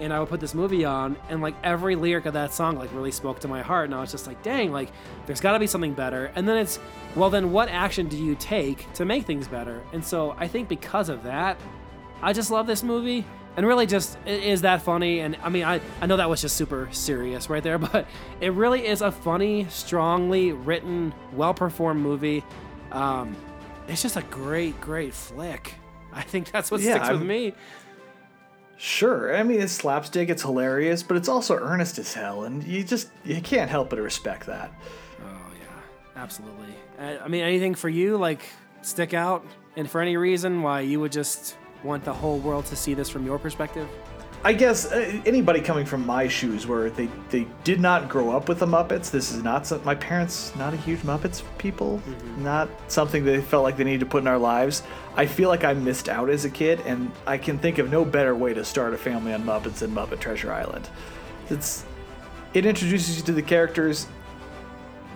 And 0.00 0.12
I 0.12 0.18
would 0.18 0.28
put 0.28 0.40
this 0.40 0.54
movie 0.54 0.84
on, 0.84 1.16
and 1.28 1.40
like 1.40 1.54
every 1.62 1.94
lyric 1.94 2.26
of 2.26 2.32
that 2.32 2.52
song, 2.52 2.76
like 2.76 2.92
really 2.92 3.12
spoke 3.12 3.38
to 3.40 3.48
my 3.48 3.62
heart. 3.62 3.84
And 3.84 3.94
I 3.94 4.00
was 4.00 4.10
just 4.10 4.26
like, 4.26 4.42
dang, 4.42 4.72
like 4.72 4.90
there's 5.26 5.40
got 5.40 5.52
to 5.52 5.60
be 5.60 5.68
something 5.68 5.94
better. 5.94 6.32
And 6.34 6.48
then 6.48 6.56
it's, 6.56 6.80
well, 7.14 7.30
then 7.30 7.52
what 7.52 7.68
action 7.68 8.08
do 8.08 8.16
you 8.16 8.34
take 8.34 8.92
to 8.94 9.04
make 9.04 9.24
things 9.24 9.46
better? 9.46 9.82
And 9.92 10.04
so 10.04 10.34
I 10.36 10.48
think 10.48 10.68
because 10.68 11.08
of 11.08 11.22
that, 11.22 11.58
I 12.22 12.32
just 12.32 12.50
love 12.50 12.66
this 12.66 12.82
movie. 12.82 13.24
And 13.56 13.64
really, 13.64 13.86
just 13.86 14.18
is 14.26 14.62
that 14.62 14.82
funny. 14.82 15.20
And 15.20 15.36
I 15.44 15.48
mean, 15.48 15.62
I, 15.62 15.80
I 16.00 16.06
know 16.06 16.16
that 16.16 16.28
was 16.28 16.40
just 16.40 16.56
super 16.56 16.88
serious 16.90 17.48
right 17.48 17.62
there, 17.62 17.78
but 17.92 18.08
it 18.40 18.52
really 18.52 18.84
is 18.84 19.00
a 19.00 19.12
funny, 19.12 19.68
strongly 19.70 20.50
written, 20.50 21.14
well 21.32 21.54
performed 21.54 22.00
movie. 22.00 22.42
Um, 22.90 23.36
it's 23.86 24.02
just 24.02 24.16
a 24.16 24.22
great, 24.22 24.80
great 24.80 25.14
flick. 25.14 25.74
I 26.14 26.22
think 26.22 26.50
that's 26.52 26.70
what 26.70 26.80
Yeah, 26.80 26.92
sticks 26.94 27.08
with 27.10 27.18
I'm- 27.18 27.26
me. 27.26 27.52
Sure, 28.76 29.34
I 29.36 29.42
mean 29.44 29.60
it's 29.60 29.72
slapstick, 29.72 30.28
it's 30.28 30.42
hilarious, 30.42 31.02
but 31.02 31.16
it's 31.16 31.28
also 31.28 31.56
earnest 31.56 31.98
as 31.98 32.12
hell, 32.12 32.44
and 32.44 32.62
you 32.64 32.82
just 32.82 33.08
you 33.24 33.40
can't 33.40 33.70
help 33.70 33.90
but 33.90 33.98
respect 34.00 34.46
that. 34.46 34.72
Oh 35.22 35.26
yeah, 35.58 36.20
absolutely. 36.22 36.74
Uh, 36.98 37.16
I 37.24 37.28
mean, 37.28 37.42
anything 37.42 37.74
for 37.74 37.88
you 37.88 38.16
like 38.16 38.42
stick 38.82 39.14
out, 39.14 39.44
and 39.76 39.88
for 39.88 40.00
any 40.00 40.16
reason 40.16 40.60
why 40.62 40.80
you 40.80 40.98
would 41.00 41.12
just 41.12 41.56
want 41.84 42.04
the 42.04 42.12
whole 42.12 42.38
world 42.40 42.66
to 42.66 42.76
see 42.76 42.94
this 42.94 43.08
from 43.08 43.24
your 43.24 43.38
perspective? 43.38 43.88
I 44.46 44.52
guess 44.52 44.92
uh, 44.92 45.22
anybody 45.24 45.62
coming 45.62 45.86
from 45.86 46.04
my 46.04 46.28
shoes, 46.28 46.66
where 46.66 46.90
they, 46.90 47.08
they 47.30 47.46
did 47.64 47.80
not 47.80 48.10
grow 48.10 48.36
up 48.36 48.46
with 48.46 48.58
the 48.58 48.66
Muppets, 48.66 49.10
this 49.10 49.32
is 49.32 49.42
not 49.42 49.66
some, 49.66 49.82
my 49.86 49.94
parents 49.94 50.54
not 50.54 50.74
a 50.74 50.76
huge 50.76 51.00
Muppets 51.00 51.42
people, 51.56 52.02
not 52.36 52.68
something 52.88 53.24
they 53.24 53.40
felt 53.40 53.62
like 53.62 53.78
they 53.78 53.84
needed 53.84 54.00
to 54.00 54.06
put 54.06 54.22
in 54.22 54.28
our 54.28 54.36
lives. 54.36 54.82
I 55.16 55.24
feel 55.24 55.48
like 55.48 55.64
I 55.64 55.72
missed 55.72 56.10
out 56.10 56.28
as 56.28 56.44
a 56.44 56.50
kid, 56.50 56.82
and 56.84 57.10
I 57.26 57.38
can 57.38 57.58
think 57.58 57.78
of 57.78 57.90
no 57.90 58.04
better 58.04 58.36
way 58.36 58.52
to 58.52 58.66
start 58.66 58.92
a 58.92 58.98
family 58.98 59.32
on 59.32 59.44
Muppets 59.44 59.78
than 59.78 59.92
Muppet 59.92 60.20
Treasure 60.20 60.52
Island. 60.52 60.90
It's 61.48 61.86
it 62.52 62.66
introduces 62.66 63.16
you 63.16 63.22
to 63.24 63.32
the 63.32 63.42
characters. 63.42 64.06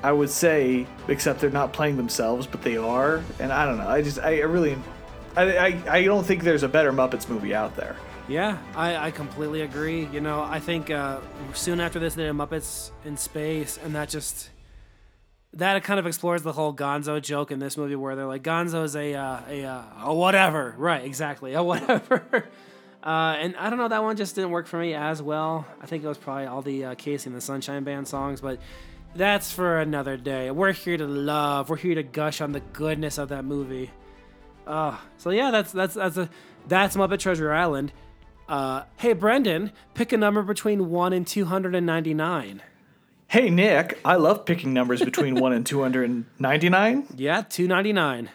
I 0.03 0.12
would 0.12 0.31
say, 0.31 0.87
except 1.09 1.41
they're 1.41 1.51
not 1.51 1.75
playing 1.75 1.99
themselves, 1.99 2.47
but 2.47 2.62
they 2.62 2.79
are, 2.79 3.23
and 3.41 3.53
I 3.53 3.67
don't 3.67 3.77
know. 3.77 3.88
I 3.88 4.01
just 4.01 4.21
I, 4.21 4.38
I 4.38 4.45
really, 4.45 4.79
I, 5.37 5.59
I 5.59 5.83
I 5.88 6.05
don't 6.05 6.25
think 6.25 6.45
there's 6.45 6.62
a 6.62 6.69
better 6.69 6.93
Muppets 6.93 7.29
movie 7.29 7.55
out 7.55 7.77
there. 7.77 7.97
Yeah, 8.29 8.59
I, 8.75 9.07
I 9.07 9.11
completely 9.11 9.62
agree. 9.62 10.07
You 10.12 10.21
know, 10.21 10.43
I 10.43 10.61
think 10.61 10.91
uh, 10.91 11.21
soon 11.55 11.81
after 11.81 11.99
this, 11.99 12.14
they 12.14 12.25
did 12.25 12.35
Muppets 12.35 12.91
in 13.07 13.17
Space, 13.17 13.79
and 13.83 13.95
that 13.95 14.11
just 14.11 14.51
that 15.55 15.83
kind 15.83 15.99
of 15.99 16.07
explores 16.07 16.43
the 16.43 16.53
whole 16.53 16.75
Gonzo 16.75 17.23
joke 17.23 17.51
in 17.51 17.59
this 17.59 17.79
movie, 17.79 17.97
where 17.97 18.17
they're 18.17 18.27
like, 18.27 18.43
Gonzo's 18.43 18.95
a 18.97 19.14
uh, 19.14 19.41
a, 19.49 19.64
uh, 19.64 19.83
a 20.05 20.14
whatever, 20.14 20.75
right? 20.79 21.03
Exactly, 21.05 21.55
a 21.55 21.62
whatever. 21.64 22.47
Uh, 23.03 23.37
and 23.38 23.57
I 23.57 23.71
don't 23.71 23.79
know, 23.79 23.88
that 23.88 24.03
one 24.03 24.17
just 24.17 24.35
didn't 24.35 24.51
work 24.51 24.67
for 24.67 24.79
me 24.79 24.93
as 24.93 25.23
well. 25.23 25.67
I 25.81 25.87
think 25.87 26.05
it 26.05 26.09
was 26.09 26.19
probably 26.19 26.47
all 26.47 26.61
the 26.61 26.85
uh, 26.85 26.95
KC 26.97 27.27
and 27.27 27.35
the 27.35 27.41
Sunshine 27.41 27.83
Band 27.85 28.07
songs, 28.09 28.43
but 28.43 28.61
that's 29.14 29.51
for 29.51 29.81
another 29.81 30.19
day. 30.19 30.51
We're 30.51 30.73
here 30.73 30.99
to 30.99 31.07
love. 31.07 31.71
We're 31.71 31.77
here 31.77 31.95
to 31.95 32.03
gush 32.03 32.43
on 32.43 32.53
the 32.53 32.61
goodness 32.61 33.17
of 33.17 33.31
that 33.31 33.47
movie. 33.47 33.91
Uh, 34.67 34.99
so 35.17 35.31
yeah, 35.31 35.51
that's 35.51 35.73
that's 35.73 35.95
that's 35.95 36.19
a 36.19 36.29
that's 36.67 36.95
Muppet 36.95 37.21
Treasure 37.21 37.51
Island. 37.55 37.91
Uh, 38.49 38.85
hey 38.97 39.13
Brendan, 39.13 39.73
pick 39.95 40.13
a 40.13 40.17
number 40.17 40.43
between 40.43 40.89
one 40.91 41.13
and 41.13 41.27
two 41.27 41.45
hundred 41.45 41.75
and 41.75 41.85
ninety 41.87 42.15
nine. 42.15 42.63
Hey 43.29 43.51
Nick, 43.51 43.99
I 44.07 44.17
love 44.17 44.47
picking 44.47 44.73
numbers 44.73 45.03
between 45.03 45.35
1 45.35 45.53
and 45.53 45.67
299. 45.67 47.09
Yeah, 47.17 47.43
two 47.43 47.69
ninety 47.69 47.93
nine. 47.93 48.31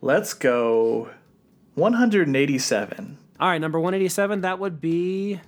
Let's 0.00 0.34
go 0.34 1.10
187. 1.74 3.18
All 3.40 3.48
right, 3.48 3.60
number 3.60 3.80
one 3.80 3.92
eighty 3.94 4.08
seven. 4.08 4.42
That 4.42 4.60
would 4.60 4.80
be 4.80 5.40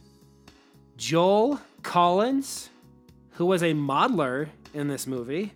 Joel 0.96 1.60
Collins, 1.84 2.70
who 3.34 3.46
was 3.46 3.62
a 3.62 3.72
modeler 3.74 4.48
in 4.74 4.88
this 4.88 5.06
movie. 5.06 5.52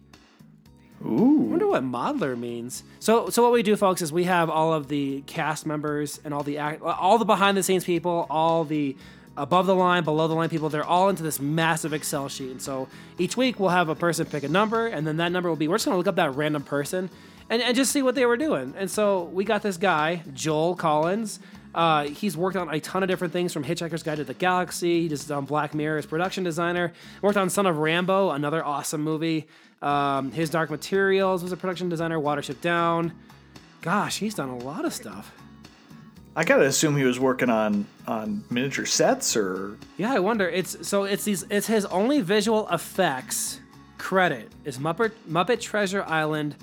Ooh. 1.05 1.47
I 1.47 1.51
wonder 1.51 1.67
what 1.67 1.83
modeler 1.83 2.39
means. 2.39 2.83
So, 2.99 3.31
so 3.31 3.43
what 3.43 3.53
we 3.53 3.63
do, 3.63 3.75
folks, 3.77 4.03
is 4.03 4.13
we 4.13 4.25
have 4.25 4.51
all 4.51 4.73
of 4.73 4.89
the 4.89 5.23
cast 5.23 5.65
members 5.65 6.21
and 6.25 6.35
all 6.35 6.43
the 6.43 6.59
act, 6.59 6.83
all 6.83 7.19
the 7.19 7.25
behind 7.25 7.57
the 7.57 7.63
scenes 7.63 7.85
people, 7.85 8.27
all 8.29 8.65
the 8.65 8.97
above 9.37 9.67
the 9.67 9.75
line, 9.75 10.05
below 10.05 10.29
the 10.29 10.35
line 10.35 10.51
people. 10.51 10.69
They're 10.69 10.85
all 10.85 11.09
into 11.09 11.23
this 11.23 11.41
massive 11.41 11.93
Excel 11.95 12.29
sheet. 12.29 12.51
And 12.51 12.61
so 12.61 12.89
each 13.19 13.37
week 13.37 13.59
we'll 13.59 13.71
have 13.71 13.89
a 13.89 13.95
person 13.95 14.27
pick 14.27 14.43
a 14.43 14.49
number, 14.49 14.87
and 14.87 15.07
then 15.07 15.17
that 15.17 15.33
number 15.33 15.49
will 15.49 15.57
be. 15.57 15.69
We're 15.69 15.77
just 15.77 15.87
gonna 15.87 15.97
look 15.97 16.07
up 16.07 16.17
that 16.17 16.35
random 16.35 16.63
person 16.63 17.09
and, 17.49 17.63
and 17.63 17.75
just 17.75 17.93
see 17.93 18.03
what 18.03 18.15
they 18.15 18.27
were 18.27 18.37
doing. 18.37 18.75
And 18.77 18.91
so 18.91 19.25
we 19.25 19.45
got 19.45 19.63
this 19.63 19.79
guy, 19.79 20.23
Joel 20.35 20.77
Collins. 20.77 21.41
Uh, 21.75 22.05
he's 22.05 22.37
worked 22.37 22.57
on 22.57 22.69
a 22.69 22.81
ton 22.81 23.03
of 23.03 23.09
different 23.09 23.33
things 23.33 23.53
from 23.53 23.65
Hitchhiker's 23.65 24.03
Guide 24.03 24.17
to 24.17 24.25
the 24.25 24.35
Galaxy. 24.35 25.03
He 25.03 25.09
just 25.09 25.29
done 25.29 25.45
Black 25.45 25.73
Mirror 25.73 25.99
as 25.99 26.07
production 26.07 26.43
designer. 26.43 26.93
Worked 27.23 27.37
on 27.37 27.49
Son 27.49 27.65
of 27.67 27.77
Rambow, 27.77 28.35
another 28.35 28.65
awesome 28.65 29.03
movie. 29.03 29.47
Um, 29.83 30.31
his 30.33 30.51
Dark 30.51 30.71
Materials 30.71 31.43
was 31.43 31.53
a 31.53 31.57
production 31.57 31.89
designer. 31.89 32.19
Watership 32.19 32.61
Down. 32.61 33.13
Gosh, 33.83 34.19
he's 34.19 34.35
done 34.35 34.51
a 34.51 34.59
lot 34.59 34.85
of 34.85 34.93
stuff. 34.93 35.33
I 36.37 36.45
gotta 36.45 36.67
assume 36.67 36.97
he 36.97 37.05
was 37.05 37.19
working 37.19 37.51
on 37.51 37.87
on 38.07 38.45
miniature 38.51 38.87
sets 38.87 39.37
or 39.37 39.77
Yeah, 39.97 40.13
I 40.13 40.21
wonder. 40.21 40.49
It's 40.49 40.87
so 40.87 41.05
it's 41.05 41.25
these. 41.25 41.45
It's 41.51 41.67
his 41.67 41.87
only 41.87 42.21
visual 42.21 42.69
effects 42.69 43.61
credit 43.99 44.51
is 44.65 44.79
Muppet 44.79 45.13
Muppet 45.29 45.61
Treasure 45.61 46.05
Island 46.05 46.57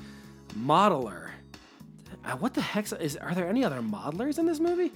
modeler. 0.57 1.31
Uh, 2.23 2.31
what 2.37 2.53
the 2.53 2.61
heck 2.61 2.91
is? 2.93 3.17
Are 3.17 3.33
there 3.35 3.47
any 3.47 3.63
other 3.63 3.81
modelers 3.81 4.39
in 4.39 4.45
this 4.45 4.59
movie? 4.59 4.91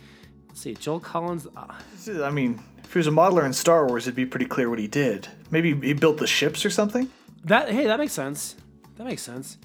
Let's 0.48 0.62
see, 0.62 0.74
Joel 0.74 1.00
Collins. 1.00 1.48
Uh, 1.56 2.24
I 2.24 2.30
mean, 2.30 2.62
if 2.84 2.92
he 2.94 3.00
was 3.00 3.08
a 3.08 3.12
modeler 3.12 3.46
in 3.46 3.54
Star 3.54 3.88
Wars, 3.88 4.06
it'd 4.06 4.16
be 4.16 4.26
pretty 4.26 4.48
clear 4.48 4.70
what 4.70 4.80
he 4.80 4.88
did. 4.88 5.28
Maybe 5.50 5.74
he 5.76 5.94
built 5.94 6.18
the 6.18 6.28
ships 6.28 6.66
or 6.66 6.70
something. 6.70 7.10
That 7.46 7.70
hey, 7.70 7.86
that 7.86 8.00
makes 8.00 8.14
sense. 8.14 8.56
That 8.98 9.06
makes 9.06 9.22
sense. 9.22 9.58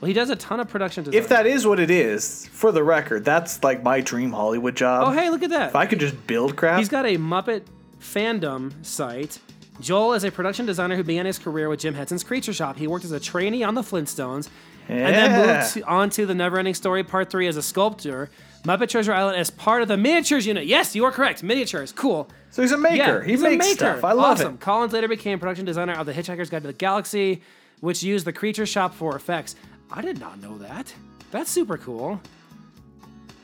Well, 0.00 0.06
he 0.06 0.14
does 0.14 0.30
a 0.30 0.36
ton 0.36 0.60
of 0.60 0.68
production 0.68 1.04
design. 1.04 1.20
If 1.20 1.28
that 1.28 1.46
is 1.46 1.66
what 1.66 1.78
it 1.78 1.90
is, 1.90 2.46
for 2.52 2.72
the 2.72 2.82
record, 2.82 3.24
that's 3.24 3.62
like 3.62 3.82
my 3.82 4.00
dream 4.00 4.32
Hollywood 4.32 4.74
job. 4.74 5.04
oh, 5.06 5.10
hey, 5.10 5.28
look 5.28 5.42
at 5.42 5.50
that. 5.50 5.70
If 5.70 5.76
I 5.76 5.84
could 5.86 6.00
just 6.00 6.26
build 6.26 6.56
crap. 6.56 6.78
He's 6.78 6.88
got 6.88 7.04
a 7.04 7.18
Muppet 7.18 7.64
fandom 8.00 8.72
site. 8.84 9.38
Joel 9.78 10.14
is 10.14 10.24
a 10.24 10.30
production 10.30 10.66
designer 10.66 10.96
who 10.96 11.04
began 11.04 11.26
his 11.26 11.38
career 11.38 11.68
with 11.68 11.80
Jim 11.80 11.94
Henson's 11.94 12.22
Creature 12.24 12.52
Shop. 12.54 12.76
He 12.76 12.86
worked 12.86 13.04
as 13.04 13.12
a 13.12 13.20
trainee 13.20 13.62
on 13.62 13.74
the 13.74 13.82
Flintstones 13.82 14.48
and 14.88 15.14
then 15.14 15.46
moved 15.46 15.82
on 15.86 16.10
to 16.10 16.26
the 16.26 16.34
Neverending 16.34 16.76
Story 16.76 17.04
Part 17.04 17.30
3 17.30 17.46
as 17.46 17.56
a 17.56 17.62
sculptor. 17.62 18.30
Muppet 18.64 18.88
Treasure 18.88 19.12
Island 19.12 19.38
as 19.38 19.50
part 19.50 19.82
of 19.82 19.88
the 19.88 19.96
miniatures 19.96 20.46
unit. 20.46 20.66
Yes, 20.66 20.94
you 20.94 21.04
are 21.04 21.10
correct. 21.12 21.42
Miniatures. 21.42 21.92
Cool. 21.92 22.28
so 22.50 22.60
he's 22.62 22.72
a 22.72 22.76
maker. 22.78 22.96
Yeah, 22.96 23.24
he 23.24 23.30
he's 23.32 23.40
makes 23.42 23.54
a 23.64 23.68
maker. 23.68 23.74
stuff. 23.76 24.04
I 24.04 24.12
love 24.12 24.38
awesome. 24.38 24.54
it. 24.54 24.60
Collins 24.60 24.92
later 24.92 25.08
became 25.08 25.38
production 25.38 25.64
designer 25.64 25.94
of 25.94 26.06
The 26.06 26.12
Hitchhiker's 26.12 26.50
Guide 26.50 26.62
to 26.62 26.66
the 26.68 26.72
Galaxy, 26.74 27.42
which 27.80 28.02
used 28.02 28.26
the 28.26 28.32
Creature 28.32 28.66
Shop 28.66 28.94
for 28.94 29.16
effects. 29.16 29.56
I 29.90 30.02
did 30.02 30.20
not 30.20 30.40
know 30.40 30.58
that. 30.58 30.92
That's 31.30 31.50
super 31.50 31.78
cool. 31.78 32.20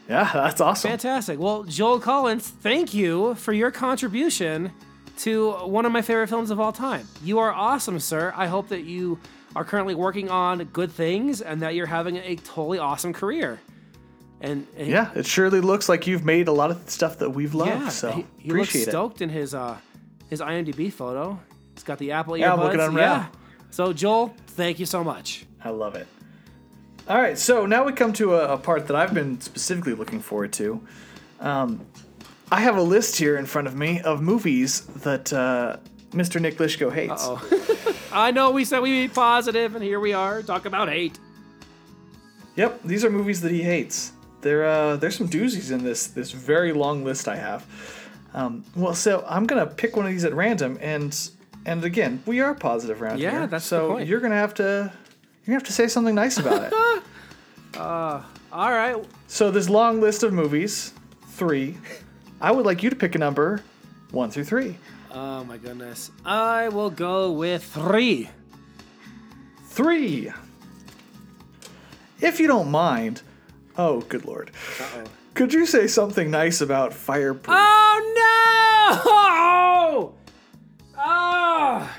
Yeah, 0.09 0.31
that's 0.33 0.61
awesome. 0.61 0.91
Fantastic. 0.91 1.39
Well, 1.41 1.65
Joel 1.65 1.99
Collins, 1.99 2.49
thank 2.49 2.95
you 2.95 3.35
for 3.37 3.53
your 3.53 3.71
contribution 3.71 4.71
to 5.19 5.53
one 5.53 5.85
of 5.87 5.93
my 5.93 6.03
favorite 6.03 6.29
films 6.29 6.51
of 6.51 6.61
all 6.61 6.73
time. 6.73 7.09
You 7.25 7.39
are 7.39 7.51
awesome, 7.51 7.99
sir. 7.99 8.33
I 8.37 8.47
hope 8.47 8.69
that 8.69 8.83
you 8.85 9.19
are 9.57 9.65
currently 9.65 9.95
working 9.95 10.29
on 10.31 10.63
good 10.65 10.93
things 10.93 11.41
and 11.41 11.63
that 11.63 11.75
you're 11.75 11.87
having 11.87 12.19
a 12.19 12.37
totally 12.37 12.79
awesome 12.79 13.13
career. 13.15 13.59
And, 14.41 14.67
and 14.77 14.87
Yeah, 14.89 15.11
it 15.15 15.25
surely 15.27 15.61
looks 15.61 15.89
like 15.89 16.07
you've 16.07 16.25
made 16.25 16.47
a 16.49 16.53
lot 16.53 16.71
of 16.71 16.89
stuff 16.91 17.19
that 17.19 17.31
we've 17.31 17.55
loved. 17.55 17.71
yeah, 17.71 17.89
so 17.89 18.11
he, 18.13 18.27
he 18.39 18.51
looks 18.51 18.69
appreciate 18.71 18.89
it. 18.89 18.91
stoked 18.91 19.21
in 19.23 19.29
his 19.31 19.55
uh 19.55 19.79
his 20.29 20.41
IMDb 20.41 20.93
photo. 20.93 21.39
He's 21.75 21.85
got 21.85 21.99
the 21.99 22.13
Apple 22.13 22.37
Yeah, 22.37 22.53
I'm 22.53 22.59
earbuds. 22.59 22.63
looking 22.65 22.81
on 22.81 22.97
yeah. 22.97 23.27
So 23.71 23.93
Joel, 23.93 24.35
thank 24.49 24.79
you 24.79 24.87
so 24.87 25.03
much. 25.05 25.47
I 25.65 25.71
love 25.71 25.95
it. 25.95 26.07
All 27.09 27.17
right, 27.19 27.39
so 27.39 27.67
now 27.67 27.85
we 27.85 27.93
come 27.93 28.13
to 28.15 28.35
a, 28.35 28.55
a 28.55 28.59
part 28.59 28.87
that 28.89 28.97
I've 28.97 29.15
been 29.15 29.41
specifically 29.41 29.95
looking 29.95 30.21
forward 30.21 30.53
to. 30.55 30.81
Um, 31.41 31.87
I 32.51 32.61
have 32.61 32.77
a 32.77 32.83
list 32.83 33.17
here 33.17 33.37
in 33.37 33.47
front 33.47 33.69
of 33.69 33.75
me 33.77 34.01
of 34.01 34.21
movies 34.23 34.81
that 35.05 35.33
uh, 35.33 35.77
Mr. 36.11 36.41
Nick 36.41 36.59
Lishko 36.59 36.93
hates. 36.93 37.23
Oh, 37.25 37.95
I 38.13 38.31
know 38.33 38.51
we 38.51 38.65
said 38.65 38.81
we'd 38.81 39.09
be 39.09 39.13
positive, 39.13 39.75
and 39.77 39.85
here 39.85 40.01
we 40.01 40.13
are 40.15 40.43
talking 40.43 40.67
about 40.69 40.89
hate. 40.89 41.19
Yep, 42.57 42.83
these 42.85 43.05
are 43.05 43.11
movies 43.11 43.41
that 43.43 43.53
he 43.53 43.63
hates. 43.63 44.13
There, 44.47 44.65
uh, 44.65 44.95
there's 44.97 45.17
some 45.17 45.29
doozies 45.29 45.73
in 45.73 45.83
this 45.83 46.07
this 46.07 46.31
very 46.31 46.73
long 46.73 47.03
list 47.03 47.27
I 47.27 47.35
have. 47.35 47.67
Um, 48.33 48.65
well, 48.77 48.95
so 48.95 49.25
I'm 49.29 49.45
gonna 49.45 49.67
pick 49.67 49.97
one 49.97 50.07
of 50.07 50.13
these 50.13 50.25
at 50.25 50.33
random, 50.35 50.79
and 50.81 51.13
and 51.65 51.83
again, 51.85 52.23
we 52.27 52.41
are 52.41 52.55
positive 52.55 53.03
around 53.03 53.19
Yeah, 53.19 53.31
here. 53.33 53.47
that's 53.49 53.65
the 53.65 53.69
so 53.69 53.99
you're 53.99 54.21
gonna 54.21 54.37
have 54.37 54.55
to 54.55 54.63
you're 54.63 55.47
gonna 55.47 55.57
have 55.57 55.65
to 55.65 55.73
say 55.73 55.89
something 55.89 56.15
nice 56.15 56.39
about 56.39 56.63
it. 56.63 56.73
All 57.77 58.71
right. 58.71 59.05
so 59.27 59.51
this 59.51 59.69
long 59.69 60.01
list 60.01 60.23
of 60.23 60.33
movies, 60.33 60.93
three. 61.31 61.77
I 62.41 62.53
would 62.53 62.65
like 62.65 62.83
you 62.85 62.91
to 62.91 62.97
pick 62.97 63.17
a 63.17 63.19
number, 63.19 63.63
one 64.13 64.31
through 64.31 64.45
three. 64.45 64.79
Oh 65.11 65.43
my 65.45 65.57
goodness. 65.57 66.13
I 66.25 66.69
will 66.69 66.91
go 66.91 67.33
with 67.33 67.65
three. 67.65 68.31
Three. 69.71 70.31
If 72.21 72.39
you 72.41 72.47
don't 72.47 72.71
mind, 72.71 73.23
oh 73.79 74.01
good 74.09 74.25
lord, 74.25 74.51
Uh-oh. 74.81 75.05
could 75.35 75.53
you 75.53 75.67
say 75.67 75.87
something 75.87 76.31
nice 76.31 76.61
about 76.61 76.93
Fireproof? 76.93 77.47
Oh 77.57 78.13
no! 78.17 80.13
Oh! 81.09 81.91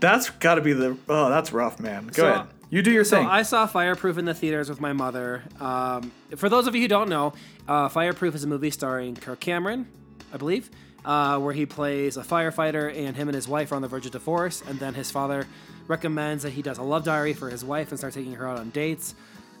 That's 0.00 0.30
got 0.30 0.56
to 0.56 0.60
be 0.60 0.72
the. 0.72 0.96
Oh, 1.08 1.30
that's 1.30 1.52
rough, 1.52 1.78
man. 1.80 2.06
Go 2.08 2.12
So- 2.22 2.28
ahead. 2.32 2.46
You 2.70 2.80
do 2.80 2.90
your 2.90 3.04
So 3.04 3.18
thing. 3.18 3.26
I 3.26 3.42
saw 3.42 3.66
Fireproof 3.66 4.16
in 4.16 4.24
the 4.24 4.32
theaters 4.32 4.70
with 4.70 4.80
my 4.80 4.94
mother. 4.94 5.42
Um, 5.60 6.10
for 6.36 6.48
those 6.48 6.66
of 6.66 6.74
you 6.74 6.80
who 6.80 6.88
don't 6.88 7.10
know, 7.10 7.34
uh, 7.68 7.88
Fireproof 7.90 8.34
is 8.34 8.44
a 8.44 8.46
movie 8.46 8.70
starring 8.70 9.14
Kirk 9.14 9.40
Cameron, 9.40 9.86
I 10.32 10.38
believe, 10.38 10.70
uh, 11.04 11.38
where 11.38 11.52
he 11.52 11.66
plays 11.66 12.16
a 12.16 12.22
firefighter 12.22 12.90
and 12.96 13.14
him 13.14 13.28
and 13.28 13.34
his 13.34 13.46
wife 13.46 13.72
are 13.72 13.74
on 13.74 13.82
the 13.82 13.88
verge 13.88 14.06
of 14.06 14.12
divorce, 14.12 14.62
and 14.66 14.78
then 14.80 14.94
his 14.94 15.10
father 15.10 15.46
recommends 15.86 16.44
that 16.44 16.50
he 16.54 16.62
does 16.62 16.78
a 16.78 16.82
love 16.82 17.04
diary 17.04 17.34
for 17.34 17.50
his 17.50 17.62
wife 17.62 17.90
and 17.90 17.98
starts 17.98 18.16
taking 18.16 18.32
her 18.36 18.48
out 18.48 18.58
on 18.58 18.70
dates. 18.70 19.14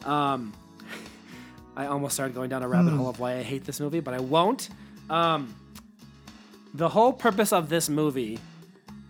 Um, 0.04 0.52
I 1.76 1.86
almost 1.86 2.14
started 2.14 2.34
going 2.34 2.50
down 2.50 2.62
a 2.62 2.68
rabbit 2.68 2.92
hole 2.92 3.08
of 3.08 3.18
why 3.18 3.36
I 3.36 3.42
hate 3.42 3.64
this 3.64 3.80
movie, 3.80 4.00
but 4.00 4.12
I 4.14 4.20
won't. 4.20 4.68
Um, 5.08 5.54
the 6.74 6.88
whole 6.88 7.12
purpose 7.12 7.52
of 7.52 7.68
this 7.68 7.88
movie 7.88 8.38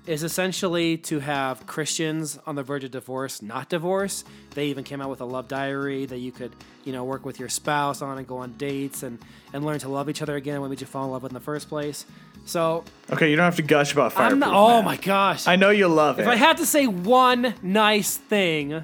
is 0.06 0.24
essentially 0.24 0.96
to 0.96 1.20
have 1.20 1.64
Christians 1.66 2.38
on 2.46 2.56
the 2.56 2.62
verge 2.62 2.82
of 2.84 2.90
divorce 2.90 3.40
not 3.40 3.68
divorce. 3.68 4.24
They 4.54 4.66
even 4.66 4.82
came 4.84 5.00
out 5.00 5.08
with 5.08 5.20
a 5.20 5.24
love 5.24 5.46
diary 5.48 6.06
that 6.06 6.18
you 6.18 6.32
could, 6.32 6.52
you 6.84 6.92
know, 6.92 7.04
work 7.04 7.24
with 7.24 7.38
your 7.38 7.48
spouse 7.48 8.02
on 8.02 8.18
and 8.18 8.26
go 8.26 8.38
on 8.38 8.52
dates 8.54 9.02
and 9.02 9.18
and 9.52 9.64
learn 9.64 9.78
to 9.80 9.88
love 9.88 10.08
each 10.08 10.20
other 10.22 10.34
again. 10.36 10.60
What 10.60 10.70
made 10.70 10.80
you 10.80 10.86
fall 10.86 11.04
in 11.04 11.12
love 11.12 11.22
with 11.22 11.30
in 11.30 11.34
the 11.34 11.40
first 11.40 11.68
place? 11.68 12.04
So 12.46 12.82
okay, 13.10 13.30
you 13.30 13.36
don't 13.36 13.44
have 13.44 13.56
to 13.56 13.62
gush 13.62 13.92
about 13.92 14.16
I'm 14.16 14.40
not. 14.40 14.54
Oh 14.54 14.76
man. 14.76 14.84
my 14.84 14.96
gosh! 14.96 15.46
I 15.46 15.54
know 15.54 15.70
you 15.70 15.86
love 15.86 16.18
it. 16.18 16.22
if 16.22 16.28
I 16.28 16.34
had 16.34 16.56
to 16.56 16.66
say 16.66 16.88
one 16.88 17.54
nice 17.62 18.16
thing 18.16 18.82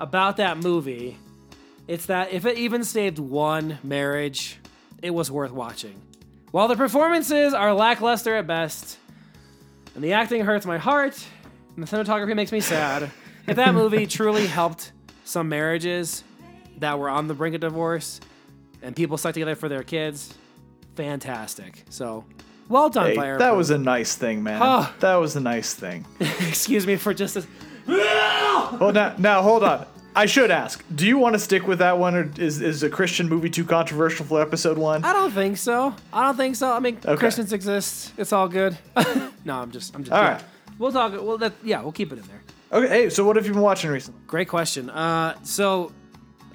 about 0.00 0.36
that 0.38 0.58
movie, 0.58 1.16
it's 1.88 2.06
that 2.06 2.32
if 2.32 2.46
it 2.46 2.58
even 2.58 2.84
saved 2.84 3.18
one 3.18 3.78
marriage, 3.82 4.58
it 5.02 5.10
was 5.10 5.30
worth 5.30 5.52
watching. 5.52 6.00
While 6.50 6.68
the 6.68 6.76
performances 6.76 7.54
are 7.54 7.72
lackluster 7.74 8.36
at 8.36 8.46
best, 8.46 8.98
and 9.94 10.02
the 10.04 10.12
acting 10.12 10.42
hurts 10.44 10.66
my 10.66 10.78
heart, 10.78 11.22
and 11.76 11.86
the 11.86 11.96
cinematography 11.96 12.34
makes 12.36 12.52
me 12.52 12.60
sad, 12.60 13.10
if 13.46 13.56
that 13.56 13.74
movie 13.74 14.06
truly 14.18 14.46
helped 14.46 14.92
some 15.24 15.48
marriages 15.48 16.24
that 16.78 16.98
were 16.98 17.08
on 17.08 17.26
the 17.28 17.34
brink 17.34 17.54
of 17.54 17.60
divorce 17.60 18.20
and 18.82 18.94
people 18.96 19.16
stuck 19.16 19.34
together 19.34 19.54
for 19.54 19.68
their 19.68 19.82
kids, 19.82 20.34
fantastic. 20.96 21.84
So, 21.88 22.24
well 22.68 22.88
done, 22.90 23.10
Hey, 23.10 23.16
Fire. 23.16 23.38
that 23.38 23.56
was 23.56 23.70
a 23.70 23.78
nice 23.78 24.14
thing, 24.16 24.42
man. 24.42 24.60
Oh. 24.62 24.92
That 25.00 25.16
was 25.16 25.36
a 25.36 25.40
nice 25.40 25.74
thing. 25.74 26.04
Excuse 26.20 26.86
me 26.86 26.96
for 26.96 27.14
just 27.14 27.36
a. 27.36 27.44
well, 28.80 28.92
now, 28.92 29.14
now 29.18 29.42
hold 29.42 29.64
on. 29.64 29.86
I 30.14 30.26
should 30.26 30.50
ask. 30.50 30.84
Do 30.94 31.06
you 31.06 31.16
want 31.16 31.34
to 31.34 31.38
stick 31.38 31.66
with 31.66 31.78
that 31.78 31.98
one, 31.98 32.14
or 32.14 32.30
is 32.38 32.60
is 32.60 32.82
a 32.82 32.90
Christian 32.90 33.28
movie 33.30 33.48
too 33.48 33.64
controversial 33.64 34.26
for 34.26 34.42
episode 34.42 34.76
one? 34.76 35.04
I 35.04 35.12
don't 35.14 35.30
think 35.32 35.56
so. 35.56 35.94
I 36.12 36.24
don't 36.24 36.36
think 36.36 36.56
so. 36.56 36.70
I 36.70 36.80
mean, 36.80 36.98
Okay. 37.02 37.16
Christians 37.16 37.52
exist. 37.54 38.12
It's 38.18 38.32
all 38.32 38.46
good. 38.48 38.76
no, 39.44 39.54
I'm 39.54 39.70
just. 39.70 39.94
I'm 39.94 40.04
just. 40.04 40.12
All 40.12 40.22
yeah. 40.22 40.32
right. 40.34 40.44
We'll 40.78 40.92
talk. 40.92 41.12
Well, 41.12 41.38
that, 41.38 41.54
yeah, 41.62 41.80
we'll 41.80 41.92
keep 41.92 42.12
it 42.12 42.18
in 42.18 42.24
there. 42.26 42.42
Okay. 42.72 42.88
Hey, 42.88 43.10
so 43.10 43.24
what 43.24 43.36
have 43.36 43.46
you 43.46 43.52
been 43.52 43.62
watching 43.62 43.90
recently? 43.90 44.20
Great 44.26 44.48
question. 44.48 44.90
Uh, 44.90 45.34
so, 45.44 45.92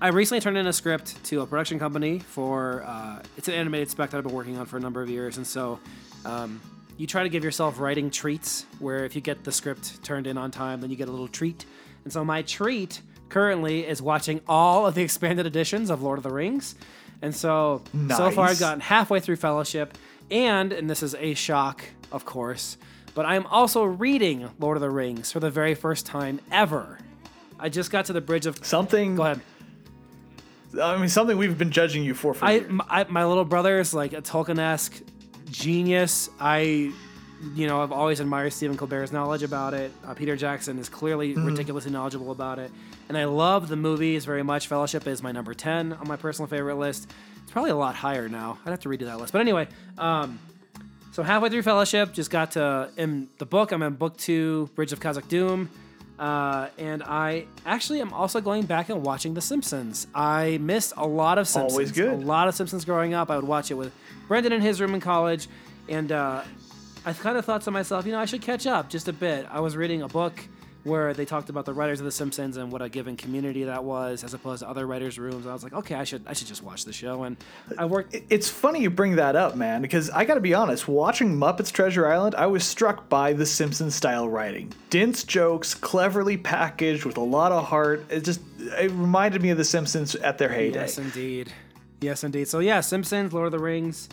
I 0.01 0.09
recently 0.09 0.39
turned 0.41 0.57
in 0.57 0.67
a 0.67 0.73
script 0.73 1.23
to 1.25 1.41
a 1.41 1.47
production 1.47 1.79
company 1.79 2.19
for. 2.19 2.83
Uh, 2.85 3.23
it's 3.37 3.47
an 3.47 3.55
animated 3.55 3.89
spec 3.89 4.11
that 4.11 4.17
I've 4.17 4.23
been 4.23 4.35
working 4.35 4.57
on 4.57 4.67
for 4.67 4.77
a 4.77 4.81
number 4.81 5.01
of 5.01 5.09
years, 5.09 5.37
and 5.37 5.47
so. 5.47 5.79
Um, 6.25 6.61
you 6.97 7.05
try 7.05 7.21
to 7.21 7.29
give 7.29 7.43
yourself 7.43 7.79
writing 7.79 8.09
treats 8.09 8.65
where 8.79 9.05
if 9.05 9.15
you 9.15 9.21
get 9.21 9.43
the 9.43 9.51
script 9.51 10.03
turned 10.03 10.25
in 10.25 10.35
on 10.35 10.49
time, 10.49 10.81
then 10.81 10.89
you 10.89 10.95
get 10.95 11.07
a 11.07 11.11
little 11.11 11.27
treat. 11.27 11.63
And 12.07 12.13
so 12.13 12.23
my 12.23 12.41
treat 12.41 13.01
currently 13.27 13.85
is 13.85 14.01
watching 14.01 14.39
all 14.47 14.87
of 14.87 14.95
the 14.95 15.01
expanded 15.01 15.45
editions 15.45 15.89
of 15.89 16.01
Lord 16.01 16.17
of 16.17 16.23
the 16.23 16.31
Rings. 16.31 16.73
And 17.21 17.35
so 17.35 17.83
so 18.07 18.31
far 18.31 18.47
I've 18.47 18.61
gotten 18.61 18.79
halfway 18.79 19.19
through 19.19 19.35
Fellowship, 19.35 19.97
and 20.31 20.71
and 20.71 20.89
this 20.89 21.03
is 21.03 21.15
a 21.15 21.33
shock, 21.33 21.83
of 22.13 22.23
course, 22.23 22.77
but 23.13 23.25
I'm 23.25 23.45
also 23.47 23.83
reading 23.83 24.49
Lord 24.57 24.77
of 24.77 24.81
the 24.81 24.89
Rings 24.89 25.33
for 25.33 25.41
the 25.41 25.49
very 25.49 25.75
first 25.75 26.05
time 26.05 26.39
ever. 26.49 26.97
I 27.59 27.67
just 27.67 27.91
got 27.91 28.05
to 28.05 28.13
the 28.13 28.21
bridge 28.21 28.45
of. 28.45 28.65
Something. 28.65 29.17
Go 29.17 29.23
ahead. 29.23 29.41
I 30.81 30.97
mean, 30.97 31.09
something 31.09 31.37
we've 31.37 31.57
been 31.57 31.71
judging 31.71 32.05
you 32.05 32.13
for 32.13 32.33
for 32.33 32.45
I 32.45 32.59
my, 32.61 33.05
my 33.09 33.25
little 33.25 33.43
brother 33.43 33.81
is 33.81 33.93
like 33.93 34.13
a 34.13 34.21
Tolkien-esque 34.21 35.01
genius. 35.51 36.29
I, 36.39 36.93
you 37.55 37.67
know, 37.67 37.81
I've 37.83 37.91
always 37.91 38.19
admired 38.19 38.51
Stephen 38.53 38.77
Colbert's 38.77 39.11
knowledge 39.11 39.43
about 39.43 39.73
it. 39.73 39.91
Uh, 40.05 40.13
Peter 40.13 40.35
Jackson 40.35 40.79
is 40.79 40.89
clearly 40.89 41.33
Mm-hmm. 41.33 41.45
ridiculously 41.45 41.91
knowledgeable 41.91 42.31
about 42.31 42.57
it, 42.59 42.71
and 43.09 43.17
I 43.17 43.25
love 43.25 43.67
the 43.69 43.75
movies 43.75 44.25
very 44.25 44.43
much. 44.43 44.67
Fellowship 44.67 45.05
is 45.07 45.21
my 45.21 45.31
number 45.31 45.53
ten 45.53 45.93
on 45.93 46.07
my 46.07 46.15
personal 46.15 46.47
favorite 46.47 46.75
list. 46.75 47.09
It's 47.43 47.51
probably 47.51 47.71
a 47.71 47.75
lot 47.75 47.95
higher 47.95 48.27
now. 48.27 48.57
I'd 48.65 48.71
have 48.71 48.79
to 48.81 48.89
redo 48.89 49.05
that 49.05 49.19
list, 49.19 49.31
but 49.33 49.39
anyway. 49.41 49.67
Um, 49.97 50.39
so 51.13 51.23
halfway 51.23 51.49
through 51.49 51.63
Fellowship, 51.63 52.13
just 52.13 52.29
got 52.29 52.51
to 52.51 52.89
in 52.97 53.27
the 53.37 53.45
book. 53.45 53.71
I'm 53.71 53.81
in 53.83 53.93
book 53.95 54.17
two, 54.17 54.69
Bridge 54.75 54.91
of 54.93 54.99
Khazad-dûm, 54.99 55.67
uh, 56.19 56.67
and 56.77 57.01
I 57.03 57.45
actually 57.65 58.01
am 58.01 58.13
also 58.13 58.41
going 58.41 58.65
back 58.65 58.89
and 58.89 59.03
watching 59.03 59.33
The 59.33 59.41
Simpsons. 59.41 60.07
I 60.13 60.57
missed 60.59 60.93
a 60.97 61.07
lot 61.07 61.37
of 61.37 61.47
Simpsons. 61.47 61.73
Always 61.73 61.91
good. 61.91 62.13
A 62.13 62.25
lot 62.25 62.47
of 62.47 62.55
Simpsons 62.55 62.83
growing 62.85 63.13
up. 63.13 63.29
I 63.31 63.35
would 63.35 63.47
watch 63.47 63.69
it 63.71 63.75
with 63.75 63.93
Brendan 64.27 64.51
in 64.53 64.61
his 64.61 64.79
room 64.81 64.93
in 64.95 65.01
college, 65.01 65.47
and 65.89 66.11
uh, 66.11 66.43
I 67.05 67.13
kind 67.13 67.37
of 67.37 67.45
thought 67.45 67.61
to 67.63 67.71
myself, 67.71 68.05
you 68.05 68.11
know, 68.11 68.19
I 68.19 68.25
should 68.25 68.41
catch 68.41 68.67
up 68.67 68.89
just 68.89 69.07
a 69.07 69.13
bit. 69.13 69.47
I 69.49 69.59
was 69.59 69.77
reading 69.77 70.01
a 70.01 70.07
book 70.07 70.47
where 70.83 71.13
they 71.13 71.25
talked 71.25 71.49
about 71.49 71.65
the 71.65 71.73
writers 71.73 71.99
of 71.99 72.05
The 72.05 72.11
Simpsons 72.11 72.57
and 72.57 72.71
what 72.71 72.81
a 72.81 72.89
given 72.89 73.17
community 73.17 73.65
that 73.65 73.83
was, 73.83 74.23
as 74.23 74.33
opposed 74.33 74.61
to 74.61 74.69
other 74.69 74.87
writers' 74.87 75.19
rooms. 75.19 75.45
I 75.45 75.53
was 75.53 75.63
like, 75.63 75.73
okay, 75.73 75.95
I 75.95 76.03
should 76.03 76.25
I 76.25 76.33
should 76.33 76.47
just 76.47 76.63
watch 76.63 76.85
the 76.85 76.93
show. 76.93 77.23
And 77.23 77.37
I 77.77 77.85
worked. 77.85 78.15
It's 78.29 78.49
funny 78.49 78.81
you 78.81 78.89
bring 78.89 79.17
that 79.17 79.35
up, 79.35 79.55
man, 79.55 79.81
because 79.81 80.09
I 80.09 80.25
got 80.25 80.35
to 80.35 80.41
be 80.41 80.53
honest. 80.53 80.87
Watching 80.87 81.37
Muppets 81.37 81.71
Treasure 81.71 82.07
Island, 82.07 82.35
I 82.35 82.47
was 82.47 82.63
struck 82.63 83.09
by 83.09 83.33
the 83.33 83.45
Simpsons 83.45 83.95
style 83.95 84.29
writing. 84.29 84.73
Dense 84.89 85.23
jokes, 85.23 85.73
cleverly 85.73 86.37
packaged 86.37 87.05
with 87.05 87.17
a 87.17 87.21
lot 87.21 87.51
of 87.51 87.65
heart. 87.65 88.05
It 88.09 88.23
just 88.23 88.41
it 88.59 88.91
reminded 88.91 89.41
me 89.41 89.49
of 89.49 89.57
the 89.57 89.65
Simpsons 89.65 90.15
at 90.15 90.37
their 90.37 90.49
heyday. 90.49 90.79
Yes, 90.79 90.97
indeed. 90.97 91.51
Yes, 91.99 92.23
indeed. 92.23 92.47
So 92.47 92.59
yeah, 92.59 92.81
Simpsons, 92.81 93.33
Lord 93.33 93.47
of 93.47 93.51
the 93.51 93.59
Rings. 93.59 94.09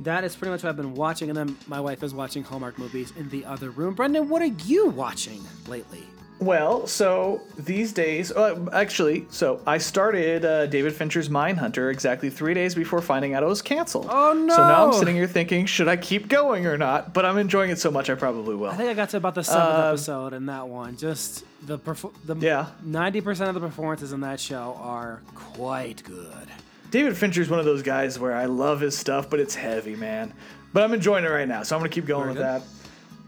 That 0.00 0.24
is 0.24 0.36
pretty 0.36 0.50
much 0.52 0.62
what 0.62 0.68
I've 0.70 0.76
been 0.76 0.94
watching, 0.94 1.28
and 1.30 1.36
then 1.36 1.56
my 1.66 1.80
wife 1.80 2.02
is 2.02 2.12
watching 2.14 2.42
Hallmark 2.44 2.78
movies 2.78 3.12
in 3.16 3.28
the 3.30 3.44
other 3.44 3.70
room. 3.70 3.94
Brendan, 3.94 4.28
what 4.28 4.42
are 4.42 4.46
you 4.46 4.86
watching 4.90 5.42
lately? 5.68 6.02
Well, 6.38 6.86
so 6.86 7.40
these 7.58 7.94
days, 7.94 8.30
uh, 8.30 8.66
actually, 8.70 9.24
so 9.30 9.62
I 9.66 9.78
started 9.78 10.44
uh, 10.44 10.66
David 10.66 10.92
Fincher's 10.94 11.30
Mindhunter 11.30 11.90
exactly 11.90 12.28
three 12.28 12.52
days 12.52 12.74
before 12.74 13.00
finding 13.00 13.32
out 13.32 13.42
it 13.42 13.46
was 13.46 13.62
canceled. 13.62 14.08
Oh, 14.10 14.34
no! 14.34 14.54
So 14.54 14.68
now 14.68 14.86
I'm 14.86 14.92
sitting 14.92 15.16
here 15.16 15.26
thinking, 15.26 15.64
should 15.64 15.88
I 15.88 15.96
keep 15.96 16.28
going 16.28 16.66
or 16.66 16.76
not? 16.76 17.14
But 17.14 17.24
I'm 17.24 17.38
enjoying 17.38 17.70
it 17.70 17.78
so 17.78 17.90
much, 17.90 18.10
I 18.10 18.16
probably 18.16 18.54
will. 18.54 18.68
I 18.68 18.76
think 18.76 18.90
I 18.90 18.92
got 18.92 19.08
to 19.10 19.16
about 19.16 19.34
the 19.34 19.44
seventh 19.44 19.78
episode 19.78 20.34
in 20.34 20.44
that 20.46 20.68
one. 20.68 20.98
Just 20.98 21.42
the 21.66 21.78
perf- 21.78 22.12
the 22.26 22.36
Yeah. 22.36 22.66
ninety 22.84 23.22
percent 23.22 23.48
of 23.48 23.54
the 23.54 23.60
performances 23.66 24.12
in 24.12 24.20
that 24.20 24.38
show 24.38 24.78
are 24.78 25.22
quite 25.34 26.02
good. 26.04 26.48
David 26.90 27.16
Fincher 27.16 27.40
is 27.40 27.50
one 27.50 27.58
of 27.58 27.64
those 27.64 27.82
guys 27.82 28.18
where 28.18 28.34
I 28.34 28.46
love 28.46 28.80
his 28.80 28.96
stuff, 28.96 29.28
but 29.28 29.40
it's 29.40 29.54
heavy, 29.54 29.96
man. 29.96 30.32
But 30.72 30.82
I'm 30.82 30.92
enjoying 30.92 31.24
it 31.24 31.28
right 31.28 31.48
now, 31.48 31.62
so 31.62 31.76
I'm 31.76 31.80
gonna 31.80 31.88
keep 31.88 32.06
going 32.06 32.32
Very 32.32 32.34
with 32.34 32.42
that. 32.42 32.62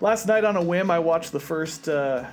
Last 0.01 0.27
night 0.27 0.45
on 0.45 0.57
a 0.57 0.63
whim, 0.63 0.91
I 0.91 0.99
watched 0.99 1.33
the 1.33 1.41
first 1.41 1.89
uh, 1.89 2.25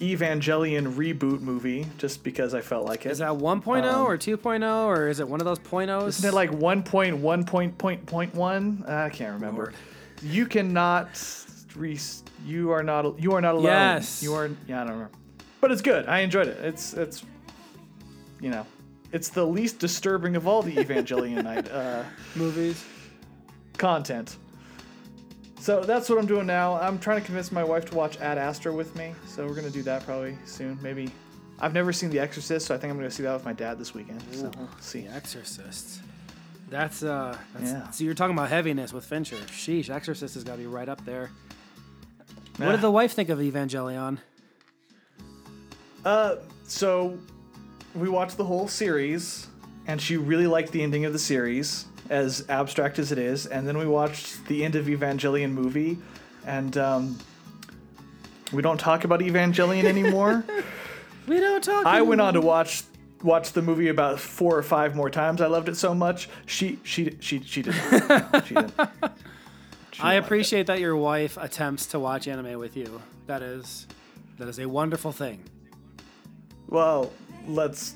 Evangelion 0.00 0.94
reboot 0.94 1.40
movie 1.40 1.86
just 1.98 2.24
because 2.24 2.54
I 2.54 2.60
felt 2.60 2.84
like 2.86 3.06
it. 3.06 3.12
Is 3.12 3.18
that 3.18 3.30
1.0 3.30 4.04
or 4.04 4.18
2.0 4.18 4.84
or 4.86 5.08
is 5.08 5.20
it 5.20 5.28
one 5.28 5.40
of 5.40 5.44
those 5.44 5.58
point 5.58 5.90
ohs? 5.90 6.18
Isn't 6.18 6.30
it 6.30 6.34
like 6.34 6.50
1.1 6.50 7.46
point 7.46 7.78
point 7.78 8.06
point 8.06 8.34
one? 8.34 8.84
I 8.86 9.08
can't 9.10 9.34
remember. 9.34 9.62
Lord. 9.62 9.74
You 10.22 10.46
cannot 10.46 11.08
re- 11.76 11.98
you 12.44 12.70
are 12.70 12.82
not 12.82 13.20
you 13.20 13.32
are 13.32 13.40
not 13.40 13.54
alone. 13.54 13.64
Yes. 13.64 14.22
You 14.22 14.34
are 14.34 14.50
yeah, 14.66 14.82
I 14.82 14.84
don't 14.84 14.92
remember. 14.94 15.18
But 15.60 15.70
it's 15.70 15.82
good. 15.82 16.08
I 16.08 16.20
enjoyed 16.20 16.48
it. 16.48 16.58
It's 16.64 16.94
it's 16.94 17.24
you 18.40 18.50
know, 18.50 18.66
it's 19.12 19.28
the 19.28 19.46
least 19.46 19.78
disturbing 19.78 20.36
of 20.36 20.46
all 20.46 20.62
the 20.62 20.74
Evangelion 20.76 21.44
night 21.44 21.70
uh, 21.70 22.02
movies? 22.34 22.84
content. 23.78 24.36
So 25.58 25.82
that's 25.82 26.08
what 26.08 26.18
I'm 26.18 26.26
doing 26.26 26.46
now. 26.46 26.74
I'm 26.74 26.98
trying 26.98 27.20
to 27.20 27.24
convince 27.24 27.52
my 27.52 27.62
wife 27.64 27.84
to 27.86 27.94
watch 27.94 28.18
Ad 28.20 28.36
Astra 28.36 28.72
with 28.72 28.94
me. 28.96 29.14
So 29.26 29.46
we're 29.46 29.54
gonna 29.54 29.70
do 29.70 29.82
that 29.82 30.04
probably 30.04 30.36
soon. 30.44 30.78
Maybe. 30.82 31.10
I've 31.60 31.72
never 31.72 31.92
seen 31.92 32.10
The 32.10 32.18
Exorcist, 32.18 32.66
so 32.66 32.74
I 32.74 32.78
think 32.78 32.90
I'm 32.90 32.96
gonna 32.96 33.10
see 33.10 33.22
that 33.22 33.32
with 33.32 33.44
my 33.44 33.52
dad 33.52 33.78
this 33.78 33.94
weekend. 33.94 34.20
So 34.32 34.50
we'll 34.56 34.68
see. 34.80 35.02
The 35.02 35.14
Exorcist. 35.14 36.00
That's 36.68 37.02
uh. 37.02 37.36
That's, 37.54 37.70
Yeah. 37.70 37.90
So 37.90 38.04
you're 38.04 38.14
talking 38.14 38.36
about 38.36 38.48
heaviness 38.48 38.92
with 38.92 39.04
Fincher. 39.04 39.36
Sheesh, 39.36 39.88
Exorcist 39.88 40.34
has 40.34 40.42
got 40.42 40.52
to 40.52 40.58
be 40.58 40.66
right 40.66 40.88
up 40.88 41.04
there. 41.04 41.30
What 42.56 42.72
did 42.72 42.80
the 42.80 42.90
wife 42.90 43.12
think 43.12 43.28
of 43.28 43.38
Evangelion? 43.38 44.18
Uh, 46.04 46.36
so 46.64 47.18
we 47.94 48.08
watched 48.08 48.36
the 48.36 48.44
whole 48.44 48.68
series, 48.68 49.46
and 49.86 50.00
she 50.00 50.16
really 50.16 50.46
liked 50.46 50.72
the 50.72 50.82
ending 50.82 51.04
of 51.04 51.12
the 51.12 51.18
series, 51.18 51.86
as 52.10 52.44
abstract 52.48 52.98
as 52.98 53.12
it 53.12 53.18
is. 53.18 53.46
And 53.46 53.66
then 53.66 53.78
we 53.78 53.86
watched 53.86 54.46
the 54.46 54.64
end 54.64 54.74
of 54.74 54.86
Evangelion 54.86 55.52
movie, 55.52 55.98
and 56.46 56.76
um, 56.76 57.18
we 58.52 58.62
don't 58.62 58.78
talk 58.78 59.04
about 59.04 59.20
Evangelion 59.20 59.84
anymore. 59.84 60.44
We 61.24 61.38
don't 61.38 61.62
talk. 61.62 61.86
I 61.86 62.02
went 62.02 62.20
on 62.20 62.34
to 62.34 62.40
watch 62.40 62.82
watch 63.22 63.52
the 63.52 63.62
movie 63.62 63.88
about 63.88 64.18
four 64.18 64.56
or 64.56 64.62
five 64.62 64.96
more 64.96 65.08
times. 65.08 65.40
I 65.40 65.46
loved 65.46 65.68
it 65.68 65.76
so 65.76 65.94
much. 65.94 66.28
She 66.46 66.80
she 66.82 67.16
she 67.20 67.40
she 67.42 67.62
didn't. 67.62 67.80
she 68.46 68.54
didn't. 68.54 68.74
She 69.92 70.02
I 70.02 70.14
appreciate 70.14 70.66
that 70.66 70.80
your 70.80 70.96
wife 70.96 71.36
attempts 71.36 71.86
to 71.86 72.00
watch 72.00 72.26
anime 72.26 72.58
with 72.58 72.76
you. 72.76 73.02
That 73.26 73.42
is, 73.42 73.86
that 74.38 74.48
is 74.48 74.58
a 74.58 74.66
wonderful 74.66 75.12
thing. 75.12 75.44
Well, 76.68 77.12
let's. 77.46 77.94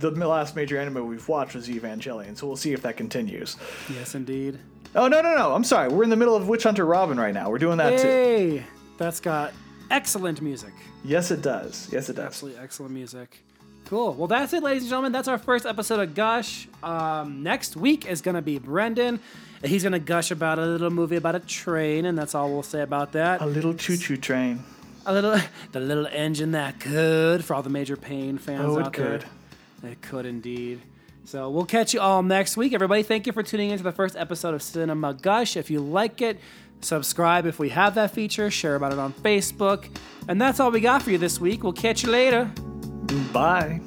The 0.00 0.10
last 0.10 0.54
major 0.54 0.78
anime 0.78 1.06
we've 1.08 1.26
watched 1.26 1.54
was 1.54 1.66
Evangelion, 1.68 2.36
so 2.36 2.46
we'll 2.46 2.56
see 2.56 2.74
if 2.74 2.82
that 2.82 2.96
continues. 2.98 3.56
Yes, 3.88 4.14
indeed. 4.14 4.58
Oh 4.94 5.08
no 5.08 5.20
no 5.20 5.34
no! 5.34 5.54
I'm 5.54 5.64
sorry. 5.64 5.88
We're 5.88 6.04
in 6.04 6.10
the 6.10 6.16
middle 6.16 6.36
of 6.36 6.48
Witch 6.48 6.64
Hunter 6.64 6.84
Robin 6.84 7.18
right 7.18 7.32
now. 7.32 7.50
We're 7.50 7.58
doing 7.58 7.78
that 7.78 7.98
too. 7.98 8.06
Hey, 8.06 8.64
that's 8.98 9.20
got 9.20 9.52
excellent 9.90 10.42
music. 10.42 10.72
Yes, 11.04 11.30
it 11.30 11.40
does. 11.40 11.88
Yes, 11.90 12.08
it 12.10 12.16
does. 12.16 12.26
Absolutely 12.26 12.60
excellent 12.62 12.92
music. 12.92 13.38
Cool. 13.86 14.12
Well, 14.12 14.28
that's 14.28 14.52
it, 14.52 14.62
ladies 14.62 14.82
and 14.82 14.90
gentlemen. 14.90 15.12
That's 15.12 15.28
our 15.28 15.38
first 15.38 15.64
episode 15.64 16.00
of 16.00 16.14
Gush. 16.14 16.68
Um, 16.82 17.42
next 17.42 17.74
week 17.74 18.04
is 18.04 18.20
going 18.20 18.34
to 18.34 18.42
be 18.42 18.58
Brendan. 18.58 19.20
He's 19.64 19.82
going 19.82 19.92
to 19.94 19.98
gush 19.98 20.30
about 20.30 20.58
a 20.58 20.66
little 20.66 20.90
movie 20.90 21.16
about 21.16 21.34
a 21.34 21.40
train, 21.40 22.04
and 22.04 22.16
that's 22.16 22.34
all 22.34 22.50
we'll 22.50 22.62
say 22.62 22.82
about 22.82 23.12
that. 23.12 23.40
A 23.40 23.46
little 23.46 23.72
choo-choo 23.72 24.18
train. 24.18 24.62
A 25.08 25.12
little, 25.12 25.36
the 25.72 25.80
little 25.80 26.06
engine 26.06 26.52
that 26.52 26.78
could, 26.80 27.44
for 27.44 27.54
all 27.54 27.62
the 27.62 27.70
major 27.70 27.96
pain 27.96 28.38
fans 28.38 28.64
Oh, 28.66 28.78
it 28.78 28.86
out 28.86 28.92
there. 28.92 29.18
could. 29.18 29.90
It 29.90 30.02
could 30.02 30.26
indeed. 30.26 30.80
So 31.24 31.50
we'll 31.50 31.64
catch 31.66 31.92
you 31.94 32.00
all 32.00 32.22
next 32.22 32.56
week. 32.56 32.72
Everybody, 32.72 33.02
thank 33.02 33.26
you 33.26 33.32
for 33.32 33.42
tuning 33.42 33.70
in 33.70 33.78
to 33.78 33.84
the 33.84 33.92
first 33.92 34.16
episode 34.16 34.54
of 34.54 34.62
Cinema 34.62 35.14
Gush. 35.14 35.56
If 35.56 35.70
you 35.70 35.80
like 35.80 36.22
it, 36.22 36.38
subscribe 36.80 37.44
if 37.46 37.58
we 37.58 37.68
have 37.70 37.94
that 37.96 38.12
feature, 38.12 38.50
share 38.50 38.76
about 38.76 38.92
it 38.92 38.98
on 38.98 39.12
Facebook. 39.12 39.88
And 40.28 40.40
that's 40.40 40.58
all 40.60 40.70
we 40.70 40.80
got 40.80 41.02
for 41.02 41.10
you 41.10 41.18
this 41.18 41.38
week. 41.40 41.62
We'll 41.62 41.72
catch 41.74 42.02
you 42.02 42.10
later. 42.10 42.44
Bye. 43.32 43.80